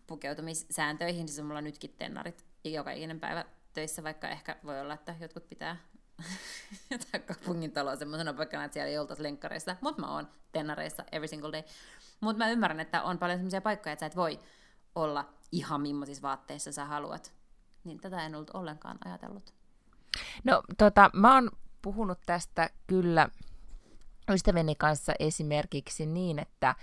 pukeutumissääntöihin, 0.07 1.27
siis 1.27 1.39
on 1.39 1.45
mulla 1.45 1.61
nytkin 1.61 1.95
tennarit 1.97 2.45
joka 2.63 2.91
ikinen 2.91 3.19
päivä 3.19 3.45
töissä, 3.73 4.03
vaikka 4.03 4.29
ehkä 4.29 4.55
voi 4.65 4.81
olla, 4.81 4.93
että 4.93 5.15
jotkut 5.19 5.49
pitää 5.49 5.77
jotain 6.91 7.23
kaupungin 7.23 7.71
taloa 7.71 7.95
semmoisena 7.95 8.33
paikkana, 8.33 8.63
että 8.63 8.73
siellä 8.73 8.89
ei 8.89 8.97
oltaisi 8.97 9.23
lenkkareissa, 9.23 9.75
mutta 9.81 10.01
mä 10.01 10.13
oon 10.13 10.27
tennareissa 10.51 11.03
every 11.11 11.27
single 11.27 11.51
day. 11.51 11.63
Mutta 12.19 12.37
mä 12.37 12.49
ymmärrän, 12.49 12.79
että 12.79 13.03
on 13.03 13.17
paljon 13.17 13.37
semmoisia 13.37 13.61
paikkoja, 13.61 13.93
että 13.93 13.99
sä 13.99 14.05
et 14.05 14.15
voi 14.15 14.39
olla 14.95 15.33
ihan 15.51 15.81
millaisissa 15.81 16.21
vaatteissa 16.21 16.71
sä 16.71 16.85
haluat. 16.85 17.33
Niin 17.83 17.99
tätä 17.99 18.25
en 18.25 18.35
ollut 18.35 18.51
ollenkaan 18.53 18.97
ajatellut. 19.05 19.53
No 20.43 20.63
tota, 20.77 21.09
mä 21.13 21.33
oon 21.33 21.51
puhunut 21.81 22.19
tästä 22.25 22.69
kyllä 22.87 23.29
ystäväni 24.31 24.75
kanssa 24.75 25.13
esimerkiksi 25.19 26.05
niin, 26.05 26.39
että, 26.39 26.75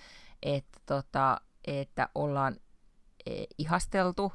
että, 0.43 0.81
tota, 0.87 1.41
että 1.65 2.09
ollaan 2.15 2.57
e, 3.27 3.45
ihasteltu 3.59 4.33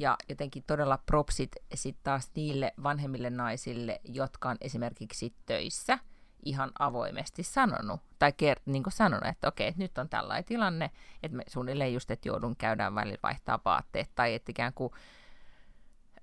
ja 0.00 0.16
jotenkin 0.28 0.64
todella 0.66 0.98
propsit 0.98 1.56
sitten 1.74 2.02
taas 2.02 2.30
niille 2.34 2.72
vanhemmille 2.82 3.30
naisille, 3.30 4.00
jotka 4.04 4.50
on 4.50 4.56
esimerkiksi 4.60 5.34
töissä 5.46 5.98
ihan 6.46 6.70
avoimesti 6.78 7.42
sanonut, 7.42 8.00
tai 8.18 8.30
kert- 8.30 8.62
niin 8.66 8.82
sanonut, 8.88 9.28
että 9.28 9.48
okei, 9.48 9.68
että 9.68 9.82
nyt 9.82 9.98
on 9.98 10.08
tällainen 10.08 10.44
tilanne, 10.44 10.90
että 11.22 11.36
me 11.36 11.42
suunnilleen 11.46 11.94
just, 11.94 12.10
että 12.10 12.28
joudun 12.28 12.56
käydään 12.56 12.94
välillä 12.94 13.18
vaihtaa 13.22 13.60
vaatteet, 13.64 14.10
tai 14.14 14.34
että 14.34 14.50
ikään 14.50 14.72
kuin 14.74 14.92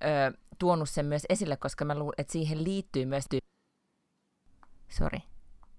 ö, 0.04 0.38
tuonut 0.60 0.90
sen 0.90 1.06
myös 1.06 1.26
esille, 1.30 1.58
koska 1.58 1.86
mä 1.86 1.96
luulen, 1.96 2.16
että 2.18 2.34
siihen 2.34 2.64
liittyy 2.64 3.06
myös... 3.06 3.26
Ty- 3.34 3.38
Sorry. 4.90 5.20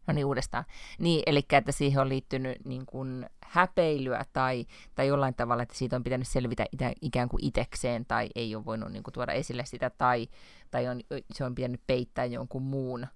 No 0.07 0.15
niin, 0.15 0.27
uudestaan. 0.27 0.65
Niin, 0.99 1.23
eli 1.27 1.47
että 1.53 1.73
siihen 1.73 2.01
on 2.01 2.09
liittynyt 2.09 2.65
niin 2.65 2.87
kuin 2.87 3.27
häpeilyä 3.45 4.25
tai, 4.33 4.67
tai 4.95 5.07
jollain 5.07 5.35
tavalla, 5.35 5.63
että 5.63 5.75
siitä 5.75 5.97
on 5.97 6.05
pitänyt 6.05 6.29
selvitä 6.29 6.67
itä, 6.73 6.93
ikään 7.01 7.29
kuin 7.29 7.45
itekseen 7.45 8.07
tai 8.07 8.29
ei 8.35 8.55
ole 8.55 8.65
voinut 8.65 8.93
niin 8.93 9.03
kuin, 9.03 9.15
tuoda 9.15 9.33
esille 9.33 9.65
sitä 9.67 9.91
tai, 9.91 10.29
tai 10.71 10.89
on, 10.89 11.01
se 11.35 11.45
on 11.45 11.55
pitänyt 11.55 11.81
peittää 11.87 12.25
jonkun 12.25 12.63
muun 12.63 13.07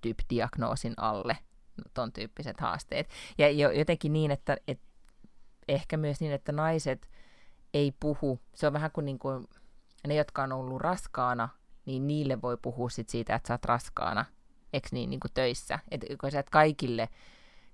tyyppidiagnoosin 0.00 0.94
alle 0.96 1.38
ton 1.94 2.12
tyyppiset 2.12 2.60
haasteet. 2.60 3.08
Ja 3.38 3.50
jotenkin 3.50 4.12
niin, 4.12 4.30
että, 4.30 4.56
että 4.68 4.86
ehkä 5.68 5.96
myös 5.96 6.20
niin, 6.20 6.32
että 6.32 6.52
naiset 6.52 7.08
ei 7.74 7.92
puhu, 8.00 8.40
se 8.54 8.66
on 8.66 8.72
vähän 8.72 8.90
kuin, 8.90 9.04
niin 9.04 9.18
kuin 9.18 9.48
ne, 10.06 10.14
jotka 10.14 10.42
on 10.42 10.52
ollut 10.52 10.80
raskaana, 10.80 11.48
niin 11.86 12.06
niille 12.06 12.42
voi 12.42 12.56
puhua 12.56 12.90
sit 12.90 13.08
siitä, 13.08 13.34
että 13.34 13.46
sä 13.46 13.54
oot 13.54 13.64
raskaana, 13.64 14.24
eikö 14.72 14.88
niin, 14.92 15.10
niin 15.10 15.20
kuin 15.20 15.32
töissä. 15.34 15.78
Että 15.90 16.06
kun 16.20 16.30
sä 16.30 16.38
et 16.38 16.50
kaikille, 16.50 17.08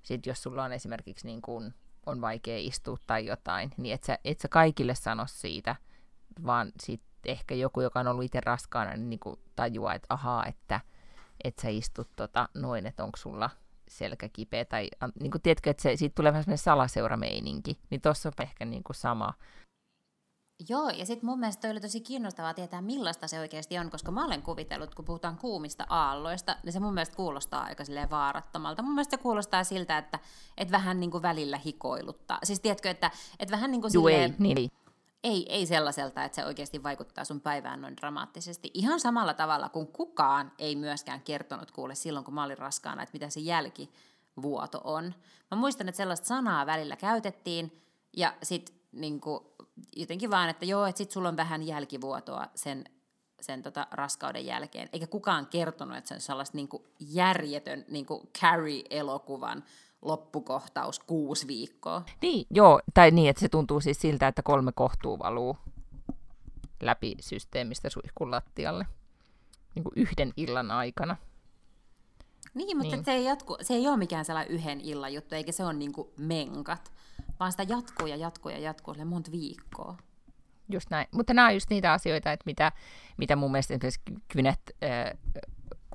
sit 0.03 0.27
jos 0.27 0.43
sulla 0.43 0.65
on 0.65 0.73
esimerkiksi 0.73 1.27
niin 1.27 1.43
kuin, 1.43 1.75
on 2.07 2.21
vaikea 2.21 2.59
istua 2.59 2.97
tai 3.07 3.27
jotain, 3.27 3.73
niin 3.77 3.95
et 3.95 4.05
sä, 4.05 4.19
et 4.25 4.41
sä 4.41 4.49
kaikille 4.49 4.95
sano 4.95 5.25
siitä, 5.27 5.77
vaan 6.47 6.73
sit 6.81 7.03
ehkä 7.25 7.55
joku, 7.55 7.81
joka 7.81 8.01
on 8.01 8.09
ollut 8.09 8.25
itse 8.25 8.41
raskaana, 8.41 8.91
niin, 8.91 9.11
niin 9.11 9.21
kuin 9.21 9.37
tajuaa, 9.57 9.95
että 9.95 10.07
ahaa, 10.09 10.47
että 10.47 10.81
et 11.45 11.59
sä 11.59 11.69
istut 11.69 12.09
tota, 12.17 12.49
noin, 12.55 12.87
että 12.87 13.05
onko 13.05 13.17
sulla 13.17 13.51
selkä 13.89 14.29
kipeä, 14.29 14.65
tai 14.65 14.89
niin 15.21 15.31
kuin 15.31 15.43
tiedätkö, 15.43 15.71
että 15.71 15.83
se, 15.83 15.97
siitä 15.97 16.15
tulee 16.15 16.33
vähän 16.33 16.45
sellainen 16.45 16.65
salaseurameininki, 16.65 17.79
niin 17.91 18.01
tuossa 18.01 18.29
on 18.29 18.33
ehkä 18.39 18.65
niin 18.65 18.83
kuin 18.83 18.97
sama, 18.97 19.35
Joo, 20.69 20.89
ja 20.89 21.07
sitten 21.07 21.31
mun 21.31 21.39
mielestä 21.39 21.71
oli 21.71 21.81
tosi 21.81 22.01
kiinnostavaa 22.01 22.55
tietää, 22.55 22.83
millaista 22.83 23.29
se 23.29 23.41
oikeasti 23.41 23.79
on, 23.79 23.91
koska 23.91 24.11
mä 24.11 24.25
olen 24.25 24.43
kuvitellut, 24.43 24.95
kun 24.95 25.05
puhutaan 25.05 25.37
kuumista 25.37 25.87
aalloista, 25.89 26.57
niin 26.65 26.73
se 26.73 26.81
mun 26.81 26.95
mielestä 26.95 27.17
kuulostaa 27.17 27.63
aika 27.63 27.85
vaarattomalta. 28.11 28.83
Mun 28.83 28.95
mielestä 28.95 29.17
se 29.17 29.23
kuulostaa 29.23 29.65
siltä, 29.65 29.99
että, 29.99 30.19
että 30.57 30.73
vähän 30.73 31.01
niin 31.01 31.11
kuin 31.11 31.23
välillä 31.23 31.59
hikoiluttaa. 31.59 32.39
Siis 32.43 32.61
tiedätkö, 32.61 32.91
että, 32.91 33.11
että 33.39 33.53
vähän 33.53 33.71
niin 33.71 33.81
kuin 33.81 33.91
Joo, 33.95 34.09
silleen, 34.09 34.31
ei, 34.31 34.55
niin. 34.55 34.71
Ei, 35.25 35.53
ei 35.53 35.67
sellaiselta, 35.67 36.25
että 36.25 36.37
se 36.37 36.47
oikeasti 36.47 36.83
vaikuttaa 36.83 37.25
sun 37.25 37.41
päivään 37.41 37.81
noin 37.81 37.97
dramaattisesti. 37.97 38.71
Ihan 38.75 39.01
samalla 39.01 39.35
tavalla 39.35 39.69
kuin 39.69 39.87
kukaan 39.87 40.53
ei 40.59 40.77
myöskään 40.77 41.21
kertonut 41.21 41.71
kuule 41.71 41.95
silloin, 41.95 42.25
kun 42.25 42.35
mä 42.35 42.45
olin 42.45 42.59
raskaana, 42.59 43.03
että 43.03 43.13
mitä 43.13 43.31
se 43.31 43.41
jälkivuoto 43.41 44.81
on. 44.85 45.15
Mä 45.51 45.57
muistan, 45.57 45.89
että 45.89 45.97
sellaista 45.97 46.27
sanaa 46.27 46.67
välillä 46.67 46.97
käytettiin, 46.97 47.83
ja 48.17 48.35
sitten 48.43 48.77
niin 48.93 49.21
jotenkin 49.97 50.31
vaan, 50.31 50.49
että 50.49 50.65
joo, 50.65 50.87
että 50.87 50.99
sit 50.99 51.11
sulla 51.11 51.29
on 51.29 51.37
vähän 51.37 51.63
jälkivuotoa 51.63 52.47
sen, 52.55 52.85
sen 53.41 53.63
tota 53.63 53.87
raskauden 53.91 54.47
jälkeen. 54.47 54.89
Eikä 54.93 55.07
kukaan 55.07 55.47
kertonut, 55.47 55.97
että 55.97 56.09
se 56.09 56.15
on 56.15 56.21
sellaista 56.21 56.57
niin 56.57 56.69
kuin 56.69 56.83
järjetön 57.01 57.85
niin 57.89 58.07
Carrie-elokuvan 58.41 59.65
loppukohtaus 60.03 60.99
kuusi 60.99 61.47
viikkoa. 61.47 62.03
Niin, 62.23 62.47
joo, 62.51 62.81
tai 62.95 63.11
niin, 63.11 63.31
että 63.31 63.41
se 63.41 63.49
tuntuu 63.49 63.81
siis 63.81 64.01
siltä, 64.01 64.29
että 64.29 64.43
kolme 64.43 64.73
kohtuu 64.73 65.19
valuu 65.19 65.57
läpi 66.83 67.17
systeemistä 67.21 67.91
suihkun 67.91 68.31
lattialle 68.31 68.87
niin 69.75 69.83
kuin 69.83 69.93
yhden 69.97 70.33
illan 70.37 70.71
aikana. 70.71 71.17
Niin, 72.55 72.77
mutta 72.77 72.97
niin. 72.97 73.05
Se, 73.05 73.13
ei 73.13 73.25
jatku, 73.25 73.57
se 73.61 73.75
ei 73.75 73.89
ole 73.89 73.97
mikään 73.97 74.25
sellainen 74.25 74.55
yhden 74.55 74.81
illan 74.81 75.15
juttu, 75.15 75.35
eikä 75.35 75.53
se 75.53 75.65
ole 75.65 75.73
niin 75.73 75.93
kuin 75.93 76.09
menkat 76.17 76.93
vaan 77.41 77.53
sitä 77.53 77.63
jatkuu 77.69 78.07
ja 78.07 78.17
jatkuu 78.17 78.51
ja 78.51 78.59
jatkuu 78.59 78.95
sille 78.95 79.05
monta 79.05 79.31
viikkoa. 79.33 79.97
Just 80.69 80.91
näin. 80.91 81.07
Mutta 81.11 81.35
nämä 81.35 81.49
on 81.49 81.55
just 81.55 81.71
niitä 81.71 81.93
asioita, 81.93 82.33
että 82.33 82.43
mitä, 82.47 82.73
mitä 83.17 83.37
mun 83.37 83.53
mielestä 83.53 83.75
esimerkiksi 83.75 84.01
Kynet 84.29 84.61
ää, 84.83 85.15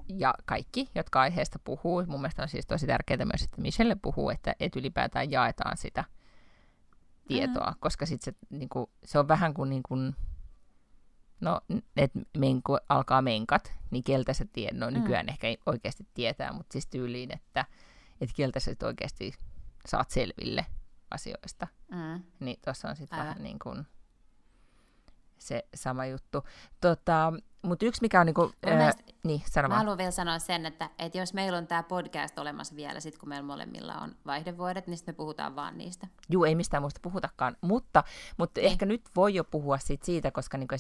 ja 0.10 0.34
kaikki, 0.46 0.90
jotka 0.96 1.22
aiheesta 1.22 1.60
puhuu, 1.64 2.06
mun 2.08 2.22
mielestä 2.22 2.42
on 2.42 2.50
siis 2.50 2.66
tosi 2.66 2.88
tärkeää 2.88 3.26
myös, 3.26 3.44
että 3.44 3.62
Michelle 3.62 3.96
puhuu, 4.02 4.30
että, 4.30 4.56
että 4.60 4.80
ylipäätään 4.80 5.32
jaetaan 5.32 5.78
sitä 5.78 6.04
tietoa, 7.28 7.72
mm. 7.72 7.78
koska 7.80 8.06
sit 8.06 8.22
se, 8.22 8.34
niin 8.50 8.70
kuin, 8.70 8.88
se 9.04 9.20
on 9.20 9.28
vähän 9.28 9.54
kuin, 9.54 9.70
niin 9.70 9.84
kuin 9.84 10.16
no, 11.40 11.62
että 11.98 12.20
menku, 12.38 12.78
alkaa 12.90 13.22
menkat, 13.22 13.74
niin 13.92 14.04
keltä 14.04 14.34
se 14.34 14.46
tiedät, 14.46 14.78
no 14.78 14.90
nykyään 14.90 15.26
mm. 15.26 15.30
ehkä 15.30 15.48
ei 15.48 15.58
oikeasti 15.66 16.08
tietää, 16.14 16.54
mutta 16.54 16.74
siis 16.74 16.88
tyyliin, 16.88 17.34
että, 17.34 17.66
että 18.22 18.36
keltä 18.36 18.60
sä 18.60 18.72
oikeasti 18.84 19.34
saat 19.88 20.10
selville 20.10 20.66
asioista. 21.12 21.68
Mm. 21.92 22.24
Niin 22.40 22.58
tuossa 22.66 22.90
on 22.90 22.96
sitten 22.96 23.20
vähän 23.20 23.44
niin 23.44 23.60
kuin 23.60 23.88
se 25.38 25.68
sama 25.76 26.06
juttu. 26.06 26.44
Tota, 26.82 27.34
mutta 27.66 27.86
yksi 27.86 28.02
mikä 28.02 28.20
on 28.20 28.26
niinku, 28.26 28.52
ää, 28.66 28.76
mielestä, 28.76 29.04
niin, 29.24 29.42
sano 29.46 29.68
Mä 29.68 29.76
haluan 29.76 29.98
vielä 29.98 30.12
sanoa 30.12 30.40
sen, 30.40 30.66
että, 30.66 30.90
että 31.00 31.18
jos 31.18 31.34
meillä 31.34 31.58
on 31.58 31.68
tämä 31.68 31.84
podcast 31.84 32.40
olemassa 32.40 32.76
vielä, 32.76 33.00
sit 33.00 33.18
kun 33.18 33.30
meillä 33.30 33.48
molemmilla 33.48 33.96
on 33.96 34.16
vaihdevuodet, 34.26 34.88
niin 34.88 34.98
sitten 34.98 35.14
me 35.14 35.18
puhutaan 35.18 35.56
vaan 35.56 35.78
niistä. 35.78 36.08
Joo, 36.30 36.46
ei 36.46 36.56
mistään 36.56 36.84
muusta 36.84 37.00
puhutakaan, 37.04 37.58
mutta, 37.62 38.04
mutta 38.38 38.62
niin. 38.62 38.72
ehkä 38.72 38.86
nyt 38.86 39.02
voi 39.16 39.36
jo 39.36 39.44
puhua 39.44 39.78
sit 39.78 40.04
siitä, 40.04 40.32
koska 40.32 40.58
niinku 40.58 40.76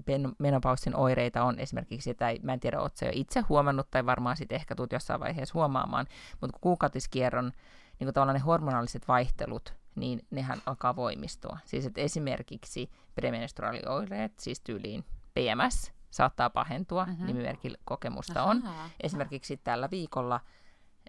pre-menopausin 0.00 0.96
oireita 0.96 1.44
on 1.44 1.58
esimerkiksi, 1.58 2.14
tai 2.14 2.38
mä 2.42 2.52
en 2.52 2.60
tiedä, 2.60 2.80
ootko 2.80 3.04
jo 3.04 3.10
itse 3.14 3.40
huomannut, 3.40 3.90
tai 3.90 4.06
varmaan 4.06 4.36
sitten 4.36 4.56
ehkä 4.56 4.74
tuut 4.74 4.92
jossain 4.92 5.20
vaiheessa 5.20 5.54
huomaamaan, 5.54 6.06
mutta 6.40 6.58
kuukautiskierron 6.60 7.52
niin 8.00 8.14
kuin 8.14 8.32
ne 8.32 8.38
hormonaaliset 8.38 9.08
vaihtelut, 9.08 9.74
niin 9.94 10.26
nehän 10.30 10.62
alkaa 10.66 10.96
voimistua. 10.96 11.58
Siis 11.64 11.86
että 11.86 12.00
esimerkiksi 12.00 12.90
premenstruaalioireet, 13.14 14.38
siis 14.38 14.60
tyyliin 14.60 15.04
PMS, 15.36 15.92
saattaa 16.10 16.50
pahentua, 16.50 17.02
uh-huh. 17.02 17.26
nimimerkillä 17.26 17.78
kokemusta 17.84 18.42
Aha. 18.42 18.50
on. 18.50 18.62
Esimerkiksi 19.00 19.56
tällä 19.56 19.88
viikolla 19.90 20.40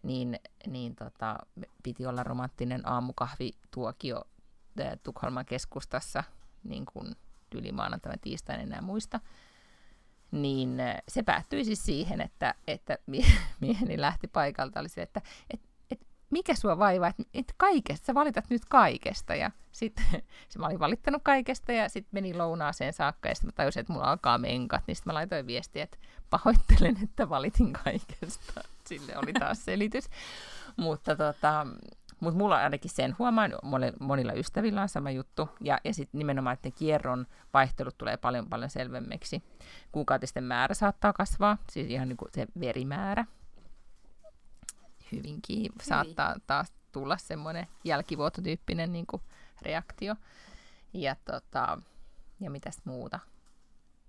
niin, 0.03 0.39
niin 0.67 0.95
tota, 0.95 1.37
piti 1.83 2.05
olla 2.05 2.23
romanttinen 2.23 2.87
aamukahvituokio 2.87 4.21
äh, 4.81 4.91
Tukholman 5.03 5.45
keskustassa, 5.45 6.23
niin 6.63 6.85
kuin 6.85 7.15
tyyli 7.49 7.71
maanantaina 7.71 8.17
tiistaina 8.21 8.63
enää 8.63 8.81
muista. 8.81 9.19
Niin 10.31 10.77
se 11.07 11.23
päättyi 11.23 11.65
siis 11.65 11.85
siihen, 11.85 12.21
että, 12.21 12.55
että 12.67 12.97
mieheni 13.61 14.01
lähti 14.01 14.27
paikalta, 14.27 14.79
oli 14.79 14.89
se, 14.89 15.01
että, 15.01 15.21
että 15.49 15.67
mikä 16.29 16.55
sua 16.55 16.77
vaivaa, 16.79 17.07
että 17.07 17.23
et 17.33 17.53
kaikesta, 17.57 18.05
sä 18.05 18.13
valitat 18.13 18.45
nyt 18.49 18.65
kaikesta. 18.65 19.35
Ja 19.35 19.51
sitten 19.71 20.05
mä 20.57 20.65
olin 20.65 20.79
valittanut 20.79 21.21
kaikesta 21.23 21.71
ja 21.71 21.89
sitten 21.89 22.09
meni 22.11 22.33
lounaaseen 22.33 22.93
saakka 22.93 23.29
ja 23.29 23.35
sitten 23.35 23.47
mä 23.47 23.51
tajusin, 23.51 23.79
että 23.79 23.93
mulla 23.93 24.11
alkaa 24.11 24.37
menkat, 24.37 24.83
niin 24.87 24.95
sitten 24.95 25.13
mä 25.13 25.17
laitoin 25.17 25.47
viestiä, 25.47 25.83
että 25.83 25.97
pahoittelen, 26.29 26.97
että 27.03 27.29
valitin 27.29 27.73
kaikesta. 27.73 28.61
Sille 28.87 29.17
oli 29.17 29.33
taas 29.33 29.65
selitys. 29.65 30.09
Mutta 30.77 31.15
tota, 31.15 31.67
mut 32.19 32.35
mulla 32.35 32.57
ainakin 32.57 32.91
sen 32.91 33.15
huomaan, 33.19 33.53
monilla 33.99 34.33
ystävillä 34.33 34.81
on 34.81 34.89
sama 34.89 35.11
juttu. 35.11 35.49
Ja, 35.61 35.79
ja 35.83 35.93
sitten 35.93 36.17
nimenomaan, 36.17 36.53
että 36.53 36.67
ne 36.67 36.71
kierron 36.71 37.27
vaihtelut 37.53 37.97
tulee 37.97 38.17
paljon 38.17 38.49
paljon 38.49 38.69
selvemmiksi. 38.69 39.43
Kuukautisten 39.91 40.43
määrä 40.43 40.73
saattaa 40.73 41.13
kasvaa, 41.13 41.57
siis 41.71 41.87
ihan 41.87 42.09
niin 42.09 42.17
kuin 42.17 42.31
se 42.33 42.47
verimäärä 42.59 43.25
hyvinkin 45.11 45.57
Hyvin. 45.57 45.71
saattaa 45.81 46.35
taas 46.47 46.73
tulla 46.91 47.17
semmoinen 47.17 47.67
jälkivuototyyppinen 47.83 48.93
niin 48.93 49.07
kuin 49.07 49.21
reaktio. 49.61 50.15
Ja, 50.93 51.15
tota, 51.25 51.77
ja 52.39 52.51
mitäs 52.51 52.81
muuta. 52.85 53.19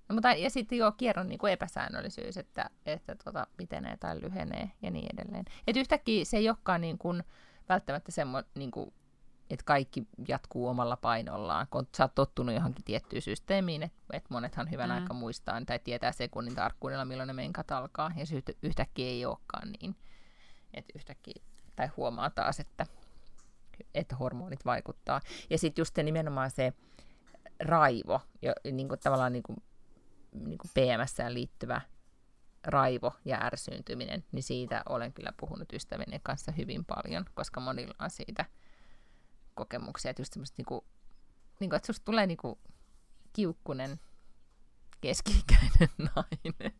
No, 0.08 0.14
mutta, 0.14 0.32
ja 0.32 0.50
sitten 0.50 0.78
joo, 0.78 0.92
kierron 0.92 1.28
niin 1.28 1.38
kuin 1.38 1.52
epäsäännöllisyys, 1.52 2.36
että, 2.36 2.70
että 2.86 3.14
tota, 3.24 3.46
pitenee 3.56 3.96
tai 3.96 4.20
lyhenee 4.20 4.70
ja 4.82 4.90
niin 4.90 5.08
edelleen. 5.12 5.44
Et 5.66 5.76
yhtäkkiä 5.76 6.24
se 6.24 6.36
ei 6.36 6.48
olekaan 6.48 6.80
niin 6.80 6.98
kuin, 6.98 7.24
välttämättä 7.68 8.12
semmoinen, 8.12 8.50
niin 8.54 8.70
kuin, 8.70 8.92
että 9.50 9.64
kaikki 9.64 10.06
jatkuu 10.28 10.68
omalla 10.68 10.96
painollaan, 10.96 11.66
kun 11.70 11.86
sä 11.96 12.04
oot 12.04 12.14
tottunut 12.14 12.54
johonkin 12.54 12.84
tiettyyn 12.84 13.22
systeemiin, 13.22 13.82
että 13.82 13.98
et 14.12 14.30
monethan 14.30 14.70
hyvän 14.70 14.90
mm. 14.90 14.96
aika 14.96 15.14
muistaa 15.14 15.64
tai 15.66 15.78
tietää 15.78 16.12
sekunnin 16.12 16.54
tarkkuudella, 16.54 17.04
milloin 17.04 17.26
ne 17.26 17.32
menkat 17.32 17.70
alkaa, 17.70 18.12
ja 18.16 18.26
se 18.26 18.42
yhtäkkiä 18.62 19.06
ei 19.06 19.26
olekaan 19.26 19.72
niin 19.80 19.96
että 20.74 20.92
yhtäkkiä, 20.94 21.42
tai 21.76 21.86
huomaa 21.96 22.30
taas, 22.30 22.60
että, 22.60 22.86
että 23.94 24.16
hormonit 24.16 24.64
vaikuttaa. 24.64 25.20
Ja 25.50 25.58
sitten 25.58 25.80
just 25.80 25.94
se 25.96 26.02
nimenomaan 26.02 26.50
se 26.50 26.72
raivo, 27.60 28.20
jo, 28.42 28.52
niin 28.72 28.88
kuin 28.88 29.00
tavallaan 29.00 29.32
niin 29.32 29.42
kuin, 29.42 29.62
niin 30.32 30.58
kuin 30.58 30.70
PMSään 30.74 31.34
liittyvä 31.34 31.80
raivo 32.64 33.12
ja 33.24 33.38
ärsyyntyminen, 33.42 34.24
niin 34.32 34.42
siitä 34.42 34.82
olen 34.88 35.12
kyllä 35.12 35.32
puhunut 35.40 35.72
ystävien 35.72 36.20
kanssa 36.22 36.52
hyvin 36.52 36.84
paljon, 36.84 37.24
koska 37.34 37.60
monilla 37.60 37.94
on 37.98 38.10
siitä 38.10 38.44
kokemuksia, 39.54 40.10
että 40.10 40.22
just 40.22 40.32
semmoista 40.32 40.54
niin 40.58 40.66
kuin, 40.66 40.80
niin 41.60 41.70
kuin, 41.70 41.76
että 41.76 41.86
susta 41.86 42.04
tulee 42.04 42.26
niin 42.26 42.36
kuin 42.36 42.58
kiukkunen 43.32 44.00
keski-ikäinen 45.00 45.88
nainen. 46.14 46.78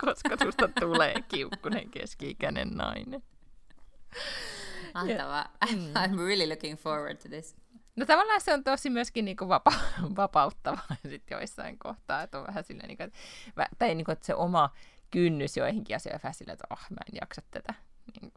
Koska 0.00 0.36
susta 0.44 0.68
tulee 0.80 1.14
kiukkunen 1.28 1.90
keski-ikäinen 1.90 2.68
nainen. 2.68 3.22
Mahtavaa. 4.94 5.48
Mm. 5.70 5.92
I'm 5.94 6.18
really 6.18 6.48
looking 6.48 6.78
forward 6.78 7.16
to 7.16 7.28
this. 7.28 7.56
No 7.96 8.06
tavallaan 8.06 8.40
se 8.40 8.54
on 8.54 8.64
tosi 8.64 8.90
myöskin 8.90 9.24
niinku 9.24 9.48
vapa- 9.48 9.80
vapauttavaa 10.16 10.96
sit 11.10 11.30
joissain 11.30 11.78
kohtaa, 11.78 12.22
että 12.22 12.38
on 12.38 12.46
vähän 12.46 12.64
silleen, 12.64 12.88
niinku, 12.88 13.02
että, 13.02 13.18
tai 13.78 13.94
niinku, 13.94 14.12
että 14.12 14.26
se 14.26 14.34
oma 14.34 14.70
kynnys 15.10 15.56
joihinkin 15.56 15.96
asioihin 15.96 16.20
vähän 16.22 16.34
silleen, 16.34 16.52
että 16.52 16.66
oh, 16.70 16.86
mä 16.90 16.96
en 17.12 17.18
jaksa 17.20 17.42
tätä. 17.50 17.74
Niin. 18.20 18.32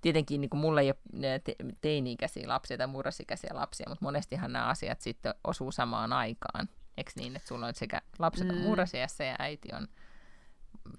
Tietenkin 0.00 0.40
niin 0.40 0.50
kuin 0.50 0.60
mulla 0.60 0.80
ei 0.80 0.88
ole 0.90 1.40
te- 1.44 1.56
teini-ikäisiä 1.80 2.48
lapsia 2.48 2.78
tai 2.78 2.86
murrosikäisiä 2.86 3.50
lapsia, 3.52 3.86
mutta 3.88 4.04
monestihan 4.04 4.52
nämä 4.52 4.66
asiat 4.66 5.00
sitten 5.00 5.34
osuu 5.44 5.72
samaan 5.72 6.12
aikaan. 6.12 6.68
Eikö 6.96 7.10
niin, 7.16 7.36
että 7.36 7.48
sulla 7.48 7.66
on 7.66 7.74
sekä 7.74 8.02
lapset 8.18 8.50
on 8.50 8.56
mm. 8.56 8.62
murrosiässä 8.62 9.24
ja 9.24 9.36
äiti 9.38 9.68
on 9.72 9.88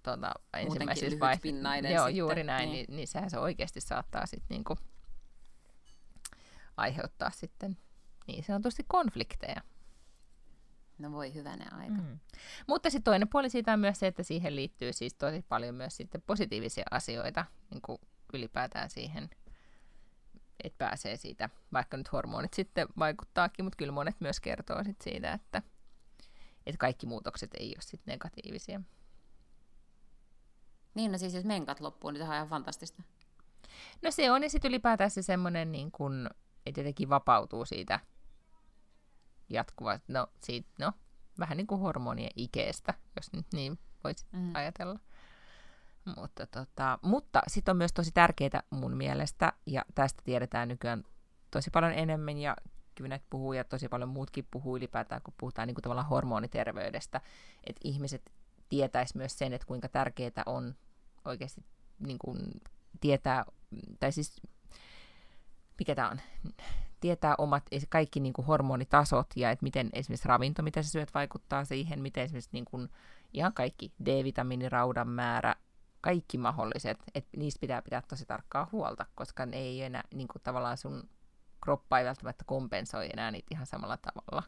tuota, 0.03 0.32
ensimmäisessä 0.53 1.19
vaiheessa. 1.19 1.89
Joo, 1.89 2.05
sitten. 2.05 2.15
juuri 2.15 2.43
näin, 2.43 2.71
niin. 2.71 2.86
Niin, 2.88 2.95
niin 2.95 3.07
sehän 3.07 3.30
se 3.30 3.39
oikeasti 3.39 3.82
saattaa 3.82 4.25
sitten 4.25 4.55
niinku 4.55 4.77
aiheuttaa 6.77 7.32
sitten 7.32 7.77
niin 8.27 8.43
sanotusti 8.43 8.86
konflikteja. 8.88 9.61
No 10.97 11.11
voi 11.11 11.34
hyvänä 11.34 11.65
aika. 11.71 11.93
Mm. 11.93 12.19
Mutta 12.67 12.89
sitten 12.89 13.03
toinen 13.03 13.27
puoli 13.27 13.49
siitä 13.49 13.73
on 13.73 13.80
myös 13.80 13.99
se, 13.99 14.07
että 14.07 14.23
siihen 14.23 14.55
liittyy 14.55 14.93
siis 14.93 15.13
tosi 15.13 15.45
paljon 15.49 15.75
myös 15.75 15.97
sitten 15.97 16.21
positiivisia 16.21 16.86
asioita 16.91 17.45
niin 17.71 17.82
kuin 17.82 17.97
ylipäätään 18.34 18.89
siihen, 18.89 19.30
että 20.63 20.77
pääsee 20.77 21.15
siitä, 21.15 21.49
vaikka 21.73 21.97
nyt 21.97 22.11
hormonit 22.11 22.53
sitten 22.53 22.88
vaikuttaakin, 22.99 23.65
mutta 23.65 23.77
kyllä 23.77 23.91
monet 23.91 24.15
myös 24.19 24.39
kertoo 24.39 24.84
sit 24.84 25.01
siitä, 25.01 25.34
että, 25.34 25.61
että 26.65 26.77
kaikki 26.77 27.05
muutokset 27.05 27.51
ei 27.59 27.67
ole 27.67 27.82
sitten 27.82 28.11
negatiivisia. 28.11 28.82
Niin, 30.94 31.12
no 31.12 31.18
siis 31.18 31.34
jos 31.34 31.46
menkat 31.46 31.80
loppuu, 31.80 32.12
niin 32.12 32.24
se 32.24 32.30
on 32.30 32.36
ihan 32.36 32.48
fantastista. 32.48 33.04
No 34.02 34.12
se 34.12 34.32
on, 34.32 34.44
ja 34.44 34.50
sitten 34.50 34.70
ylipäätään 34.70 35.12
se 35.12 35.22
semmoinen, 35.22 35.72
niin 35.72 35.92
kun, 35.92 36.30
että 36.66 36.82
jotenkin 36.82 37.10
vapautuu 37.10 37.66
siitä 37.66 38.00
jatkuvasti, 39.50 40.14
no, 40.14 40.28
siitä, 40.44 40.70
no 40.80 40.92
vähän 41.40 41.58
niin 41.58 41.68
kuin 41.68 41.82
hormonien 41.82 42.32
ikeestä, 42.36 42.94
jos 43.16 43.34
nyt 43.34 43.46
niin 43.54 43.80
voisi 44.04 44.26
mm. 44.32 44.56
ajatella. 44.56 45.00
Mutta, 46.16 46.48
tota, 46.48 47.00
mutta 47.02 47.42
sitten 47.48 47.72
on 47.72 47.78
myös 47.78 47.94
tosi 47.94 48.12
tärkeää 48.12 48.64
mun 48.70 48.98
mielestä, 48.98 49.54
ja 49.66 49.86
tästä 49.96 50.22
tiedetään 50.26 50.68
nykyään 50.68 51.04
tosi 51.52 51.70
paljon 51.70 51.94
enemmän, 51.94 52.38
ja 52.38 52.56
Kynet 52.96 53.24
puhuu, 53.30 53.54
ja 53.54 53.64
tosi 53.64 53.88
paljon 53.88 54.10
muutkin 54.10 54.48
puhuu 54.52 54.78
ylipäätään, 54.78 55.22
kun 55.22 55.34
puhutaan 55.38 55.68
niin 55.68 55.76
kuin 55.76 55.84
tavallaan 55.84 56.08
hormoniterveydestä, 56.08 57.22
että 57.64 57.82
ihmiset 57.84 58.32
tietäisi 58.70 59.17
myös 59.17 59.38
sen, 59.38 59.53
että 59.53 59.67
kuinka 59.67 59.89
tärkeää 59.89 60.43
on 60.45 60.76
oikeasti 61.26 61.65
niin 61.99 62.20
kuin 62.20 62.61
tietää, 63.01 63.45
tai 63.99 64.11
siis 64.11 64.41
mikä 65.80 65.95
tämä 65.95 66.09
on, 66.09 66.22
tietää 66.99 67.36
omat 67.38 67.63
kaikki 67.89 68.20
niin 68.20 68.34
kuin 68.34 68.45
hormonitasot 68.45 69.28
ja 69.36 69.51
että 69.51 69.63
miten 69.63 69.89
esimerkiksi 69.93 70.28
ravinto, 70.28 70.61
mitä 70.61 70.84
sä 70.84 70.89
syöt, 70.89 71.13
vaikuttaa 71.13 71.65
siihen, 71.65 72.01
miten 72.01 72.24
esimerkiksi 72.24 72.49
niin 72.53 72.65
kuin 72.65 72.89
ihan 73.34 73.53
kaikki 73.53 73.91
D-vitamiiniraudan 74.05 75.09
määrä, 75.09 75.55
kaikki 76.01 76.38
mahdolliset, 76.38 76.97
että 77.15 77.38
niistä 77.38 77.59
pitää 77.59 77.82
pitää 77.82 78.01
tosi 78.07 78.26
tarkkaa 78.26 78.70
huolta, 78.72 79.05
koska 79.15 79.45
ne 79.45 79.57
ei 79.57 79.82
enää 79.82 80.03
niin 80.13 80.28
kuin 80.28 80.41
tavallaan 80.43 80.78
sun 80.78 81.09
kroppa 81.63 81.99
ei 81.99 82.05
välttämättä 82.05 82.43
kompensoi 82.47 83.09
enää 83.13 83.32
niitä 83.32 83.47
ihan 83.51 83.65
samalla 83.65 83.97
tavalla 83.97 84.43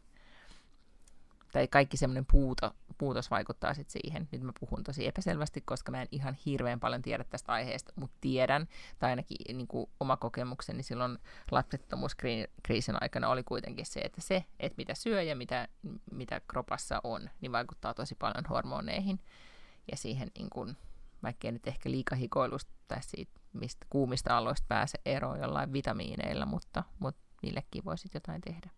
tai 1.51 1.67
kaikki 1.67 1.97
semmoinen 1.97 2.25
puuto, 2.31 2.71
puutos 2.97 3.31
vaikuttaa 3.31 3.73
sitten 3.73 4.01
siihen. 4.01 4.27
Nyt 4.31 4.41
mä 4.41 4.51
puhun 4.59 4.83
tosi 4.83 5.07
epäselvästi, 5.07 5.61
koska 5.61 5.91
mä 5.91 6.01
en 6.01 6.07
ihan 6.11 6.37
hirveän 6.45 6.79
paljon 6.79 7.01
tiedä 7.01 7.23
tästä 7.23 7.51
aiheesta, 7.51 7.93
mutta 7.95 8.17
tiedän, 8.21 8.67
tai 8.99 9.09
ainakin 9.09 9.57
niin 9.57 9.67
kuin 9.67 9.89
oma 9.99 10.17
kokemukseni 10.17 10.83
silloin 10.83 11.17
lapsettomuuskriisin 11.51 12.95
aikana 13.01 13.29
oli 13.29 13.43
kuitenkin 13.43 13.85
se, 13.85 13.99
että 13.99 14.21
se, 14.21 14.45
että 14.59 14.77
mitä 14.77 14.95
syö 14.95 15.21
ja 15.21 15.35
mitä, 15.35 15.67
mitä 16.11 16.41
kropassa 16.47 17.01
on, 17.03 17.29
niin 17.41 17.51
vaikuttaa 17.51 17.93
tosi 17.93 18.15
paljon 18.15 18.45
hormoneihin 18.49 19.19
ja 19.91 19.97
siihen 19.97 20.31
niin 20.37 20.49
kuin, 20.49 20.77
vaikka 21.23 21.47
ei 21.47 21.51
nyt 21.51 21.67
ehkä 21.67 21.91
liikahikoilusta 21.91 22.71
tai 22.87 23.03
siitä, 23.03 23.39
mistä 23.53 23.85
kuumista 23.89 24.37
aloista 24.37 24.65
pääse 24.67 24.97
eroon 25.05 25.39
jollain 25.39 25.73
vitamiineilla, 25.73 26.45
mutta, 26.45 26.83
mutta 26.99 27.21
niillekin 27.43 27.85
voisit 27.85 28.13
jotain 28.13 28.41
tehdä. 28.41 28.69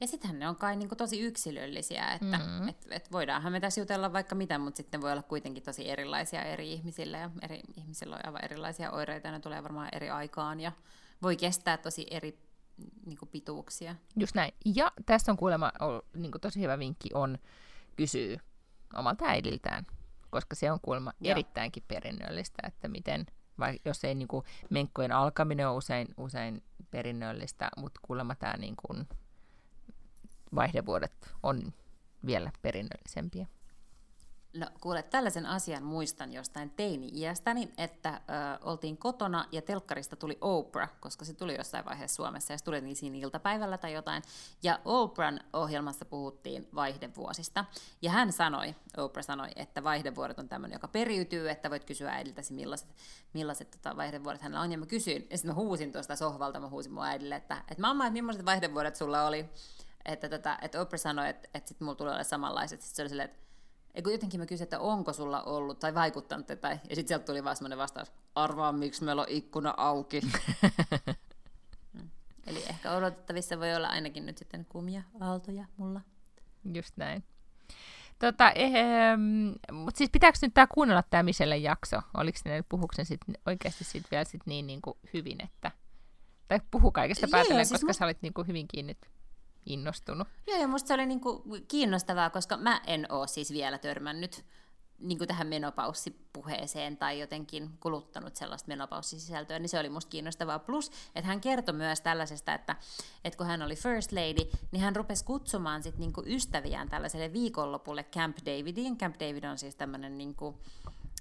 Ja 0.00 0.06
sittenhän 0.06 0.38
ne 0.38 0.48
on 0.48 0.56
kai 0.56 0.76
niin 0.76 0.88
kuin 0.88 0.98
tosi 0.98 1.20
yksilöllisiä, 1.20 2.12
että 2.12 2.38
mm-hmm. 2.38 2.68
et, 2.68 2.86
et 2.90 3.12
voidaanhan 3.12 3.52
me 3.52 3.60
tässä 3.60 3.80
jutella 3.80 4.12
vaikka 4.12 4.34
mitä, 4.34 4.58
mutta 4.58 4.76
sitten 4.76 5.02
voi 5.02 5.12
olla 5.12 5.22
kuitenkin 5.22 5.62
tosi 5.62 5.90
erilaisia 5.90 6.42
eri 6.42 6.72
ihmisillä 6.72 7.18
ja 7.18 7.30
eri 7.42 7.60
ihmisillä 7.76 8.16
on 8.16 8.26
aivan 8.26 8.44
erilaisia 8.44 8.90
oireita, 8.90 9.30
ne 9.30 9.40
tulee 9.40 9.62
varmaan 9.62 9.88
eri 9.92 10.10
aikaan 10.10 10.60
ja 10.60 10.72
voi 11.22 11.36
kestää 11.36 11.76
tosi 11.76 12.06
eri 12.10 12.38
niin 13.06 13.18
kuin 13.18 13.28
pituuksia. 13.28 13.94
Just 14.16 14.34
näin. 14.34 14.54
Ja 14.74 14.92
tässä 15.06 15.32
on 15.32 15.38
kuulemma 15.38 15.72
niin 16.14 16.32
kuin 16.32 16.40
tosi 16.40 16.60
hyvä 16.60 16.78
vinkki 16.78 17.08
on 17.14 17.38
kysyä 17.96 18.40
omalta 18.94 19.24
äidiltään, 19.24 19.86
koska 20.30 20.54
se 20.54 20.72
on 20.72 20.80
kuulemma 20.80 21.12
Joo. 21.20 21.30
erittäinkin 21.30 21.82
perinnöllistä, 21.88 22.62
että 22.66 22.88
miten, 22.88 23.26
vai 23.58 23.78
jos 23.84 24.04
ei 24.04 24.14
niin 24.14 24.28
kuin, 24.28 24.44
menkkojen 24.70 25.12
alkaminen 25.12 25.68
on 25.68 25.76
usein, 25.76 26.08
usein 26.16 26.62
perinnöllistä, 26.90 27.68
mutta 27.76 28.00
kuulemma 28.02 28.34
tämä 28.34 28.56
niin 28.56 28.74
kuin, 28.76 29.08
vaihdevuodet 30.54 31.12
on 31.42 31.72
vielä 32.26 32.50
perinnöllisempiä. 32.62 33.46
No 34.54 34.66
kuule, 34.80 35.02
tällaisen 35.02 35.46
asian 35.46 35.82
muistan 35.82 36.32
jostain 36.32 36.70
teini-iästäni, 36.70 37.72
että 37.78 38.08
ö, 38.14 38.20
oltiin 38.64 38.96
kotona 38.96 39.44
ja 39.52 39.62
telkkarista 39.62 40.16
tuli 40.16 40.38
Oprah, 40.40 40.90
koska 41.00 41.24
se 41.24 41.34
tuli 41.34 41.54
jossain 41.56 41.84
vaiheessa 41.84 42.16
Suomessa 42.16 42.52
ja 42.52 42.58
se 42.58 42.64
tuli 42.64 42.80
niin 42.80 42.96
siinä 42.96 43.18
iltapäivällä 43.18 43.78
tai 43.78 43.92
jotain. 43.92 44.22
Ja 44.62 44.78
Oprahn 44.84 45.38
ohjelmassa 45.52 46.04
puhuttiin 46.04 46.68
vaihdevuosista. 46.74 47.64
Ja 48.02 48.10
hän 48.10 48.32
sanoi, 48.32 48.74
Oprah 48.96 49.24
sanoi, 49.24 49.48
että 49.56 49.84
vaihdevuodet 49.84 50.38
on 50.38 50.48
tämmöinen, 50.48 50.76
joka 50.76 50.88
periytyy, 50.88 51.50
että 51.50 51.70
voit 51.70 51.84
kysyä 51.84 52.10
äidiltäsi 52.10 52.52
millaiset, 52.52 52.88
millaiset 53.32 53.70
tota, 53.70 53.96
vaihdevuodet 53.96 54.42
hänellä 54.42 54.60
on. 54.60 54.72
Ja 54.72 54.78
mä 54.78 54.86
kysyin, 54.86 55.26
ja 55.30 55.38
sitten 55.38 55.54
mä 55.54 55.60
huusin 55.62 55.92
tuosta 55.92 56.16
sohvalta, 56.16 56.60
mä 56.60 56.68
huusin 56.68 56.92
mun 56.92 57.04
äidille, 57.04 57.36
että, 57.36 57.56
että 57.70 57.80
mamma, 57.80 58.06
että 58.06 58.12
millaiset 58.12 58.44
vaihdevuodet 58.44 58.96
sulla 58.96 59.26
oli? 59.26 59.48
Että, 60.04 60.28
tota, 60.28 60.58
että 60.62 60.80
Oprah 60.80 61.00
sanoi, 61.00 61.28
että, 61.28 61.48
että 61.54 61.68
sit 61.68 61.80
mulla 61.80 61.94
tulee 61.94 62.12
olla 62.12 62.24
samanlaiset. 62.24 62.80
Sitten 62.80 62.96
se 62.96 63.02
oli 63.02 63.08
silleen, 63.08 63.30
että 63.30 63.44
Eiku 63.94 64.10
jotenkin 64.10 64.40
mä 64.40 64.46
kysyin, 64.46 64.64
että 64.64 64.80
onko 64.80 65.12
sulla 65.12 65.42
ollut 65.42 65.78
tai 65.78 65.94
vaikuttanut 65.94 66.46
tai 66.46 66.80
Ja 66.88 66.96
sitten 66.96 67.08
sieltä 67.08 67.24
tuli 67.24 67.44
vaan 67.44 67.56
semmoinen 67.56 67.78
vastaus, 67.78 68.12
arvaa 68.34 68.72
miksi 68.72 69.04
meillä 69.04 69.22
on 69.22 69.28
ikkuna 69.28 69.74
auki. 69.76 70.20
Mm. 71.92 72.10
Eli 72.46 72.64
ehkä 72.68 72.92
odotettavissa 72.92 73.60
voi 73.60 73.74
olla 73.74 73.88
ainakin 73.88 74.26
nyt 74.26 74.38
sitten 74.38 74.64
kumia 74.64 75.02
aaltoja 75.20 75.64
mulla. 75.76 76.00
Just 76.74 76.96
näin. 76.96 77.24
Tota, 78.18 78.50
eh, 78.50 78.74
mutta 79.72 79.98
siis 79.98 80.10
pitääkö 80.10 80.38
nyt 80.42 80.54
tää 80.54 80.66
kuunnella 80.66 81.02
tämä 81.02 81.22
Michelle 81.22 81.56
jakso? 81.56 82.00
Oliko 82.14 82.38
ne 82.44 82.64
puhuksen 82.68 83.06
sit 83.06 83.20
oikeasti 83.46 83.84
sit 83.84 84.10
vielä 84.10 84.24
sit 84.24 84.40
niin, 84.46 84.66
niin 84.66 84.82
kuin 84.82 84.98
hyvin, 85.12 85.44
että... 85.44 85.70
Tai 86.48 86.60
puhu 86.70 86.92
kaikesta 86.92 87.28
päätellen, 87.30 87.66
siis 87.66 87.80
koska 87.80 87.90
mu- 87.90 87.94
sä 87.98 88.04
olit 88.04 88.22
niin 88.22 88.34
kuin 88.34 88.46
hyvin 88.46 88.68
kiinni 88.68 88.96
innostunut. 89.66 90.28
Joo, 90.46 90.60
ja 90.60 90.68
musta 90.68 90.88
se 90.88 90.94
oli 90.94 91.06
niinku 91.06 91.44
kiinnostavaa, 91.68 92.30
koska 92.30 92.56
mä 92.56 92.80
en 92.86 93.06
oo 93.08 93.26
siis 93.26 93.52
vielä 93.52 93.78
törmännyt 93.78 94.44
niin 94.98 95.18
tähän 95.18 95.46
menopaussipuheeseen 95.46 96.96
tai 96.96 97.20
jotenkin 97.20 97.70
kuluttanut 97.80 98.36
sellaista 98.36 98.68
menopaussisältöä, 98.68 99.58
niin 99.58 99.68
se 99.68 99.78
oli 99.78 99.88
musta 99.88 100.10
kiinnostavaa. 100.10 100.58
Plus, 100.58 100.90
että 101.14 101.28
hän 101.28 101.40
kertoi 101.40 101.74
myös 101.74 102.00
tällaisesta, 102.00 102.54
että, 102.54 102.76
että 103.24 103.36
kun 103.36 103.46
hän 103.46 103.62
oli 103.62 103.76
First 103.76 104.12
Lady, 104.12 104.50
niin 104.72 104.82
hän 104.82 104.96
rupesi 104.96 105.24
kutsumaan 105.24 105.82
sit 105.82 105.98
niinku 105.98 106.22
ystäviään 106.26 106.88
tällaiselle 106.88 107.32
viikonlopulle 107.32 108.04
Camp 108.04 108.36
Davidiin. 108.46 108.98
Camp 108.98 109.14
David 109.20 109.44
on 109.44 109.58
siis 109.58 109.74
tämmöinen 109.74 110.18
niinku, 110.18 110.58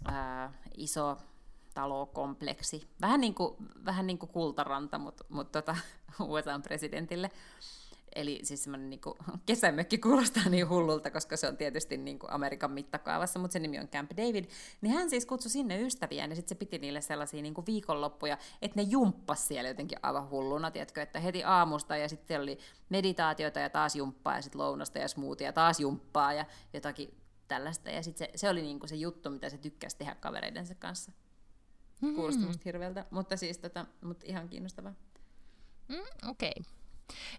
äh, 0.10 0.54
iso 0.78 1.18
talokompleksi, 1.74 2.88
vähän 3.02 3.22
niin 3.22 3.34
kuin, 3.34 3.56
vähän 3.86 4.08
niin 4.08 4.18
kuin 4.18 4.30
kultaranta, 4.30 4.98
mutta 4.98 5.26
mut 5.30 5.52
tota, 5.52 5.76
USA-presidentille. 6.20 7.30
Eli 8.16 8.40
siis 8.44 8.64
semmoinen 8.64 8.90
niin 8.90 9.02
kuin, 9.02 9.16
kesämökki 9.46 9.98
kuulostaa 9.98 10.50
niin 10.50 10.70
hullulta, 10.70 11.12
koska 11.12 11.38
se 11.38 11.48
on 11.48 11.58
tietysti 11.58 11.98
niin 11.98 12.20
kuin 12.20 12.32
Amerikan 12.32 12.72
mittakaavassa, 12.72 13.40
mutta 13.40 13.54
se 13.54 13.60
nimi 13.60 13.80
on 13.80 13.88
Camp 13.88 14.12
David. 14.18 14.46
Niin 14.82 14.94
hän 14.94 15.10
siis 15.10 15.26
kutsui 15.26 15.52
sinne 15.52 15.82
ystäviä, 15.82 16.26
ja 16.26 16.36
sitten 16.36 16.50
se 16.50 16.60
piti 16.60 16.78
niille 16.78 17.02
sellaisia 17.02 17.42
niin 17.42 17.54
kuin 17.54 17.66
viikonloppuja, 17.66 18.38
että 18.62 18.80
ne 18.82 18.88
jumppas 18.90 19.48
siellä 19.48 19.70
jotenkin 19.70 20.00
aivan 20.04 20.30
hulluna, 20.30 20.72
tiedätkö, 20.72 21.02
että 21.02 21.20
heti 21.20 21.44
aamusta, 21.44 21.98
ja 21.98 22.10
sitten 22.10 22.42
oli 22.42 22.58
meditaatioita, 22.90 23.60
ja 23.60 23.70
taas 23.70 23.96
jumppaa, 23.96 24.36
ja 24.36 24.42
sitten 24.42 24.62
lounasta, 24.62 25.00
ja 25.00 25.08
smoothie, 25.08 25.48
ja 25.48 25.54
taas 25.54 25.80
jumppaa, 25.80 26.34
ja 26.34 26.46
jotakin 26.74 27.18
tällaista. 27.48 27.90
Ja 27.90 28.04
sitten 28.04 28.28
se, 28.28 28.38
se 28.38 28.50
oli 28.50 28.62
niin 28.62 28.80
kuin 28.80 28.90
se 28.90 28.96
juttu, 28.96 29.30
mitä 29.30 29.50
se 29.50 29.58
tykkäsi 29.58 29.98
tehdä 29.98 30.16
kavereidensa 30.16 30.76
kanssa. 30.76 31.12
Kuulosti 32.00 32.42
mm. 32.42 32.48
musta 32.48 32.62
hirveältä, 32.66 33.06
mutta 33.12 33.38
siis 33.38 33.58
tota, 33.58 33.86
mutta 34.02 34.26
ihan 34.28 34.50
kiinnostavaa. 34.50 34.94
Mm, 35.88 36.30
Okei. 36.30 36.54
Okay. 36.58 36.83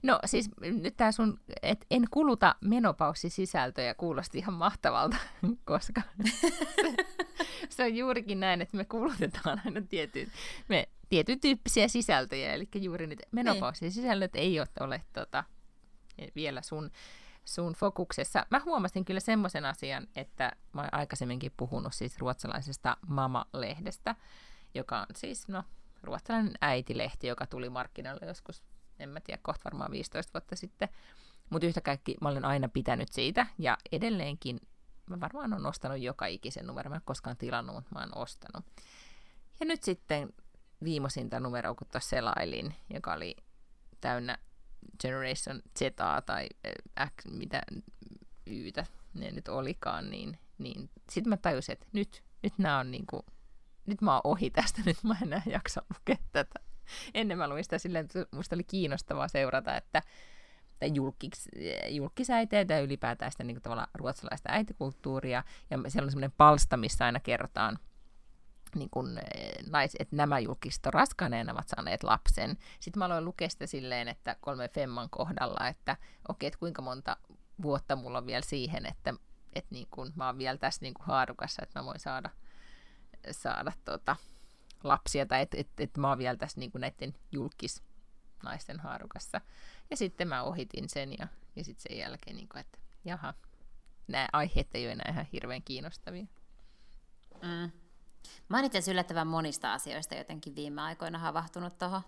No 0.02 0.18
siis 0.24 0.50
nyt 0.60 0.96
tämä 0.96 1.12
sun, 1.12 1.40
että 1.62 1.86
en 1.90 2.04
kuluta 2.10 2.54
menopaussisisältöjä 2.60 3.94
kuulosti 3.94 4.38
ihan 4.38 4.54
mahtavalta, 4.54 5.16
koska 5.64 6.02
se 7.68 7.84
on 7.84 7.96
juurikin 7.96 8.40
näin, 8.40 8.62
että 8.62 8.76
me 8.76 8.84
kulutetaan 8.84 9.62
aina 9.64 9.80
tietyn, 9.80 10.32
me, 10.68 10.88
tietyn 11.08 11.40
tyyppisiä 11.40 11.88
sisältöjä, 11.88 12.52
eli 12.52 12.68
juuri 12.74 13.06
nyt 13.06 13.22
menopaussisisällöt 13.30 14.36
ei 14.36 14.60
ole, 14.60 14.68
ole 14.80 15.02
tota, 15.12 15.44
vielä 16.34 16.62
sun, 16.62 16.90
sun 17.44 17.72
fokuksessa. 17.72 18.46
Mä 18.50 18.60
huomasin 18.64 19.04
kyllä 19.04 19.20
semmoisen 19.20 19.64
asian, 19.64 20.06
että 20.16 20.52
mä 20.72 20.80
oon 20.80 20.88
aikaisemminkin 20.92 21.52
puhunut 21.56 21.94
siis 21.94 22.18
ruotsalaisesta 22.18 22.96
Mama-lehdestä, 23.06 24.14
joka 24.74 25.00
on 25.00 25.06
siis, 25.16 25.48
no, 25.48 25.64
ruotsalainen 26.02 26.54
äitilehti, 26.60 27.26
joka 27.26 27.46
tuli 27.46 27.70
markkinoille 27.70 28.26
joskus 28.26 28.62
en 28.98 29.08
mä 29.08 29.20
tiedä, 29.20 29.40
kohta 29.42 29.64
varmaan 29.64 29.90
15 29.90 30.32
vuotta 30.34 30.56
sitten. 30.56 30.88
Mutta 31.50 31.66
yhtä 31.66 31.80
kaikki 31.80 32.16
mä 32.20 32.28
olen 32.28 32.44
aina 32.44 32.68
pitänyt 32.68 33.12
siitä, 33.12 33.46
ja 33.58 33.78
edelleenkin 33.92 34.60
mä 35.10 35.20
varmaan 35.20 35.52
olen 35.52 35.66
ostanut 35.66 35.98
joka 35.98 36.26
ikisen 36.26 36.66
numero, 36.66 36.90
mä 36.90 36.96
en 36.96 37.02
koskaan 37.04 37.36
tilannut, 37.36 37.74
mutta 37.74 37.90
mä 37.94 38.00
oon 38.00 38.18
ostanut. 38.18 38.64
Ja 39.60 39.66
nyt 39.66 39.82
sitten 39.82 40.32
viimeisintä 40.84 41.40
numeroa, 41.40 41.74
kun 41.74 41.86
tuossa 41.92 42.10
selailin, 42.10 42.74
joka 42.94 43.12
oli 43.12 43.36
täynnä 44.00 44.38
Generation 45.02 45.62
Z 45.78 45.82
tai 46.26 46.48
X, 47.06 47.24
mitä 47.30 47.62
Ytä 48.46 48.86
ne 49.14 49.30
nyt 49.30 49.48
olikaan, 49.48 50.10
niin, 50.10 50.38
niin 50.58 50.90
sitten 51.10 51.28
mä 51.28 51.36
tajusin, 51.36 51.72
että 51.72 51.86
nyt, 51.92 52.24
nyt 52.42 52.52
nämä 52.58 52.78
on 52.78 52.90
niinku, 52.90 53.26
nyt 53.86 54.00
mä 54.00 54.12
oon 54.12 54.20
ohi 54.24 54.50
tästä, 54.50 54.82
nyt 54.86 55.02
mä 55.02 55.16
enää 55.22 55.42
jaksa 55.46 55.82
lukea 55.94 56.16
tätä. 56.32 56.60
Ennen 57.14 57.38
mä 57.38 57.48
luin 57.48 57.64
sitä 57.64 57.78
silleen, 57.78 58.04
että 58.04 58.26
musta 58.30 58.56
oli 58.56 58.64
kiinnostavaa 58.64 59.28
seurata, 59.28 59.76
että 59.76 60.02
tai 60.78 60.90
julkis, 60.94 61.48
julkisäiteitä 61.88 62.74
ja 62.74 62.80
ylipäätään 62.80 63.32
sitä 63.32 63.44
niin 63.44 63.62
kuin, 63.62 63.78
ruotsalaista 63.94 64.48
äitikulttuuria. 64.52 65.44
Ja 65.70 65.78
siellä 65.88 66.06
on 66.06 66.10
semmoinen 66.10 66.32
palsta, 66.36 66.76
missä 66.76 67.04
aina 67.04 67.20
kerrotaan, 67.20 67.78
niin 68.74 68.90
kun, 68.90 69.18
eh, 69.18 69.52
nais, 69.70 69.96
että 69.98 70.16
nämä 70.16 70.38
julkiset 70.38 70.86
nämä 70.86 71.52
ovat 71.52 71.68
saaneet 71.68 72.02
lapsen. 72.02 72.58
Sitten 72.80 72.98
mä 72.98 73.04
aloin 73.04 73.24
lukea 73.24 73.48
sitä 73.48 73.66
silleen, 73.66 74.08
että 74.08 74.36
kolme 74.40 74.68
femman 74.68 75.10
kohdalla, 75.10 75.68
että 75.68 75.96
okei, 76.28 76.46
että 76.46 76.58
kuinka 76.58 76.82
monta 76.82 77.16
vuotta 77.62 77.96
mulla 77.96 78.18
on 78.18 78.26
vielä 78.26 78.44
siihen, 78.44 78.86
että, 78.86 79.14
että 79.54 79.74
niin 79.74 79.86
kun, 79.90 80.12
mä 80.16 80.26
oon 80.26 80.38
vielä 80.38 80.58
tässä 80.58 80.78
niin 80.82 80.94
kun 80.94 81.06
haarukassa, 81.06 81.62
että 81.62 81.80
mä 81.80 81.86
voin 81.86 82.00
saada, 82.00 82.30
saada 83.30 83.72
tota, 83.84 84.16
lapsia, 84.84 85.26
tai 85.26 85.42
että 85.42 85.56
et, 85.60 85.68
et 85.78 85.96
mä 85.96 86.08
oon 86.08 86.18
vielä 86.18 86.36
tässä 86.36 86.60
niin 86.60 86.72
kuin 86.72 86.80
näiden 86.80 87.14
julkisnaisten 87.32 88.80
haarukassa. 88.80 89.40
Ja 89.90 89.96
sitten 89.96 90.28
mä 90.28 90.42
ohitin 90.42 90.88
sen, 90.88 91.12
ja, 91.18 91.28
ja 91.56 91.64
sitten 91.64 91.82
sen 91.88 91.98
jälkeen, 91.98 92.36
niin 92.36 92.48
kuin, 92.48 92.60
että 92.60 92.78
jaha, 93.04 93.34
nämä 94.08 94.28
aiheet 94.32 94.68
ei 94.74 94.84
ole 94.84 94.92
enää 94.92 95.10
ihan 95.12 95.26
hirveän 95.32 95.62
kiinnostavia. 95.62 96.26
Mm. 97.42 97.70
Mä 98.48 98.56
oon 98.56 98.64
itse 98.64 98.90
yllättävän 98.90 99.26
monista 99.26 99.72
asioista 99.72 100.14
jotenkin 100.14 100.54
viime 100.54 100.82
aikoina 100.82 101.18
havahtunut 101.18 101.78
tuohon. 101.78 102.02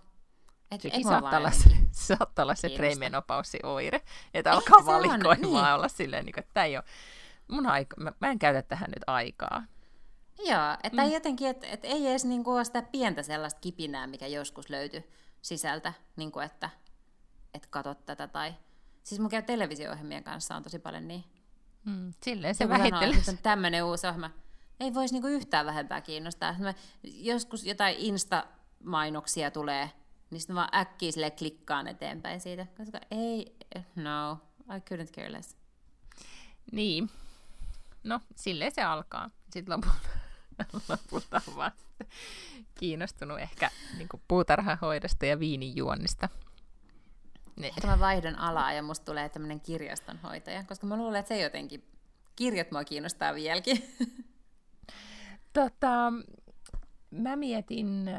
Et, 0.71 0.81
Sekin 0.81 1.05
saattaa 1.05 1.39
olla, 1.39 1.51
se, 1.51 1.71
saattaa 1.91 2.43
olla 2.43 2.55
se 2.55 2.69
premenopausioire, 2.69 4.01
että 4.35 4.53
alkaa 4.53 4.87
valikoimaan 4.87 5.41
niin. 5.41 5.75
olla 5.75 5.89
silleen, 5.89 6.25
niin 6.25 6.33
kuin, 6.33 6.43
että 6.43 6.55
tämä 6.55 6.67
ei 6.67 6.77
ole 6.77 6.85
mun 7.49 7.67
aika, 7.67 7.97
mä, 8.01 8.13
mä 8.21 8.31
en 8.31 8.39
käytä 8.39 8.63
tähän 8.63 8.91
nyt 8.91 9.05
aikaa. 9.07 9.63
Joo, 10.39 10.77
että 10.83 11.05
mm. 11.05 11.13
jotenkin, 11.13 11.49
että 11.49 11.67
et 11.67 11.85
ei 11.85 12.07
edes 12.07 12.25
niinku 12.25 12.51
ole 12.51 12.65
sitä 12.65 12.83
pientä 12.83 13.23
sellaista 13.23 13.61
kipinää, 13.61 14.07
mikä 14.07 14.27
joskus 14.27 14.71
löytyi 14.71 15.11
sisältä, 15.43 15.93
niinku 16.17 16.41
että 16.41 16.71
et 17.55 17.67
katot 17.67 18.07
tätä 18.07 18.29
tai... 18.29 18.55
Siis 19.03 19.21
mun 19.21 19.31
käy 19.31 19.43
televisio-ohjelmien 19.43 20.25
kanssa 20.25 20.57
on 20.57 20.63
tosi 20.63 20.79
paljon 20.79 21.09
niin. 21.09 21.25
Mm, 21.85 22.15
silleen 22.23 22.55
se 22.55 22.69
vähittelee. 22.69 23.19
Että 23.19 23.31
on 23.31 23.39
tämmöinen 23.43 23.85
uusi 23.85 24.07
ohjelma. 24.07 24.31
Ei 24.81 24.95
voisi 24.95 25.15
niinku 25.15 25.29
yhtään 25.29 25.67
vähempää 25.67 26.01
kiinnostaa. 26.01 26.55
Mä, 26.59 26.75
joskus 27.03 27.65
jotain 27.65 27.97
Insta-mainoksia 27.99 29.51
tulee, 29.51 29.91
niin 30.31 30.41
sitten 30.41 30.55
mä 30.55 30.69
äkkiä 30.75 31.13
sille 31.13 31.31
klikkaan 31.31 31.89
eteenpäin 31.89 32.41
siitä. 32.41 32.67
Koska 32.77 33.01
ei, 33.11 33.57
no, 33.95 34.39
I 34.77 34.79
couldn't 34.79 35.13
care 35.13 35.33
less. 35.33 35.57
Niin. 36.73 37.11
No, 38.05 38.21
silleen 38.37 38.75
se 38.75 38.83
alkaa. 38.83 39.31
Sitten 39.51 39.75
lopulta 39.75 40.16
lopulta 40.89 41.41
on 41.49 41.57
vaan 41.57 41.73
kiinnostunut 42.75 43.39
ehkä 43.39 43.71
niin 43.99 44.09
puutarhahoidosta 44.29 45.27
ja 45.27 45.39
viinijuonnista. 45.39 46.29
Ne. 47.57 47.73
Mä 47.87 48.01
vaihdon 48.01 48.39
alaa 48.39 48.73
ja 48.73 48.83
musta 48.83 49.05
tulee 49.05 49.29
tämmöinen 49.29 49.61
kirjastonhoitaja, 49.61 50.65
koska 50.65 50.87
mä 50.87 50.97
luulen, 50.97 51.21
että 51.21 51.29
se 51.29 51.41
jotenkin, 51.41 51.85
kirjat 52.37 52.71
mua 52.71 52.85
kiinnostaa 52.85 53.35
vieläkin. 53.35 53.83
Tota, 55.53 56.13
mä 57.11 57.37
mietin, 57.37 58.11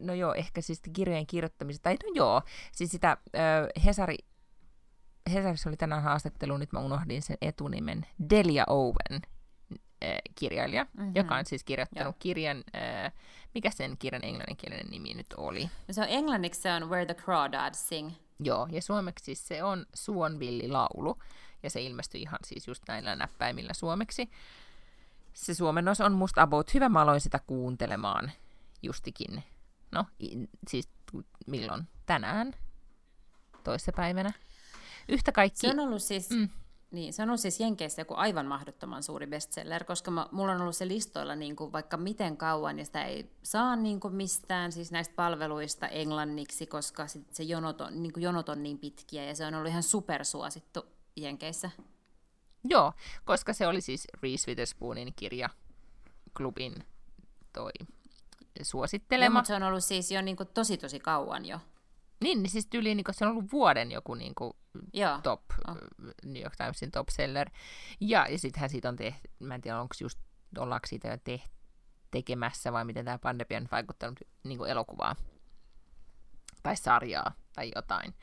no 0.00 0.14
joo, 0.14 0.34
ehkä 0.34 0.60
siis 0.60 0.80
kirjojen 0.92 1.26
kirjoittamista, 1.26 1.82
tai 1.82 1.94
no 1.94 2.10
joo, 2.14 2.42
siis 2.72 2.90
sitä 2.90 3.16
Hesari, 3.84 4.16
Hesarissa 5.32 5.70
oli 5.70 5.76
tänään 5.76 6.02
haastattelu, 6.02 6.56
nyt 6.56 6.72
mä 6.72 6.80
unohdin 6.80 7.22
sen 7.22 7.36
etunimen, 7.40 8.06
Delia 8.30 8.64
Owen, 8.68 9.22
äh, 10.04 10.18
kirjailija, 10.34 10.84
mm-hmm. 10.84 11.12
joka 11.14 11.34
on 11.36 11.46
siis 11.46 11.64
kirjoittanut 11.64 12.14
Joo. 12.14 12.18
kirjan, 12.18 12.64
äh, 12.74 13.12
mikä 13.54 13.70
sen 13.70 13.98
kirjan 13.98 14.24
englanninkielinen 14.24 14.86
nimi 14.90 15.14
nyt 15.14 15.34
oli? 15.36 15.70
No 15.88 15.94
se 15.94 16.00
on 16.00 16.08
englanniksi 16.08 16.60
se 16.60 16.72
on 16.72 16.90
Where 16.90 17.06
the 17.06 17.14
Crawdads 17.14 17.88
Sing. 17.88 18.10
Joo, 18.40 18.68
ja 18.70 18.82
suomeksi 18.82 19.24
siis 19.24 19.48
se 19.48 19.62
on 19.62 19.86
Suonvilli-laulu, 19.94 21.18
ja 21.62 21.70
se 21.70 21.82
ilmestyi 21.82 22.22
ihan 22.22 22.38
siis 22.46 22.68
just 22.68 22.82
näillä 22.88 23.16
näppäimillä 23.16 23.74
suomeksi. 23.74 24.30
Se 25.34 25.54
suomennos 25.54 26.00
on 26.00 26.12
musta 26.12 26.42
about 26.42 26.74
hyvä, 26.74 26.88
mä 26.88 27.00
aloin 27.00 27.20
sitä 27.20 27.40
kuuntelemaan 27.46 28.32
justikin, 28.82 29.44
no 29.90 30.06
siis 30.68 30.88
milloin? 31.46 31.88
Tänään? 32.06 32.54
Toissapäivänä? 33.64 34.32
Yhtä 35.08 35.32
kaikki... 35.32 35.58
Se 35.58 35.70
on 35.70 35.80
ollut 35.80 36.02
siis... 36.02 36.30
Mm 36.30 36.48
niin, 36.90 37.12
se 37.12 37.22
on 37.22 37.28
ollut 37.28 37.40
siis 37.40 37.60
Jenkeissä 37.60 38.00
joku 38.00 38.14
aivan 38.14 38.46
mahdottoman 38.46 39.02
suuri 39.02 39.26
bestseller, 39.26 39.84
koska 39.84 40.10
mä, 40.10 40.26
mulla 40.32 40.52
on 40.52 40.60
ollut 40.60 40.76
se 40.76 40.88
listoilla 40.88 41.34
niin 41.34 41.56
kuin 41.56 41.72
vaikka 41.72 41.96
miten 41.96 42.36
kauan, 42.36 42.78
ja 42.78 42.84
sitä 42.84 43.04
ei 43.04 43.30
saa 43.42 43.76
niin 43.76 44.00
kuin 44.00 44.14
mistään 44.14 44.72
siis 44.72 44.92
näistä 44.92 45.14
palveluista 45.14 45.88
englanniksi, 45.88 46.66
koska 46.66 47.06
sit 47.06 47.34
se 47.34 47.42
jonot 47.42 47.80
on, 47.80 48.02
niin 48.02 48.12
kuin 48.12 48.22
jonot 48.22 48.48
on 48.48 48.62
niin 48.62 48.78
pitkiä, 48.78 49.24
ja 49.24 49.34
se 49.34 49.46
on 49.46 49.54
ollut 49.54 49.70
ihan 49.70 49.82
supersuosittu 49.82 50.86
Jenkeissä. 51.16 51.70
Joo, 52.64 52.92
koska 53.24 53.52
se 53.52 53.66
oli 53.66 53.80
siis 53.80 54.06
Reese 54.22 54.48
Witherspoonin 54.50 55.12
kirja 55.16 55.48
klubin 56.36 56.74
toi 57.52 57.72
suosittelema. 58.62 59.38
mutta 59.38 59.46
se 59.46 59.54
on 59.54 59.62
ollut 59.62 59.84
siis 59.84 60.10
jo 60.10 60.22
niin 60.22 60.36
kuin 60.36 60.48
tosi 60.54 60.76
tosi 60.76 61.00
kauan 61.00 61.46
jo. 61.46 61.60
Niin, 62.20 62.42
niin 62.42 62.50
siis 62.50 62.66
tyyliin 62.66 62.96
niin 62.96 63.04
se 63.10 63.24
on 63.24 63.30
ollut 63.30 63.52
vuoden 63.52 63.92
joku 63.92 64.14
niin 64.14 64.34
kuin 64.34 64.52
Joo. 64.92 65.18
top, 65.22 65.42
oh. 65.68 65.76
New 66.24 66.42
York 66.42 66.56
Timesin 66.56 66.90
top 66.90 67.08
seller. 67.08 67.50
Ja, 68.00 68.26
ja 68.30 68.38
sittenhän 68.38 68.70
siitä 68.70 68.88
on 68.88 68.96
tehty, 68.96 69.30
mä 69.38 69.54
en 69.54 69.60
tiedä 69.60 69.80
onko 69.80 69.94
just, 70.00 70.18
ollaanko 70.58 70.86
siitä 70.86 71.08
jo 71.08 71.18
tehty, 71.24 71.50
tekemässä 72.10 72.72
vai 72.72 72.84
miten 72.84 73.04
tämä 73.04 73.18
pandemia 73.18 73.58
on 73.58 73.68
vaikuttanut 73.72 74.20
niin 74.44 74.58
kuin 74.58 74.70
elokuvaa 74.70 75.16
tai 76.62 76.76
sarjaa 76.76 77.32
tai 77.52 77.70
jotain. 77.74 78.14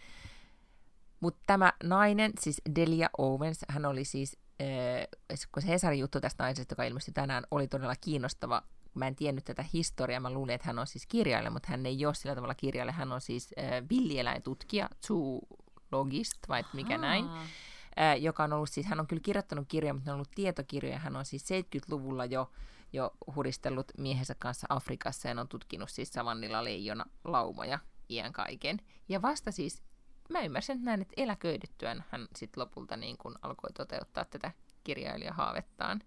Mutta 1.20 1.40
tämä 1.48 1.74
nainen, 1.84 2.32
siis 2.40 2.62
Delia 2.76 3.10
Owens, 3.18 3.66
hän 3.70 3.86
oli 3.86 4.06
siis, 4.06 4.38
äh, 4.62 5.38
kun 5.52 5.64
se 5.64 5.68
Hesarin 5.68 6.00
juttu 6.00 6.22
tästä 6.22 6.44
naisesta, 6.44 6.72
joka 6.72 6.84
ilmestyi 6.84 7.14
tänään, 7.14 7.44
oli 7.52 7.68
todella 7.68 7.96
kiinnostava 8.02 8.64
mä 8.96 9.08
en 9.08 9.16
tiennyt 9.16 9.46
tätä 9.46 9.66
historiaa, 9.74 10.20
mä 10.20 10.30
luulin, 10.30 10.56
että 10.56 10.68
hän 10.68 10.80
on 10.80 10.88
siis 10.88 11.06
kirjailija, 11.08 11.52
mutta 11.52 11.68
hän 11.72 11.86
ei 11.86 12.06
ole 12.06 12.14
sillä 12.14 12.36
tavalla 12.36 12.56
kirjailija, 12.56 12.94
hän 12.94 13.12
on 13.12 13.22
siis 13.22 13.54
äh, 13.60 13.90
villieläintutkija, 13.90 14.90
zoologist, 15.08 16.38
vai 16.50 16.64
mikä 16.74 16.94
Aha. 16.94 17.02
näin, 17.02 17.26
äh, 17.26 18.22
joka 18.22 18.44
on 18.44 18.54
ollut 18.54 18.70
siis, 18.70 18.86
hän 18.86 19.00
on 19.00 19.08
kyllä 19.08 19.22
kirjoittanut 19.22 19.68
kirjoja, 19.68 19.94
mutta 19.94 20.10
ne 20.10 20.12
on 20.12 20.16
ollut 20.16 20.32
tietokirjoja, 20.36 21.00
hän 21.00 21.16
on 21.16 21.26
siis 21.26 21.46
70-luvulla 21.52 22.26
jo, 22.26 22.52
jo 22.94 23.12
huristellut 23.36 23.92
miehensä 23.98 24.36
kanssa 24.40 24.68
Afrikassa 24.70 25.30
ja 25.30 25.42
on 25.42 25.48
tutkinut 25.48 25.90
siis 25.90 26.14
savannilla 26.14 26.64
leijona 26.64 27.06
laumoja 27.24 27.80
iän 28.10 28.34
kaiken. 28.34 28.80
Ja 29.10 29.22
vasta 29.22 29.52
siis, 29.52 29.84
mä 30.30 30.42
ymmärsin 30.42 30.84
näin, 30.86 31.02
että 31.02 31.14
eläköidyttyään 31.18 32.04
hän 32.10 32.28
sitten 32.36 32.62
lopulta 32.62 32.98
niin 32.98 33.18
kun 33.18 33.36
alkoi 33.42 33.74
toteuttaa 33.74 34.26
tätä 34.26 34.52
kirjailijahaavettaan. 34.84 36.02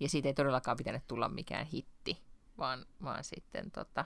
Ja 0.00 0.08
siitä 0.08 0.28
ei 0.28 0.34
todellakaan 0.34 0.76
pitänyt 0.76 1.06
tulla 1.06 1.28
mikään 1.28 1.66
hitti, 1.66 2.22
vaan, 2.58 2.86
vaan 3.02 3.24
sitten 3.24 3.70
tota, 3.70 4.04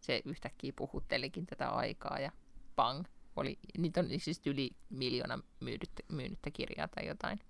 se 0.00 0.22
yhtäkkiä 0.24 0.72
puhuttelikin 0.76 1.46
tätä 1.46 1.68
aikaa 1.68 2.18
ja 2.18 2.32
pang, 2.76 3.04
oli, 3.36 3.58
niitä 3.78 4.00
on 4.00 4.06
siis 4.18 4.42
yli 4.46 4.70
miljoona 4.90 5.38
myydyttä, 5.60 6.02
myynyttä 6.08 6.50
kirjaa 6.50 6.88
tai 6.88 7.06
jotain. 7.06 7.40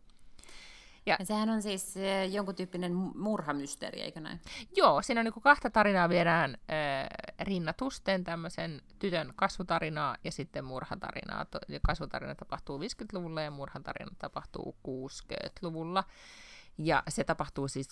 Ja, 1.06 1.16
ja 1.18 1.24
sehän 1.24 1.48
on 1.48 1.62
siis 1.62 1.96
äh, 1.96 2.32
jonkun 2.32 2.54
tyyppinen 2.54 2.92
murhamysteeri, 2.94 4.00
eikö 4.00 4.20
näin? 4.20 4.40
Joo, 4.76 5.02
siinä 5.02 5.20
on 5.20 5.24
niin 5.24 5.42
kahta 5.42 5.70
tarinaa 5.70 6.08
viedään 6.08 6.50
äh, 6.70 7.08
rinnatusten, 7.40 8.24
tämmöisen 8.24 8.82
tytön 8.98 9.32
kasvutarinaa 9.36 10.16
ja 10.24 10.32
sitten 10.32 10.64
murhatarinaa. 10.64 11.46
Kasvutarina 11.86 12.34
tapahtuu 12.34 12.78
50-luvulla 12.78 13.42
ja 13.42 13.50
murhatarina 13.50 14.10
tapahtuu 14.18 14.76
60-luvulla. 14.88 16.04
Ja 16.78 17.02
se 17.08 17.24
tapahtuu 17.24 17.68
siis 17.68 17.88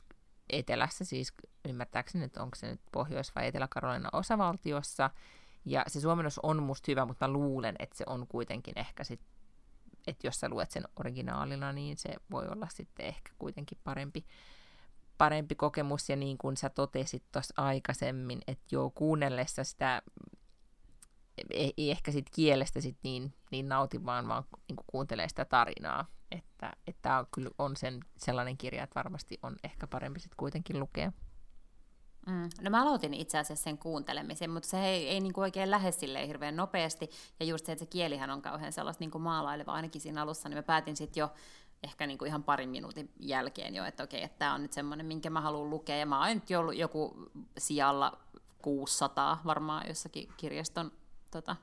etelässä, 0.50 1.04
siis 1.04 1.32
ymmärtääkseni, 1.68 2.24
että 2.24 2.42
onko 2.42 2.56
se 2.56 2.70
nyt 2.70 2.80
Pohjois- 2.92 3.34
vai 3.34 3.46
Etelä-Karolina 3.46 4.08
osavaltiossa. 4.12 5.10
Ja 5.64 5.84
se 5.86 6.00
suomennos 6.00 6.38
on 6.42 6.62
musta 6.62 6.92
hyvä, 6.92 7.04
mutta 7.04 7.28
mä 7.28 7.32
luulen, 7.32 7.74
että 7.78 7.98
se 7.98 8.04
on 8.06 8.26
kuitenkin 8.26 8.78
ehkä 8.78 9.04
sitten 9.04 9.40
että 10.06 10.26
jos 10.26 10.40
sä 10.40 10.48
luet 10.48 10.70
sen 10.70 10.84
originaalina, 10.96 11.72
niin 11.72 11.96
se 11.96 12.14
voi 12.30 12.48
olla 12.48 12.66
sitten 12.70 13.06
ehkä 13.06 13.32
kuitenkin 13.38 13.78
parempi, 13.84 14.24
parempi 15.18 15.54
kokemus. 15.54 16.08
Ja 16.08 16.16
niin 16.16 16.38
kuin 16.38 16.56
sä 16.56 16.70
totesit 16.70 17.24
tuossa 17.32 17.54
aikaisemmin, 17.56 18.40
että 18.46 18.64
joo, 18.70 18.90
kuunnellessa 18.90 19.64
sitä 19.64 20.02
ei, 21.50 21.74
ei 21.76 21.90
ehkä 21.90 22.12
sit 22.12 22.30
kielestä 22.30 22.80
sit 22.80 22.96
niin, 23.02 23.34
niin 23.50 23.68
nauti, 23.68 24.04
vaan, 24.04 24.28
vaan 24.28 24.44
niin 24.68 24.76
kuuntelee 24.86 25.28
sitä 25.28 25.44
tarinaa. 25.44 26.06
Että 26.30 26.72
tämä 27.02 27.18
on, 27.18 27.50
on 27.58 27.76
sen 27.76 28.00
sellainen 28.16 28.56
kirja, 28.56 28.82
että 28.82 28.94
varmasti 28.94 29.38
on 29.42 29.56
ehkä 29.64 29.86
parempi 29.86 30.20
sitten 30.20 30.36
kuitenkin 30.36 30.80
lukea. 30.80 31.12
Mm. 32.26 32.50
No 32.60 32.70
mä 32.70 32.82
aloitin 32.82 33.14
itse 33.14 33.38
asiassa 33.38 33.64
sen 33.64 33.78
kuuntelemisen, 33.78 34.50
mutta 34.50 34.68
se 34.68 34.84
ei, 34.84 35.08
ei 35.08 35.20
niinku 35.20 35.40
oikein 35.40 35.70
lähde 35.70 35.92
silleen 35.92 36.26
hirveän 36.26 36.56
nopeasti. 36.56 37.10
Ja 37.40 37.46
just 37.46 37.66
se, 37.66 37.72
että 37.72 37.84
se 37.84 37.90
kielihän 37.90 38.30
on 38.30 38.42
kauhean 38.42 38.72
sellaista 38.72 39.02
niinku 39.02 39.18
maalaileva 39.18 39.72
ainakin 39.72 40.00
siinä 40.00 40.22
alussa, 40.22 40.48
niin 40.48 40.58
mä 40.58 40.62
päätin 40.62 40.96
sitten 40.96 41.20
jo 41.20 41.32
ehkä 41.82 42.06
niinku 42.06 42.24
ihan 42.24 42.42
parin 42.42 42.68
minuutin 42.68 43.10
jälkeen 43.18 43.74
jo, 43.74 43.84
että 43.84 44.02
okei, 44.02 44.22
että 44.22 44.38
tämä 44.38 44.54
on 44.54 44.62
nyt 44.62 44.72
semmoinen, 44.72 45.06
minkä 45.06 45.30
mä 45.30 45.40
haluan 45.40 45.70
lukea. 45.70 45.96
Ja 45.96 46.06
mä 46.06 46.20
oon 46.20 46.34
nyt 46.34 46.50
jo 46.50 46.60
ollut 46.60 46.76
joku 46.76 47.30
sijalla 47.58 48.18
600 48.62 49.40
varmaan 49.44 49.88
jossakin 49.88 50.28
kirjaston 50.36 50.92
tota, 51.30 51.56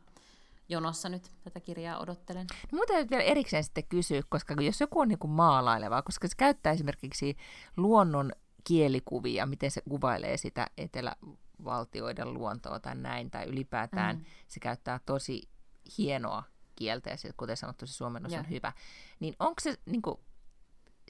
jonossa 0.70 1.10
nyt 1.10 1.32
tätä 1.44 1.60
kirjaa 1.60 2.00
odottelen. 2.00 2.48
No, 2.72 2.78
mutta 2.78 2.94
täytyy 2.94 3.10
vielä 3.10 3.24
erikseen 3.24 3.64
sitten 3.64 3.88
kysyä, 3.90 4.22
koska 4.30 4.56
jos 4.62 4.82
joku 4.82 5.00
on 5.00 5.08
niin 5.08 5.30
maalaileva, 5.30 6.02
koska 6.02 6.28
se 6.28 6.34
käyttää 6.38 6.74
esimerkiksi 6.74 7.38
luonnon 7.78 8.32
kielikuvia, 8.64 9.46
miten 9.46 9.72
se 9.72 9.82
kuvailee 9.82 10.38
sitä 10.38 10.68
etelävaltioiden 10.78 12.34
luontoa 12.34 12.80
tai 12.80 12.96
näin, 12.96 13.32
tai 13.32 13.46
ylipäätään 13.46 14.16
mm. 14.16 14.26
se 14.48 14.60
käyttää 14.60 15.00
tosi 15.06 15.50
hienoa 15.98 16.44
kieltä, 16.76 17.10
ja 17.10 17.18
kuten 17.38 17.58
sanottu, 17.58 17.88
se 17.88 17.94
suomennos 17.94 18.34
on 18.34 18.50
hyvä. 18.50 18.74
Niin 19.20 19.36
onko 19.40 19.56
se, 19.62 19.78
niin 19.86 20.02
kuin, 20.02 20.18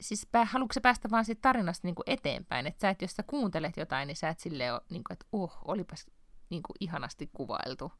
siis 0.00 0.28
haluatko 0.44 0.72
se 0.72 0.80
päästä 0.80 1.10
vaan 1.10 1.24
siitä 1.24 1.42
tarinasta 1.42 1.86
niin 1.86 1.94
kuin 1.94 2.04
eteenpäin, 2.06 2.66
että 2.66 2.80
sä 2.80 2.90
et, 2.90 3.02
jos 3.02 3.12
sä 3.12 3.22
kuuntelet 3.22 3.76
jotain, 3.76 4.06
niin 4.06 4.16
sä 4.16 4.28
et 4.28 4.40
silleen 4.40 4.72
ole, 4.72 4.80
niin 4.90 5.04
kuin, 5.04 5.12
että 5.12 5.26
oh, 5.32 5.58
olipas 5.64 6.06
niin 6.50 6.62
kuin, 6.62 6.76
ihanasti 6.80 7.30
kuvailtu. 7.32 7.92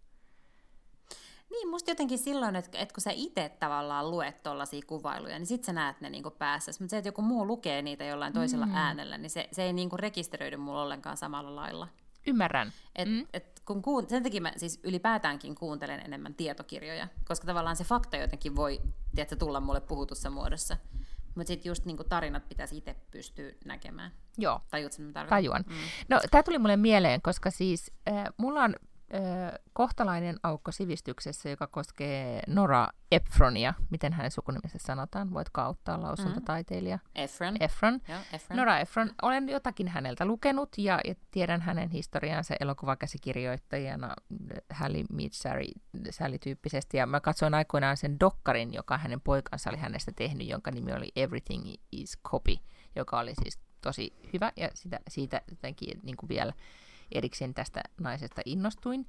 Niin, 1.50 1.68
musta 1.68 1.90
jotenkin 1.90 2.18
silloin, 2.18 2.56
että, 2.56 2.78
että 2.78 2.94
kun 2.94 3.00
sä 3.02 3.10
itse 3.14 3.48
tavallaan 3.48 4.10
luet 4.10 4.42
tuollaisia 4.42 4.82
kuvailuja, 4.86 5.38
niin 5.38 5.46
sit 5.46 5.64
sä 5.64 5.72
näet 5.72 6.00
ne 6.00 6.10
niinku 6.10 6.30
päässä. 6.30 6.72
Mutta 6.80 6.90
se, 6.90 6.98
että 6.98 7.08
joku 7.08 7.22
muu 7.22 7.46
lukee 7.46 7.82
niitä 7.82 8.04
jollain 8.04 8.32
toisella 8.32 8.66
mm. 8.66 8.74
äänellä, 8.74 9.18
niin 9.18 9.30
se, 9.30 9.48
se 9.52 9.62
ei 9.62 9.72
niinku 9.72 9.96
rekisteröidy 9.96 10.56
mulla 10.56 10.82
ollenkaan 10.82 11.16
samalla 11.16 11.56
lailla. 11.56 11.88
Ymmärrän. 12.26 12.72
Et, 12.96 13.08
mm. 13.08 13.26
et 13.32 13.62
kun 13.64 13.82
kuun, 13.82 14.08
sen 14.08 14.22
takia 14.22 14.40
mä 14.40 14.52
siis 14.56 14.80
ylipäätäänkin 14.82 15.54
kuuntelen 15.54 16.00
enemmän 16.00 16.34
tietokirjoja, 16.34 17.08
koska 17.24 17.46
tavallaan 17.46 17.76
se 17.76 17.84
fakta 17.84 18.16
jotenkin 18.16 18.56
voi 18.56 18.80
tiedätkö, 19.14 19.36
tulla 19.36 19.60
mulle 19.60 19.80
puhutussa 19.80 20.30
muodossa. 20.30 20.76
Mutta 21.34 21.48
sitten 21.48 21.70
just 21.70 21.84
niinku 21.84 22.04
tarinat 22.04 22.48
pitäisi 22.48 22.76
itse 22.76 22.96
pystyä 23.10 23.52
näkemään. 23.64 24.12
Joo. 24.38 24.60
Tajuutko, 24.70 25.02
mitä 25.02 25.24
Tajuan. 25.24 25.64
Mm. 25.68 25.74
No, 26.08 26.20
tämä 26.30 26.42
tuli 26.42 26.58
mulle 26.58 26.76
mieleen, 26.76 27.22
koska 27.22 27.50
siis 27.50 27.92
äh, 28.08 28.24
mulla 28.36 28.62
on 28.62 28.74
kohtalainen 29.72 30.36
aukko 30.42 30.72
sivistyksessä, 30.72 31.50
joka 31.50 31.66
koskee 31.66 32.42
Nora 32.46 32.88
Ephronia. 33.12 33.74
Miten 33.90 34.12
hänen 34.12 34.30
sukunimensä 34.30 34.78
sanotaan? 34.80 35.34
Voitko 35.34 35.60
auttaa 35.60 36.02
lausuntataiteilija? 36.02 36.96
Mm. 36.96 37.10
Efron. 37.14 37.56
Efron. 37.60 38.00
Joo, 38.08 38.18
Efron. 38.32 38.56
Nora 38.56 38.78
Ephron. 38.78 39.10
Olen 39.22 39.48
jotakin 39.48 39.88
häneltä 39.88 40.24
lukenut 40.24 40.68
ja, 40.78 41.00
ja 41.04 41.14
tiedän 41.30 41.60
hänen 41.60 41.90
historiansa 41.90 42.54
elokuvakäsikirjoittajana 42.60 44.14
Hallie 44.70 45.04
Meets 45.12 45.38
Sally, 45.38 45.72
Sally-tyyppisesti. 46.10 46.96
Ja 46.96 47.06
mä 47.06 47.20
katsoin 47.20 47.54
aikoinaan 47.54 47.96
sen 47.96 48.20
dokkarin, 48.20 48.74
joka 48.74 48.98
hänen 48.98 49.20
poikansa 49.20 49.70
oli 49.70 49.78
hänestä 49.78 50.12
tehnyt, 50.16 50.48
jonka 50.48 50.70
nimi 50.70 50.92
oli 50.92 51.12
Everything 51.16 51.74
is 51.92 52.18
Copy, 52.24 52.56
joka 52.96 53.18
oli 53.18 53.34
siis 53.42 53.58
tosi 53.80 54.12
hyvä 54.32 54.52
ja 54.56 54.70
sitä, 54.74 55.00
siitä 55.08 55.40
jotenkin 55.50 56.00
niin 56.02 56.16
kuin 56.16 56.28
vielä 56.28 56.52
erikseen 57.12 57.54
tästä 57.54 57.80
naisesta 58.00 58.42
innostuin. 58.44 59.06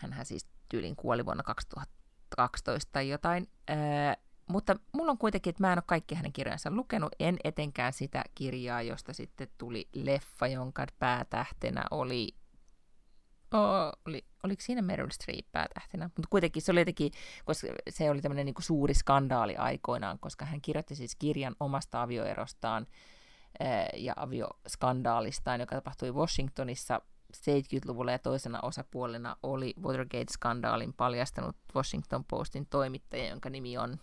Hänhän 0.00 0.26
siis 0.26 0.46
tyylin 0.68 0.96
kuoli 0.96 1.26
vuonna 1.26 1.42
2012 1.42 2.92
tai 2.92 3.08
jotain. 3.08 3.48
Ää, 3.68 4.16
mutta 4.46 4.76
mulla 4.92 5.12
on 5.12 5.18
kuitenkin, 5.18 5.50
että 5.50 5.62
mä 5.62 5.72
en 5.72 5.78
ole 5.78 5.84
kaikki 5.86 6.14
hänen 6.14 6.32
kirjansa 6.32 6.70
lukenut, 6.70 7.12
en 7.18 7.36
etenkään 7.44 7.92
sitä 7.92 8.24
kirjaa, 8.34 8.82
josta 8.82 9.12
sitten 9.12 9.48
tuli 9.58 9.88
leffa, 9.94 10.46
jonka 10.46 10.86
päätähtenä 10.98 11.84
oli, 11.90 12.28
oh, 13.52 13.92
oli 14.06 14.24
oliko 14.44 14.62
siinä 14.62 14.82
Meryl 14.82 15.10
Streep 15.10 15.46
päätähtenä, 15.52 16.04
mutta 16.04 16.28
kuitenkin 16.30 16.62
se 16.62 16.72
oli 16.72 16.80
jotenkin, 16.80 17.12
koska 17.44 17.68
se 17.88 18.10
oli 18.10 18.22
tämmöinen 18.22 18.46
niin 18.46 18.54
suuri 18.58 18.94
skandaali 18.94 19.56
aikoinaan, 19.56 20.18
koska 20.18 20.44
hän 20.44 20.60
kirjoitti 20.60 20.94
siis 20.94 21.16
kirjan 21.16 21.56
omasta 21.60 22.02
avioerostaan 22.02 22.86
ja 23.96 24.12
avioskandalistaan, 24.16 25.60
joka 25.60 25.74
tapahtui 25.74 26.12
Washingtonissa 26.12 27.00
70-luvulla 27.36 28.12
ja 28.12 28.18
toisena 28.18 28.60
osapuolena 28.62 29.36
oli 29.42 29.74
Watergate-skandaalin 29.82 30.92
paljastanut 30.96 31.56
Washington 31.74 32.24
Postin 32.24 32.66
toimittaja, 32.66 33.28
jonka 33.28 33.50
nimi 33.50 33.78
on, 33.78 34.00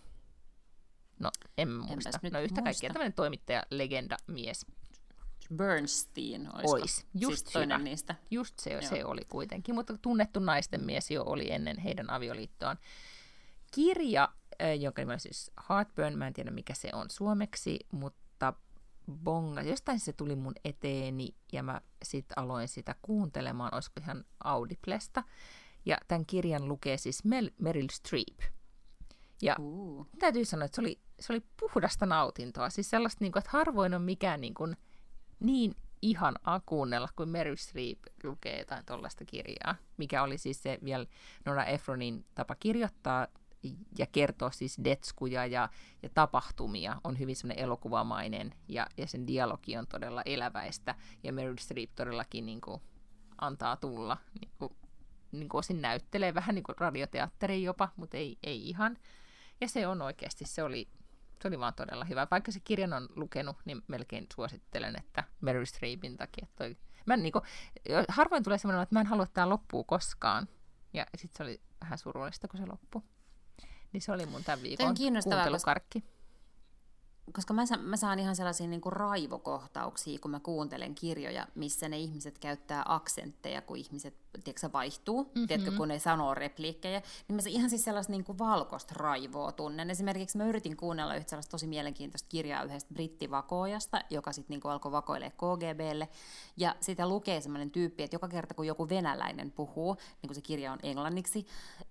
no 1.18 1.30
en 1.58 1.70
muista, 1.70 2.18
no 2.32 2.40
yhtä 2.40 2.62
kaikkea 2.62 2.90
tämmöinen 2.90 3.12
toimittaja, 3.12 3.62
legenda, 3.70 4.16
mies. 4.26 4.66
Bernstein 5.56 6.48
olisiko? 6.54 6.72
Ois, 6.72 7.06
just 7.14 7.36
siis 7.36 7.52
toinen 7.52 7.78
hyvä. 7.78 7.84
niistä. 7.84 8.14
Just 8.30 8.58
se, 8.58 8.78
se 8.80 9.04
oli 9.04 9.22
kuitenkin, 9.28 9.74
mutta 9.74 9.98
tunnettu 10.02 10.40
naisten 10.40 10.84
mies 10.84 11.10
jo 11.10 11.22
oli 11.26 11.52
ennen 11.52 11.78
heidän 11.78 12.10
avioliittoaan. 12.10 12.78
Kirja, 13.74 14.28
jonka 14.78 15.02
nimi 15.02 15.12
on 15.12 15.20
siis 15.20 15.50
Heartburn, 15.68 16.18
mä 16.18 16.26
en 16.26 16.32
tiedä 16.32 16.50
mikä 16.50 16.74
se 16.74 16.90
on 16.92 17.10
suomeksi, 17.10 17.78
mutta 17.92 18.52
bonga. 19.12 19.62
Jostain 19.62 20.00
se 20.00 20.12
tuli 20.12 20.36
mun 20.36 20.54
eteeni 20.64 21.34
ja 21.52 21.62
mä 21.62 21.80
sitten 22.02 22.38
aloin 22.38 22.68
sitä 22.68 22.94
kuuntelemaan, 23.02 23.74
olisiko 23.74 24.00
ihan 24.00 24.24
Audiblesta. 24.44 25.24
Ja 25.86 25.98
tämän 26.08 26.26
kirjan 26.26 26.68
lukee 26.68 26.96
siis 26.96 27.24
Mel- 27.24 27.54
Meryl 27.58 27.86
Streep. 27.92 28.38
Ja 29.42 29.56
uh. 29.58 30.06
täytyy 30.18 30.44
sanoa, 30.44 30.64
että 30.64 30.74
se 30.74 30.80
oli, 30.80 31.00
se 31.20 31.32
oli 31.32 31.42
puhdasta 31.60 32.06
nautintoa. 32.06 32.70
Siis 32.70 32.90
sellaista, 32.90 33.24
niin 33.24 33.32
kuin, 33.32 33.40
että 33.40 33.50
harvoin 33.52 33.94
on 33.94 34.02
mikään 34.02 34.40
niin, 34.40 34.54
kuin, 34.54 34.76
niin 35.40 35.74
ihan 36.02 36.34
akuunnella, 36.44 37.08
kuin 37.16 37.28
Meryl 37.28 37.56
Streep 37.56 37.98
lukee 38.24 38.58
jotain 38.58 38.86
tuollaista 38.86 39.24
kirjaa, 39.24 39.74
mikä 39.96 40.22
oli 40.22 40.38
siis 40.38 40.62
se 40.62 40.78
vielä 40.84 41.06
Nora 41.44 41.64
Ephronin 41.64 42.24
tapa 42.34 42.54
kirjoittaa 42.54 43.26
ja 43.98 44.06
kertoo 44.06 44.50
siis 44.50 44.80
detskuja 44.84 45.46
ja, 45.46 45.68
ja 46.02 46.08
tapahtumia, 46.08 47.00
on 47.04 47.18
hyvin 47.18 47.36
semmoinen 47.36 47.64
elokuvamainen 47.64 48.54
ja, 48.68 48.86
ja 48.96 49.06
sen 49.06 49.26
dialogi 49.26 49.76
on 49.76 49.86
todella 49.86 50.22
eläväistä 50.26 50.94
ja 51.22 51.32
Meryl 51.32 51.56
Streep 51.58 51.90
todellakin 51.94 52.46
niin 52.46 52.60
kuin, 52.60 52.80
antaa 53.40 53.76
tulla, 53.76 54.16
niin 54.40 54.50
kuin, 54.58 54.76
niin 55.32 55.48
kuin 55.48 55.58
osin 55.58 55.82
näyttelee 55.82 56.34
vähän 56.34 56.54
niin 56.54 56.62
kuin 56.62 56.76
radioteatteri 56.78 57.62
jopa, 57.62 57.88
mutta 57.96 58.16
ei, 58.16 58.38
ei 58.42 58.68
ihan. 58.68 58.96
Ja 59.60 59.68
se 59.68 59.86
on 59.86 60.02
oikeasti, 60.02 60.44
se 60.44 60.62
oli, 60.62 60.88
se 61.42 61.48
oli 61.48 61.58
vaan 61.58 61.74
todella 61.74 62.04
hyvä. 62.04 62.26
Vaikka 62.30 62.52
se 62.52 62.60
kirjan 62.60 62.92
on 62.92 63.08
lukenut, 63.16 63.56
niin 63.64 63.82
melkein 63.88 64.26
suosittelen, 64.34 64.96
että 64.96 65.24
Meryl 65.40 65.64
Streepin 65.64 66.16
takia 66.16 66.46
toi... 66.56 66.76
Mä 67.06 67.14
en, 67.14 67.22
niin 67.22 67.32
kuin, 67.32 67.42
harvoin 68.08 68.42
tulee 68.42 68.58
semmoinen, 68.58 68.82
että 68.82 68.94
mä 68.94 69.00
en 69.00 69.06
halua, 69.06 69.26
tämä 69.26 69.48
loppuu 69.48 69.84
koskaan. 69.84 70.48
Ja 70.92 71.06
sitten 71.16 71.36
se 71.36 71.42
oli 71.42 71.60
vähän 71.80 71.98
surullista, 71.98 72.48
kun 72.48 72.60
se 72.60 72.66
loppui. 72.66 73.02
Niin 73.96 74.02
se 74.02 74.12
oli 74.12 74.26
mun 74.26 74.44
tämän 74.44 74.62
viikon 74.62 74.94
kuuntelukarkki. 75.24 76.00
Koska, 76.00 77.32
koska 77.32 77.54
mä, 77.54 77.66
saan, 77.66 77.80
mä 77.80 77.96
saan 77.96 78.18
ihan 78.18 78.36
sellaisia 78.36 78.66
niin 78.66 78.80
kuin 78.80 78.92
raivokohtauksia, 78.92 80.18
kun 80.18 80.30
mä 80.30 80.40
kuuntelen 80.40 80.94
kirjoja, 80.94 81.46
missä 81.54 81.88
ne 81.88 81.98
ihmiset 81.98 82.38
käyttää 82.38 82.82
aksentteja, 82.88 83.62
kun 83.62 83.76
ihmiset 83.76 84.14
tiedätkö, 84.44 84.72
vaihtuu, 84.72 85.22
mm-hmm. 85.22 85.46
tiedätkö, 85.46 85.72
kun 85.76 85.90
ei 85.90 86.00
sanoo 86.00 86.34
repliikkejä, 86.34 87.02
niin 87.28 87.36
mä 87.36 87.42
se 87.42 87.50
ihan 87.50 87.70
siis 87.70 87.84
sellaista 87.84 88.12
niin 88.12 88.24
kuin 88.24 88.38
valkoista 88.38 88.94
raivoa 88.96 89.52
tunnen. 89.52 89.90
Esimerkiksi 89.90 90.38
mä 90.38 90.46
yritin 90.46 90.76
kuunnella 90.76 91.14
yhtä 91.14 91.30
sellaista 91.30 91.50
tosi 91.50 91.66
mielenkiintoista 91.66 92.28
kirjaa 92.28 92.62
yhdestä 92.62 92.94
brittivakoojasta, 92.94 94.00
joka 94.10 94.32
sitten 94.32 94.54
niin 94.54 94.72
alkoi 94.72 94.92
vakoilee 94.92 95.30
KGBlle, 95.30 96.08
ja 96.56 96.76
sitä 96.80 97.08
lukee 97.08 97.40
semmoinen 97.40 97.70
tyyppi, 97.70 98.02
että 98.02 98.14
joka 98.14 98.28
kerta 98.28 98.54
kun 98.54 98.66
joku 98.66 98.88
venäläinen 98.88 99.50
puhuu, 99.50 99.94
niin 99.94 100.28
kuin 100.28 100.34
se 100.34 100.40
kirja 100.40 100.72
on 100.72 100.78
englanniksi, 100.82 101.46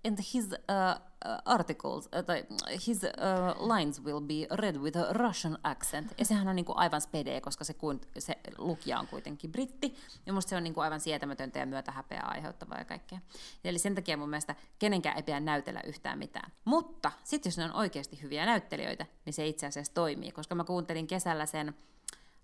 and 0.06 0.18
his 0.34 0.44
uh, 0.44 0.50
uh 0.50 1.36
articles, 1.44 2.06
uh, 2.06 2.24
tai 2.26 2.46
his 2.86 3.00
uh, 3.02 3.76
lines 3.76 4.04
will 4.04 4.20
be 4.20 4.56
read 4.56 4.76
with 4.76 4.98
a 4.98 5.12
Russian 5.12 5.58
accent, 5.62 6.14
ja 6.18 6.24
sehän 6.24 6.48
on 6.48 6.56
niin 6.56 6.66
kuin 6.66 6.78
aivan 6.78 7.00
spede, 7.00 7.40
koska 7.40 7.64
se, 7.64 7.74
se 8.18 8.34
lukija 8.58 8.98
on 8.98 9.06
kuitenkin 9.06 9.52
britti, 9.52 9.96
ja 10.26 10.32
musta 10.32 10.48
se 10.48 10.56
on 10.56 10.64
niin 10.64 10.74
kuin 10.74 10.84
aivan 10.84 11.00
sietämätöntä 11.00 11.58
ja 11.58 11.66
myötä 11.66 11.92
häpeää 11.92 12.35
aiheuttavaa 12.36 12.78
ja 12.78 12.84
kaikkea. 12.84 13.18
Eli 13.64 13.78
sen 13.78 13.94
takia 13.94 14.16
mun 14.16 14.30
mielestä 14.30 14.54
kenenkään 14.78 15.16
ei 15.16 15.22
pidä 15.22 15.40
näytellä 15.40 15.80
yhtään 15.80 16.18
mitään. 16.18 16.52
Mutta 16.64 17.12
sitten 17.24 17.50
jos 17.50 17.58
ne 17.58 17.64
on 17.64 17.72
oikeasti 17.72 18.22
hyviä 18.22 18.46
näyttelijöitä, 18.46 19.06
niin 19.24 19.34
se 19.34 19.46
itse 19.46 19.66
asiassa 19.66 19.94
toimii, 19.94 20.32
koska 20.32 20.54
mä 20.54 20.64
kuuntelin 20.64 21.06
kesällä 21.06 21.46
sen 21.46 21.74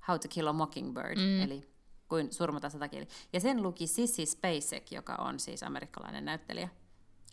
How 0.09 0.19
to 0.19 0.29
Kill 0.29 0.47
a 0.47 0.53
Mockingbird, 0.53 1.17
mm. 1.17 1.43
eli 1.43 1.73
kuin 2.09 2.33
surmata 2.33 2.71
satakieli. 2.71 3.09
Ja 3.33 3.41
sen 3.41 3.63
luki 3.63 3.87
Sissy 3.87 4.27
Spacek, 4.27 4.93
joka 4.93 5.15
on 5.15 5.41
siis 5.41 5.63
amerikkalainen 5.63 6.25
näyttelijä. 6.25 6.69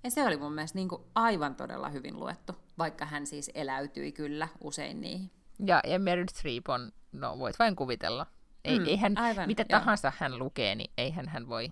Ja 0.04 0.12
se 0.12 0.26
oli 0.26 0.38
mun 0.38 0.54
mielestä 0.54 0.78
niin 0.78 0.90
kuin 0.90 1.02
aivan 1.16 1.56
todella 1.56 1.90
hyvin 1.90 2.20
luettu, 2.20 2.54
vaikka 2.78 3.06
hän 3.06 3.26
siis 3.26 3.52
eläytyi 3.54 4.12
kyllä 4.12 4.48
usein 4.64 5.02
niihin. 5.02 5.32
Ja, 5.66 5.82
ja 5.88 6.00
Meryl 6.00 6.28
Streep 6.30 6.70
on, 6.70 6.92
no 7.12 7.40
voit 7.40 7.60
vain 7.60 7.76
kuvitella. 7.76 8.28
Ei, 8.66 8.80
mm, 8.80 8.86
eihän, 8.88 9.18
aivan, 9.18 9.48
mitä 9.48 9.66
joo. 9.70 9.80
tahansa 9.80 10.12
hän 10.18 10.40
lukee, 10.40 10.76
niin 10.76 10.92
eihän 10.98 11.28
hän 11.28 11.50
voi 11.50 11.72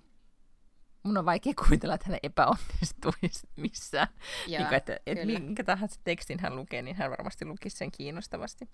mun 1.08 1.18
on 1.18 1.26
vaikea 1.26 1.54
kuvitella, 1.66 1.96
että 1.96 2.10
hän 2.10 2.20
epäonnistuisi 2.24 3.48
missään. 3.56 4.08
Joo, 4.48 4.64
niin, 4.64 4.74
että, 4.74 5.00
että 5.06 5.26
minkä 5.26 5.64
tahansa 5.64 6.00
tekstin 6.04 6.40
hän 6.40 6.56
lukee, 6.56 6.82
niin 6.82 6.96
hän 6.96 7.12
varmasti 7.12 7.46
lukisi 7.46 7.78
sen 7.78 7.92
kiinnostavasti. 7.92 8.70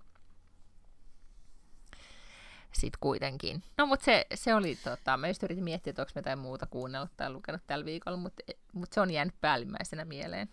Sitten 2.72 3.00
kuitenkin. 3.00 3.64
No, 3.78 3.86
mutta 3.86 4.06
se, 4.06 4.26
se 4.34 4.56
oli, 4.56 4.76
tota, 4.76 5.18
mä 5.18 5.28
just 5.28 5.44
yritin 5.44 5.64
miettiä, 5.64 5.92
että 5.92 6.02
onko 6.02 6.12
jotain 6.16 6.40
muuta 6.40 6.66
kuunnellut 6.66 7.18
tai 7.18 7.30
lukenut 7.30 7.62
tällä 7.68 7.86
viikolla, 7.86 8.18
mutta, 8.18 8.44
mutta 8.74 8.94
se 8.96 9.02
on 9.02 9.12
jäänyt 9.12 9.42
päällimmäisenä 9.42 10.06
mieleen. 10.06 10.50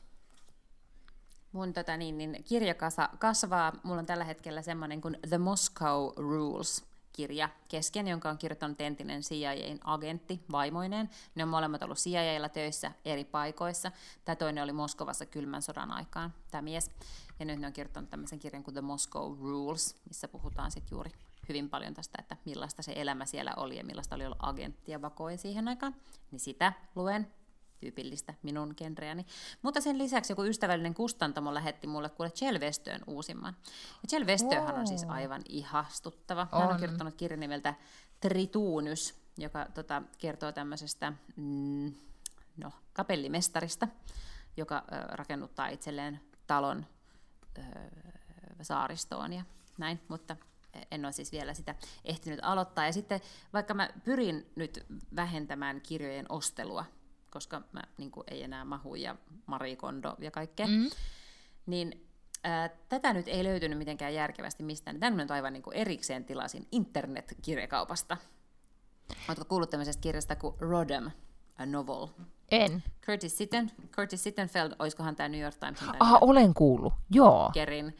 Mun 1.52 1.72
tota, 1.72 1.96
niin, 1.96 2.18
niin, 2.18 2.44
kirjakasa 2.44 3.08
kasvaa. 3.18 3.72
Mulla 3.82 3.98
on 3.98 4.06
tällä 4.06 4.24
hetkellä 4.24 4.62
semmoinen 4.62 5.00
kuin 5.00 5.18
The 5.28 5.38
Moscow 5.38 6.12
Rules 6.16 6.89
kirja 7.12 7.48
kesken, 7.68 8.08
jonka 8.08 8.30
on 8.30 8.38
kirjoittanut 8.38 8.80
entinen 8.80 9.20
CIAn 9.22 9.78
agentti 9.84 10.44
vaimoineen. 10.52 11.10
Ne 11.34 11.42
on 11.42 11.48
molemmat 11.48 11.82
ollut 11.82 11.98
CIAlla 11.98 12.48
töissä 12.48 12.92
eri 13.04 13.24
paikoissa. 13.24 13.92
Tämä 14.24 14.36
toinen 14.36 14.64
oli 14.64 14.72
Moskovassa 14.72 15.26
kylmän 15.26 15.62
sodan 15.62 15.90
aikaan, 15.90 16.34
tämä 16.50 16.62
mies. 16.62 16.90
Ja 17.38 17.46
nyt 17.46 17.60
ne 17.60 17.66
on 17.66 17.72
kirjoittanut 17.72 18.10
tämmöisen 18.10 18.38
kirjan 18.38 18.62
kuin 18.62 18.74
The 18.74 18.80
Moscow 18.80 19.38
Rules, 19.38 19.96
missä 20.08 20.28
puhutaan 20.28 20.70
sitten 20.70 20.96
juuri 20.96 21.10
hyvin 21.48 21.70
paljon 21.70 21.94
tästä, 21.94 22.18
että 22.20 22.36
millaista 22.44 22.82
se 22.82 22.92
elämä 22.96 23.26
siellä 23.26 23.54
oli 23.56 23.76
ja 23.76 23.84
millaista 23.84 24.14
oli 24.14 24.26
olla 24.26 24.36
agentti 24.38 24.92
ja 24.92 25.02
vakoi 25.02 25.38
siihen 25.38 25.68
aikaan. 25.68 25.96
Niin 26.30 26.40
sitä 26.40 26.72
luen 26.94 27.32
tyypillistä 27.80 28.34
minun 28.42 28.74
genreäni. 28.76 29.26
Mutta 29.62 29.80
sen 29.80 29.98
lisäksi 29.98 30.32
joku 30.32 30.44
ystävällinen 30.44 30.94
kustantamo 30.94 31.54
lähetti 31.54 31.86
mulle 31.86 32.08
kuule 32.08 32.30
Chelvestön 32.30 33.00
uusimman. 33.06 33.56
Ja 34.02 34.08
Chelvestöhän 34.08 34.68
wow. 34.68 34.80
on 34.80 34.86
siis 34.86 35.04
aivan 35.08 35.42
ihastuttava. 35.48 36.46
On. 36.52 36.60
Hän 36.60 36.70
on 36.70 36.80
kirjoittanut 36.80 37.14
kirjan 37.14 37.40
nimeltä 37.40 37.74
Trituunys, 38.20 39.14
joka 39.38 39.66
tota, 39.74 40.02
kertoo 40.18 40.52
tämmöisestä 40.52 41.12
mm, 41.36 41.94
no, 42.56 42.72
kapellimestarista, 42.92 43.88
joka 44.56 44.84
ö, 44.92 45.16
rakennuttaa 45.16 45.68
itselleen 45.68 46.20
talon 46.46 46.86
ö, 47.58 47.62
saaristoon 48.62 49.32
ja 49.32 49.42
näin, 49.78 50.00
mutta 50.08 50.36
en 50.90 51.04
ole 51.04 51.12
siis 51.12 51.32
vielä 51.32 51.54
sitä 51.54 51.74
ehtinyt 52.04 52.40
aloittaa. 52.42 52.86
Ja 52.86 52.92
sitten 52.92 53.20
vaikka 53.52 53.74
mä 53.74 53.88
pyrin 54.04 54.50
nyt 54.56 54.86
vähentämään 55.16 55.80
kirjojen 55.80 56.26
ostelua, 56.28 56.84
koska 57.30 57.62
mä 57.72 57.82
niin 57.98 58.10
kuin, 58.10 58.24
ei 58.30 58.42
enää 58.42 58.64
mahu 58.64 58.94
ja 58.94 59.16
Marie 59.46 59.76
Kondo 59.76 60.16
ja 60.18 60.30
kaikkea. 60.30 60.66
Mm. 60.66 60.90
Niin 61.66 62.06
ää, 62.44 62.68
tätä 62.88 63.12
nyt 63.12 63.28
ei 63.28 63.44
löytynyt 63.44 63.78
mitenkään 63.78 64.14
järkevästi 64.14 64.62
mistään. 64.62 65.00
Tämän 65.00 65.16
nyt 65.16 65.30
aivan 65.30 65.52
niin 65.52 65.62
kuin 65.62 65.76
erikseen 65.76 66.24
tilasin 66.24 66.68
internet-kirjakaupasta. 66.72 68.16
Oletko 69.28 69.44
kuullut 69.44 69.70
tämmöisestä 69.70 70.00
kirjasta 70.00 70.36
kuin 70.36 70.54
Rodham, 70.58 71.10
a 71.58 71.66
novel? 71.66 72.06
En. 72.50 72.82
Curtis, 73.06 73.38
Sitten, 73.38 73.70
Curtis 73.90 74.22
Sittenfeld, 74.22 74.72
olisikohan 74.78 75.16
tämä 75.16 75.28
New 75.28 75.40
York 75.40 75.56
Times? 75.56 75.78
Ah, 76.00 76.18
olen 76.20 76.54
kuullut, 76.54 76.92
joo. 77.10 77.50
Kerin 77.54 77.96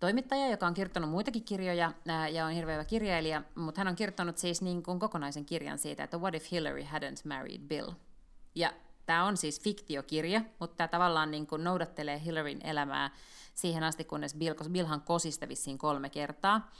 toimittaja, 0.00 0.48
joka 0.48 0.66
on 0.66 0.74
kirjoittanut 0.74 1.10
muitakin 1.10 1.44
kirjoja 1.44 1.92
ää, 2.08 2.28
ja 2.28 2.46
on 2.46 2.52
hirveä 2.52 2.74
hyvä 2.74 2.84
kirjailija, 2.84 3.42
mutta 3.54 3.80
hän 3.80 3.88
on 3.88 3.96
kirjoittanut 3.96 4.38
siis 4.38 4.62
niin 4.62 4.82
kuin 4.82 4.98
kokonaisen 4.98 5.44
kirjan 5.44 5.78
siitä, 5.78 6.04
että 6.04 6.18
What 6.18 6.34
if 6.34 6.50
Hillary 6.50 6.82
hadn't 6.82 7.28
married 7.28 7.60
Bill? 7.60 7.90
Ja 8.54 8.72
tämä 9.06 9.24
on 9.24 9.36
siis 9.36 9.60
fiktiokirja, 9.60 10.40
mutta 10.60 10.76
tämä 10.76 10.88
tavallaan 10.88 11.30
niin 11.30 11.46
kuin 11.46 11.64
noudattelee 11.64 12.20
Hillaryn 12.24 12.66
elämää 12.66 13.10
siihen 13.54 13.82
asti, 13.82 14.04
kunnes 14.04 14.34
Bill, 14.34 14.54
koska 14.54 14.72
Billhan 14.72 15.00
kosista 15.00 15.48
vissiin 15.48 15.78
kolme 15.78 16.10
kertaa. 16.10 16.70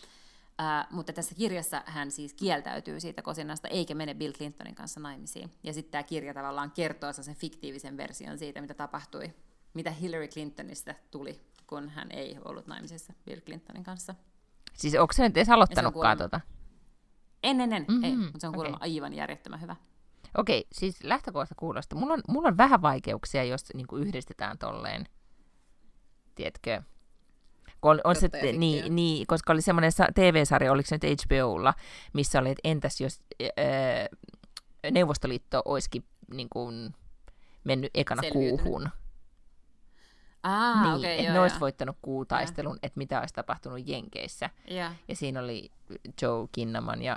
Uh, 0.60 0.96
mutta 0.96 1.12
tässä 1.12 1.34
kirjassa 1.34 1.82
hän 1.86 2.10
siis 2.10 2.34
kieltäytyy 2.34 3.00
siitä 3.00 3.22
kosinasta, 3.22 3.68
eikä 3.68 3.94
mene 3.94 4.14
Bill 4.14 4.32
Clintonin 4.32 4.74
kanssa 4.74 5.00
naimisiin. 5.00 5.52
Ja 5.62 5.72
sitten 5.72 5.92
tämä 5.92 6.02
kirja 6.02 6.34
tavallaan 6.34 6.70
kertoo 6.70 7.12
sen 7.12 7.34
fiktiivisen 7.34 7.96
version 7.96 8.38
siitä, 8.38 8.60
mitä 8.60 8.74
tapahtui, 8.74 9.34
mitä 9.74 9.90
Hillary 9.90 10.28
Clintonista 10.28 10.94
tuli, 11.10 11.40
kun 11.66 11.88
hän 11.88 12.10
ei 12.10 12.38
ollut 12.44 12.66
naimisissa 12.66 13.12
Bill 13.24 13.40
Clintonin 13.40 13.84
kanssa. 13.84 14.14
Siis 14.74 14.94
onko 14.94 15.12
se 15.12 15.22
nyt 15.22 15.36
edes 15.36 15.50
aloittanutkaan 15.50 16.18
tuota? 16.18 16.40
En, 17.42 17.60
en, 17.60 17.72
en, 17.72 17.84
mm-hmm. 17.88 18.04
ei, 18.04 18.16
mutta 18.16 18.40
se 18.40 18.46
on 18.46 18.54
kuulemma 18.54 18.76
okay. 18.76 18.90
aivan 18.90 19.14
järjettömän 19.14 19.60
hyvä. 19.60 19.76
Okei, 20.36 20.66
siis 20.72 21.04
lähtökohta 21.04 21.54
kuulostaa. 21.54 21.98
Mulla 21.98 22.14
on, 22.14 22.20
mulla 22.28 22.48
on 22.48 22.56
vähän 22.56 22.82
vaikeuksia, 22.82 23.44
jos 23.44 23.64
niin 23.74 23.86
kuin 23.86 24.02
yhdistetään 24.02 24.58
tolleen, 24.58 25.08
tiedätkö, 26.34 26.82
on, 27.82 28.00
on 28.04 28.16
se, 28.16 28.28
niin, 28.56 28.94
niin, 28.94 29.26
koska 29.26 29.52
oli 29.52 29.62
semmoinen 29.62 29.92
TV-sarja, 30.14 30.72
oliko 30.72 30.88
se 30.88 30.94
nyt 30.94 31.22
HBOlla, 31.22 31.74
missä 32.12 32.38
oli, 32.38 32.50
että 32.50 32.60
entäs 32.64 33.00
jos 33.00 33.20
ää, 33.56 34.08
Neuvostoliitto 34.90 35.62
olisikin 35.64 36.04
niin 36.30 36.48
kuin, 36.48 36.94
mennyt 37.64 37.90
ekana 37.94 38.22
Selviytynyt. 38.22 38.62
kuuhun. 38.62 38.88
Ah, 40.42 40.82
niin, 40.82 40.94
okay, 40.94 41.10
että 41.10 41.22
joo, 41.22 41.32
ne 41.32 41.40
olisi 41.40 41.60
voittanut 41.60 41.96
kuutaistelun, 42.02 42.78
että 42.82 42.98
mitä 42.98 43.20
olisi 43.20 43.34
tapahtunut 43.34 43.88
Jenkeissä. 43.88 44.50
Ja, 44.68 44.94
ja 45.08 45.16
siinä 45.16 45.40
oli 45.40 45.70
Joe 46.22 46.48
Kinnaman 46.52 47.02
ja 47.02 47.16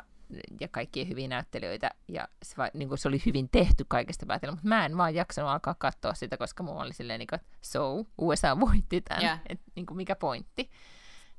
ja 0.60 0.68
kaikkia 0.68 1.06
hyviä 1.06 1.28
näyttelijöitä, 1.28 1.92
ja 2.08 2.28
se, 2.44 2.58
va, 2.58 2.70
niin 2.74 2.88
kuin 2.88 2.98
se 2.98 3.08
oli 3.08 3.22
hyvin 3.26 3.50
tehty 3.50 3.86
kaikesta 3.88 4.26
päätellä, 4.26 4.52
mutta 4.52 4.68
mä 4.68 4.86
en 4.86 4.98
vaan 4.98 5.16
jaksanut 5.16 5.52
alkaa 5.52 5.76
katsoa 5.80 6.14
sitä, 6.14 6.38
koska 6.38 6.64
mulla 6.64 6.82
oli 6.82 6.94
silleen, 6.94 7.20
niin 7.20 7.28
kuin, 7.28 7.40
että 7.40 7.58
so, 7.62 8.06
USA 8.18 8.60
voitti 8.60 9.02
tämän, 9.02 9.24
yeah. 9.24 9.40
että 9.50 9.66
niin 9.76 9.86
kuin, 9.86 9.98
mikä 9.98 10.16
pointti. 10.16 10.70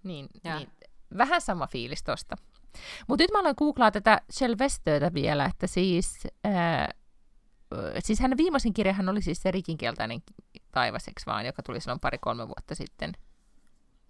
Niin, 0.02 0.26
yeah. 0.46 0.58
niin, 0.58 0.70
vähän 1.18 1.40
sama 1.40 1.66
fiilis 1.66 2.02
tosta. 2.02 2.36
Mutta 3.08 3.22
nyt 3.22 3.30
mä 3.30 3.40
aloin 3.40 3.54
googlaa 3.58 3.90
tätä 3.90 4.20
Shelvestöitä 4.32 5.14
vielä, 5.14 5.44
että 5.44 5.66
siis, 5.66 6.26
ää, 6.44 6.88
siis 7.98 8.20
hänen 8.20 8.38
viimeisin 8.38 8.74
kirjahan 8.74 9.08
oli 9.08 9.22
siis 9.22 9.42
se 9.42 9.50
rikinkeltainen 9.50 10.22
taivaseksi 10.72 11.26
vaan, 11.26 11.46
joka 11.46 11.62
tuli 11.62 11.80
silloin 11.80 12.00
pari-kolme 12.00 12.46
vuotta 12.46 12.74
sitten– 12.74 13.12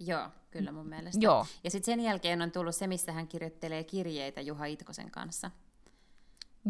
Joo, 0.01 0.29
kyllä 0.51 0.73
mun 0.73 0.89
mielestä. 0.89 1.21
Joo. 1.25 1.47
Ja 1.65 1.71
sitten 1.71 1.93
sen 1.93 2.01
jälkeen 2.01 2.43
on 2.43 2.51
tullut 2.51 2.75
se, 2.75 2.87
missä 2.87 3.13
hän 3.13 3.29
kirjoittelee 3.29 3.85
kirjeitä 3.85 4.41
Juha 4.41 4.65
Itkosen 4.65 5.11
kanssa. 5.11 5.51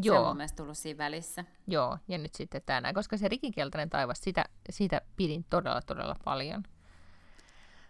Joo. 0.03 0.15
Se 0.17 0.21
on 0.21 0.27
mun 0.27 0.37
mielestä 0.37 0.57
tullut 0.57 0.79
siinä 0.79 0.99
välissä. 0.99 1.45
Joo, 1.67 1.99
ja 2.09 2.19
nyt 2.19 2.35
sitten 2.35 2.63
tänään, 2.67 2.95
koska 2.95 3.17
se 3.17 3.29
rikikeltainen 3.29 3.91
taivas, 3.91 4.21
sitä, 4.21 4.45
siitä 4.71 5.01
pidin 5.17 5.45
todella, 5.51 5.83
todella 5.83 6.17
paljon. 6.25 6.63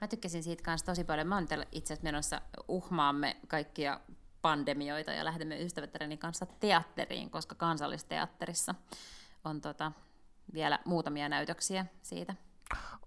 Mä 0.01 0.09
tykkäsin 0.09 0.43
siitä 0.43 0.63
kanssa 0.63 0.87
tosi 0.87 1.05
paljon. 1.05 1.27
Mä 1.27 1.35
oon 1.35 1.47
itse 1.73 1.95
asiassa 1.95 2.05
menossa 2.05 2.41
uhmaamme 2.69 3.37
kaikkia 3.49 4.01
pandemioita 4.43 5.13
ja 5.13 5.25
lähdemme 5.25 5.63
ystävättäreni 5.63 6.17
kanssa 6.17 6.47
teatteriin, 6.47 7.31
koska 7.31 7.55
kansallisteatterissa 7.55 8.75
on 9.45 9.61
tota, 9.61 9.93
vielä 10.53 10.79
muutamia 10.85 11.29
näytöksiä 11.29 11.87
siitä 12.03 12.35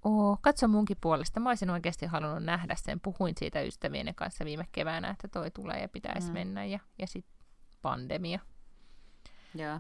Oo, 0.04 0.38
katso 0.42 0.68
munkin 0.68 0.98
puolesta. 1.02 1.40
Mä 1.40 1.50
olisin 1.50 1.70
oikeasti 1.70 2.06
halunnut 2.06 2.44
nähdä 2.44 2.76
sen. 2.78 3.00
Puhuin 3.00 3.36
siitä 3.38 3.62
ystävien 3.62 4.16
kanssa 4.16 4.46
viime 4.46 4.68
keväänä, 4.72 5.10
että 5.10 5.28
toi 5.28 5.52
tulee 5.52 5.82
ja 5.82 5.90
pitäisi 5.90 6.28
mm. 6.28 6.34
mennä. 6.34 6.66
Ja, 6.66 6.80
ja 7.00 7.08
sitten 7.08 7.46
pandemia. 7.82 8.40
Joo. 9.56 9.80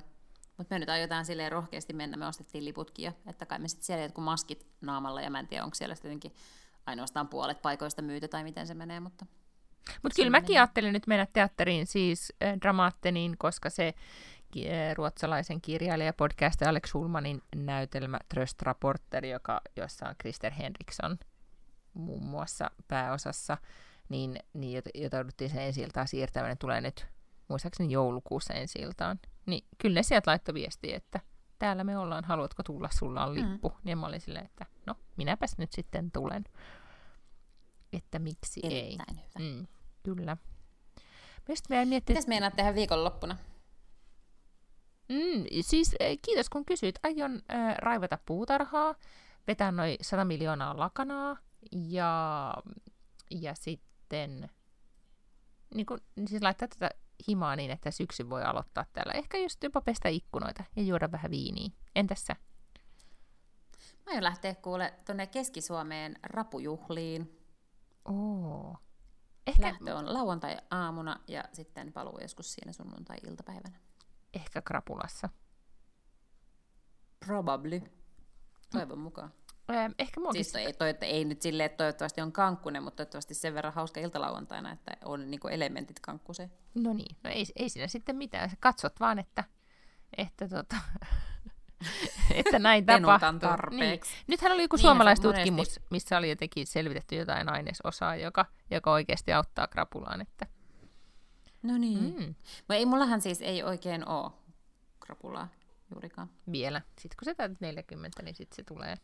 Mutta 0.57 0.75
me 0.75 0.79
nyt 0.79 0.89
aiotaan 0.89 1.25
silleen 1.25 1.51
rohkeasti 1.51 1.93
mennä. 1.93 2.17
Me 2.17 2.27
ostettiin 2.27 2.65
liputkin. 2.65 3.13
Että 3.27 3.45
kai 3.45 3.59
me 3.59 3.67
sitten 3.67 3.85
siellä 3.85 4.03
jotkut 4.03 4.23
maskit 4.23 4.67
naamalla. 4.81 5.21
Ja 5.21 5.29
mä 5.29 5.39
en 5.39 5.47
tiedä, 5.47 5.63
onko 5.63 5.75
siellä 5.75 5.95
sitten 5.95 6.19
ainoastaan 6.85 7.27
puolet 7.27 7.61
paikoista 7.61 8.01
myyty 8.01 8.27
tai 8.27 8.43
miten 8.43 8.67
se 8.67 8.73
menee. 8.73 8.99
Mutta 8.99 9.25
Mut 10.03 10.13
kyllä 10.15 10.29
mäkin 10.29 10.57
ajattelin 10.57 10.93
nyt 10.93 11.07
mennä 11.07 11.27
teatteriin, 11.33 11.87
siis 11.87 12.33
äh, 12.43 12.57
Dramaatteniin, 12.61 13.37
koska 13.37 13.69
se 13.69 13.93
ruotsalaisen 14.93 15.61
kirjailija 15.61 16.13
podcast 16.13 16.61
Alex 16.61 16.87
Schulmanin 16.87 17.41
näytelmä 17.55 18.19
Tröst 18.29 18.61
Rapporter, 18.61 19.25
joka, 19.25 19.61
jossa 19.77 20.09
on 20.09 20.15
Krister 20.17 20.53
Henriksson 20.53 21.17
muun 21.93 22.25
muassa 22.25 22.71
pääosassa, 22.87 23.57
niin, 24.09 24.39
niin 24.53 24.83
jota 24.95 25.17
jouduttiin 25.17 25.49
sen 25.49 25.61
ensi 25.61 25.87
siirtämään, 26.05 26.57
tulee 26.57 26.81
nyt 26.81 27.07
muistaakseni 27.47 27.93
joulukuussa 27.93 28.53
ensi 28.53 28.79
iltaan. 28.79 29.19
Niin 29.45 29.67
kyllä 29.77 29.93
ne 29.93 30.03
sieltä 30.03 30.31
laittoi 30.31 30.53
viestiä, 30.53 30.97
että 30.97 31.19
täällä 31.59 31.83
me 31.83 31.97
ollaan, 31.97 32.23
haluatko 32.23 32.63
tulla, 32.63 32.89
sulla 32.91 33.25
on 33.25 33.35
lippu. 33.35 33.69
Mm. 33.69 33.75
Niin 33.83 33.97
mä 33.97 34.07
olin 34.07 34.21
silleen, 34.21 34.45
että 34.45 34.65
no, 34.85 34.95
minäpäs 35.17 35.57
nyt 35.57 35.71
sitten 35.71 36.11
tulen. 36.11 36.43
Että 37.93 38.19
miksi 38.19 38.61
Erittäin 38.63 39.17
ei. 39.17 39.25
Hyvä. 39.39 39.49
Mm, 39.49 39.67
kyllä. 40.03 40.37
Mietin, 41.47 41.87
miettiä... 41.87 42.13
Mitäs 42.13 42.27
meinaat 42.27 42.55
tehdä 42.55 42.75
viikonloppuna? 42.75 43.37
Mm, 45.11 45.45
siis 45.61 45.95
eh, 45.99 46.17
kiitos 46.21 46.49
kun 46.49 46.65
kysyit. 46.65 46.99
Aion 47.03 47.41
äh, 47.53 47.77
raivata 47.77 48.17
puutarhaa, 48.25 48.95
vetää 49.47 49.71
noin 49.71 49.97
100 50.01 50.25
miljoonaa 50.25 50.79
lakanaa 50.79 51.37
ja, 51.71 52.53
ja 53.31 53.55
sitten 53.55 54.49
niin 55.73 55.85
kun, 55.85 55.99
siis 56.27 56.41
laittaa 56.41 56.67
tätä 56.67 56.89
himaa 57.27 57.55
niin, 57.55 57.71
että 57.71 57.91
syksy 57.91 58.29
voi 58.29 58.43
aloittaa 58.43 58.85
täällä. 58.93 59.13
Ehkä 59.13 59.37
just 59.37 59.63
jopa 59.63 59.81
pestä 59.81 60.09
ikkunoita 60.09 60.63
ja 60.75 60.83
juoda 60.83 61.11
vähän 61.11 61.31
viiniä. 61.31 61.69
Entäs 61.95 62.25
sä? 62.25 62.35
Mä 64.05 64.11
aion 64.11 64.23
lähteä 64.23 64.55
kuule 64.55 64.93
tuonne 65.05 65.27
Keski-Suomeen 65.27 66.19
rapujuhliin. 66.23 67.39
Oo. 68.05 68.77
Ehkä... 69.47 69.63
Lähtö 69.63 69.95
on 69.95 70.13
lauantai-aamuna 70.13 71.19
ja 71.27 71.43
sitten 71.53 71.93
paluu 71.93 72.19
joskus 72.21 72.53
siinä 72.53 72.73
sunnuntai-iltapäivänä. 72.73 73.79
Ehkä 74.33 74.61
krapulassa. 74.61 75.29
Probably. 77.25 77.81
Toivon 78.71 78.99
mukaan. 78.99 79.33
Ähm, 79.69 79.91
ehkä 79.99 80.21
siis 80.31 80.55
ei, 80.55 80.73
toi, 80.73 80.93
ei 81.01 81.25
nyt 81.25 81.41
silleen, 81.41 81.65
että 81.65 81.77
toivottavasti 81.77 82.21
on 82.21 82.31
kankkunen, 82.31 82.83
mutta 82.83 82.95
toivottavasti 82.95 83.33
sen 83.33 83.53
verran 83.53 83.73
hauska 83.73 83.99
iltalauantaina, 83.99 84.71
että 84.71 84.91
on 85.05 85.31
niinku 85.31 85.47
elementit 85.47 85.99
kankkuseen. 85.99 86.51
No 86.75 86.93
niin, 86.93 87.15
no 87.23 87.29
ei, 87.29 87.45
ei 87.55 87.69
siinä 87.69 87.87
sitten 87.87 88.15
mitään. 88.15 88.49
Sä 88.49 88.57
katsot 88.59 88.99
vaan, 88.99 89.19
että, 89.19 89.43
että, 90.17 90.47
tota, 90.47 90.75
että 92.45 92.59
näin 92.59 92.85
tapahtuu. 92.85 93.39
tarpeeksi. 93.39 94.11
Niin. 94.11 94.23
Nythän 94.27 94.51
oli 94.51 94.61
joku 94.61 94.75
niin, 94.75 94.81
suomalaistutkimus, 94.81 95.67
monesti... 95.67 95.81
missä 95.89 96.17
oli 96.17 96.29
jotenkin 96.29 96.67
selvitetty 96.67 97.15
jotain 97.15 97.49
ainesosaa, 97.49 98.15
joka, 98.15 98.45
joka 98.71 98.91
oikeasti 98.91 99.33
auttaa 99.33 99.67
krapulaan. 99.67 100.21
Että... 100.21 100.47
No 101.63 101.77
niin. 101.77 102.15
Mm. 102.19 102.35
ei, 102.69 102.85
mullahan 102.85 103.21
siis 103.21 103.41
ei 103.41 103.63
oikein 103.63 104.07
ole 104.07 104.31
krapulaa 104.99 105.47
juurikaan. 105.91 106.29
Vielä. 106.51 106.81
Sitten 106.99 107.17
kun 107.19 107.25
sä 107.25 107.35
täytät 107.35 107.61
40, 107.61 108.23
niin 108.23 108.35
sitten 108.35 108.55
se 108.55 108.63
tulee 108.63 108.97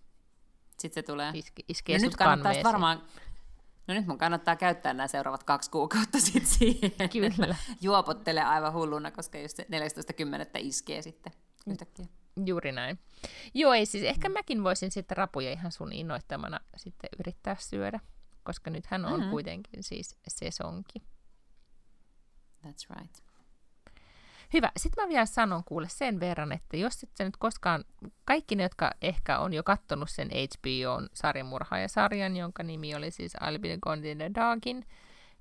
sitten 0.79 1.03
se 1.03 1.07
tulee. 1.07 1.31
Iske, 1.33 1.63
iskee 1.67 1.97
no 1.97 2.05
nyt 2.05 2.15
kannattaa 2.15 2.63
varmaan, 2.63 3.01
no 3.87 3.93
nyt 3.93 4.07
mun 4.07 4.17
kannattaa 4.17 4.55
käyttää 4.55 4.93
nämä 4.93 5.07
seuraavat 5.07 5.43
kaksi 5.43 5.71
kuukautta 5.71 6.19
sitten 6.19 6.45
siihen. 6.45 6.91
Kyllä. 7.11 7.55
Juopottele 7.81 8.41
aivan 8.41 8.73
hulluna, 8.73 9.11
koska 9.11 9.37
just 9.37 9.57
se 9.57 9.63
14.10. 9.63 9.67
iskee 10.59 11.01
sitten 11.01 11.33
yhtäkkiä. 11.67 12.05
Juuri 12.45 12.71
näin. 12.71 12.99
Joo, 13.53 13.73
ei 13.73 13.85
siis, 13.85 14.03
ehkä 14.03 14.29
mäkin 14.29 14.63
voisin 14.63 14.91
sitten 14.91 15.17
rapuja 15.17 15.51
ihan 15.51 15.71
sun 15.71 15.93
innoittamana 15.93 16.59
sitten 16.75 17.09
yrittää 17.19 17.55
syödä, 17.59 17.99
koska 18.43 18.69
nythän 18.69 19.05
on 19.05 19.19
mm-hmm. 19.19 19.31
kuitenkin 19.31 19.83
siis 19.83 20.17
sesonki. 20.27 21.01
That's 22.67 22.99
right. 22.99 23.27
Hyvä. 24.53 24.71
Sitten 24.77 25.03
mä 25.03 25.09
vielä 25.09 25.25
sanon 25.25 25.63
kuule 25.63 25.89
sen 25.89 26.19
verran, 26.19 26.51
että 26.51 26.77
jos 26.77 27.03
et 27.03 27.09
sä 27.17 27.23
nyt 27.23 27.37
koskaan, 27.37 27.85
kaikki 28.25 28.55
ne, 28.55 28.63
jotka 28.63 28.91
ehkä 29.01 29.39
on 29.39 29.53
jo 29.53 29.63
kattonut 29.63 30.09
sen 30.09 30.29
HBOn 30.29 31.09
sarjamurhaajasarjan, 31.13 32.37
jonka 32.37 32.63
nimi 32.63 32.95
oli 32.95 33.11
siis 33.11 33.35
I'll 33.35 33.59
be 33.59 33.77
gone 33.81 34.11
in 34.11 34.17
the 34.17 34.31
Dogin, 34.35 34.85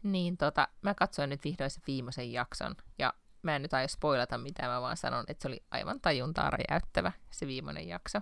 niin 0.02 0.36
tota, 0.36 0.68
mä 0.82 0.94
katsoin 0.94 1.30
nyt 1.30 1.44
vihdoin 1.44 1.70
sen 1.70 1.82
viimeisen 1.86 2.32
jakson, 2.32 2.76
ja 2.98 3.14
mä 3.42 3.56
en 3.56 3.62
nyt 3.62 3.74
aio 3.74 3.88
spoilata 3.88 4.38
mitään, 4.38 4.70
mä 4.70 4.80
vaan 4.80 4.96
sanon, 4.96 5.24
että 5.28 5.42
se 5.42 5.48
oli 5.48 5.62
aivan 5.70 6.00
tajuntaa 6.00 6.50
räjäyttävä 6.50 7.12
se 7.30 7.46
viimeinen 7.46 7.88
jakso. 7.88 8.20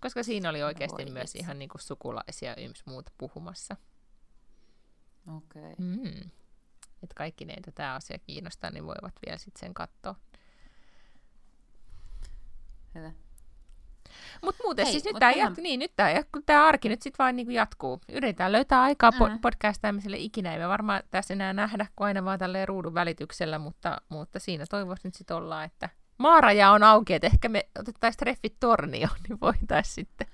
Koska 0.00 0.22
siinä 0.22 0.50
oli 0.50 0.62
oikeasti 0.62 1.04
Voi 1.04 1.12
myös 1.12 1.30
itse. 1.30 1.38
ihan 1.38 1.58
niinku 1.58 1.78
sukulaisia 1.78 2.56
yms 2.56 2.86
muuta 2.86 3.12
puhumassa. 3.18 3.76
Okei. 5.36 5.62
Okay. 5.62 5.74
Mm 5.78 6.30
että 7.02 7.14
kaikki 7.14 7.44
ne, 7.44 7.52
joita 7.52 7.72
tämä 7.72 7.94
asia 7.94 8.18
kiinnostaa, 8.18 8.70
niin 8.70 8.86
voivat 8.86 9.14
vielä 9.26 9.38
sitten 9.38 9.60
sen 9.60 9.74
katsoa. 9.74 10.14
Hyvä. 12.94 13.12
Mutta 14.42 14.62
muuten 14.64 14.84
Hei, 14.84 14.92
siis 14.92 15.04
nyt 15.04 15.16
tämä 15.18 15.30
ihan... 15.30 15.54
niin, 15.58 15.80
nyt 15.80 15.92
tää, 15.96 16.22
tää 16.46 16.66
arki 16.66 16.88
nyt 16.88 17.02
sitten 17.02 17.24
vain 17.24 17.36
niinku 17.36 17.52
jatkuu. 17.52 18.00
Yritetään 18.12 18.52
löytää 18.52 18.82
aikaa 18.82 19.10
mm-hmm. 19.10 19.38
podcastaamiselle 19.38 20.16
ikinä. 20.16 20.52
Ei 20.52 20.58
me 20.58 20.68
varmaan 20.68 21.02
tässä 21.10 21.34
enää 21.34 21.52
nähdä 21.52 21.86
kuin 21.96 22.06
aina 22.06 22.24
vaan 22.24 22.38
tälleen 22.38 22.68
ruudun 22.68 22.94
välityksellä, 22.94 23.58
mutta, 23.58 24.00
mutta 24.08 24.38
siinä 24.38 24.64
toivoisi 24.70 25.08
nyt 25.08 25.14
sitten 25.14 25.36
olla, 25.36 25.64
että 25.64 25.88
maaraja 26.18 26.70
on 26.70 26.82
auki, 26.82 27.14
että 27.14 27.26
ehkä 27.26 27.48
me 27.48 27.68
otettaisiin 27.78 28.18
treffit 28.18 28.56
tornioon, 28.60 29.16
niin 29.28 29.40
voitaisiin 29.40 29.94
sitten 29.94 30.26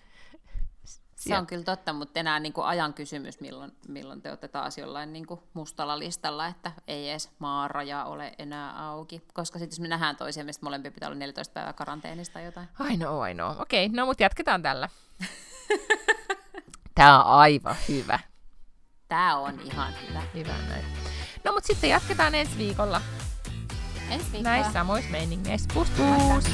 se 1.18 1.38
on 1.38 1.46
kyllä 1.46 1.64
totta, 1.64 1.92
mutta 1.92 2.20
enää 2.20 2.40
niin 2.40 2.52
kuin 2.52 2.66
ajan 2.66 2.94
kysymys, 2.94 3.40
milloin, 3.40 3.72
milloin 3.88 4.22
te 4.22 4.28
olette 4.28 4.48
taas 4.48 4.78
jollain 4.78 5.12
niin 5.12 5.26
kuin 5.26 5.40
mustalla 5.54 5.98
listalla, 5.98 6.46
että 6.46 6.72
ei 6.86 7.10
edes 7.10 7.30
maaraja 7.38 8.04
ole 8.04 8.34
enää 8.38 8.88
auki. 8.88 9.22
Koska 9.34 9.58
sitten 9.58 9.74
jos 9.74 9.80
me 9.80 9.88
nähdään 9.88 10.16
toisia, 10.16 10.44
mistä 10.44 10.66
molempia 10.66 10.90
pitää 10.90 11.08
olla 11.08 11.18
14 11.18 11.52
päivää 11.52 11.72
karanteenista 11.72 12.32
tai 12.32 12.44
jotain. 12.44 12.68
Ai 12.78 12.96
no, 12.96 13.20
ai 13.20 13.34
no. 13.34 13.56
Okei, 13.58 13.88
no 13.88 14.06
mutta 14.06 14.22
jatketaan 14.22 14.62
tällä. 14.62 14.88
Tämä 16.94 17.24
on 17.24 17.30
aivan 17.30 17.76
hyvä. 17.88 18.18
Tämä 19.08 19.36
on 19.36 19.60
ihan 19.60 19.92
hyvä. 20.08 20.22
Hyvä 20.34 20.54
näin. 20.68 20.84
No 21.44 21.52
mutta 21.52 21.66
sitten 21.66 21.90
jatketaan 21.90 22.34
ensi 22.34 22.58
viikolla. 22.58 23.00
Ensi 24.10 24.32
viikolla. 24.32 24.50
Näissä 24.50 24.72
samoissa 24.72 25.10
meiningeissä. 25.10 25.68
Pus 25.74 25.90
pus! 25.90 26.44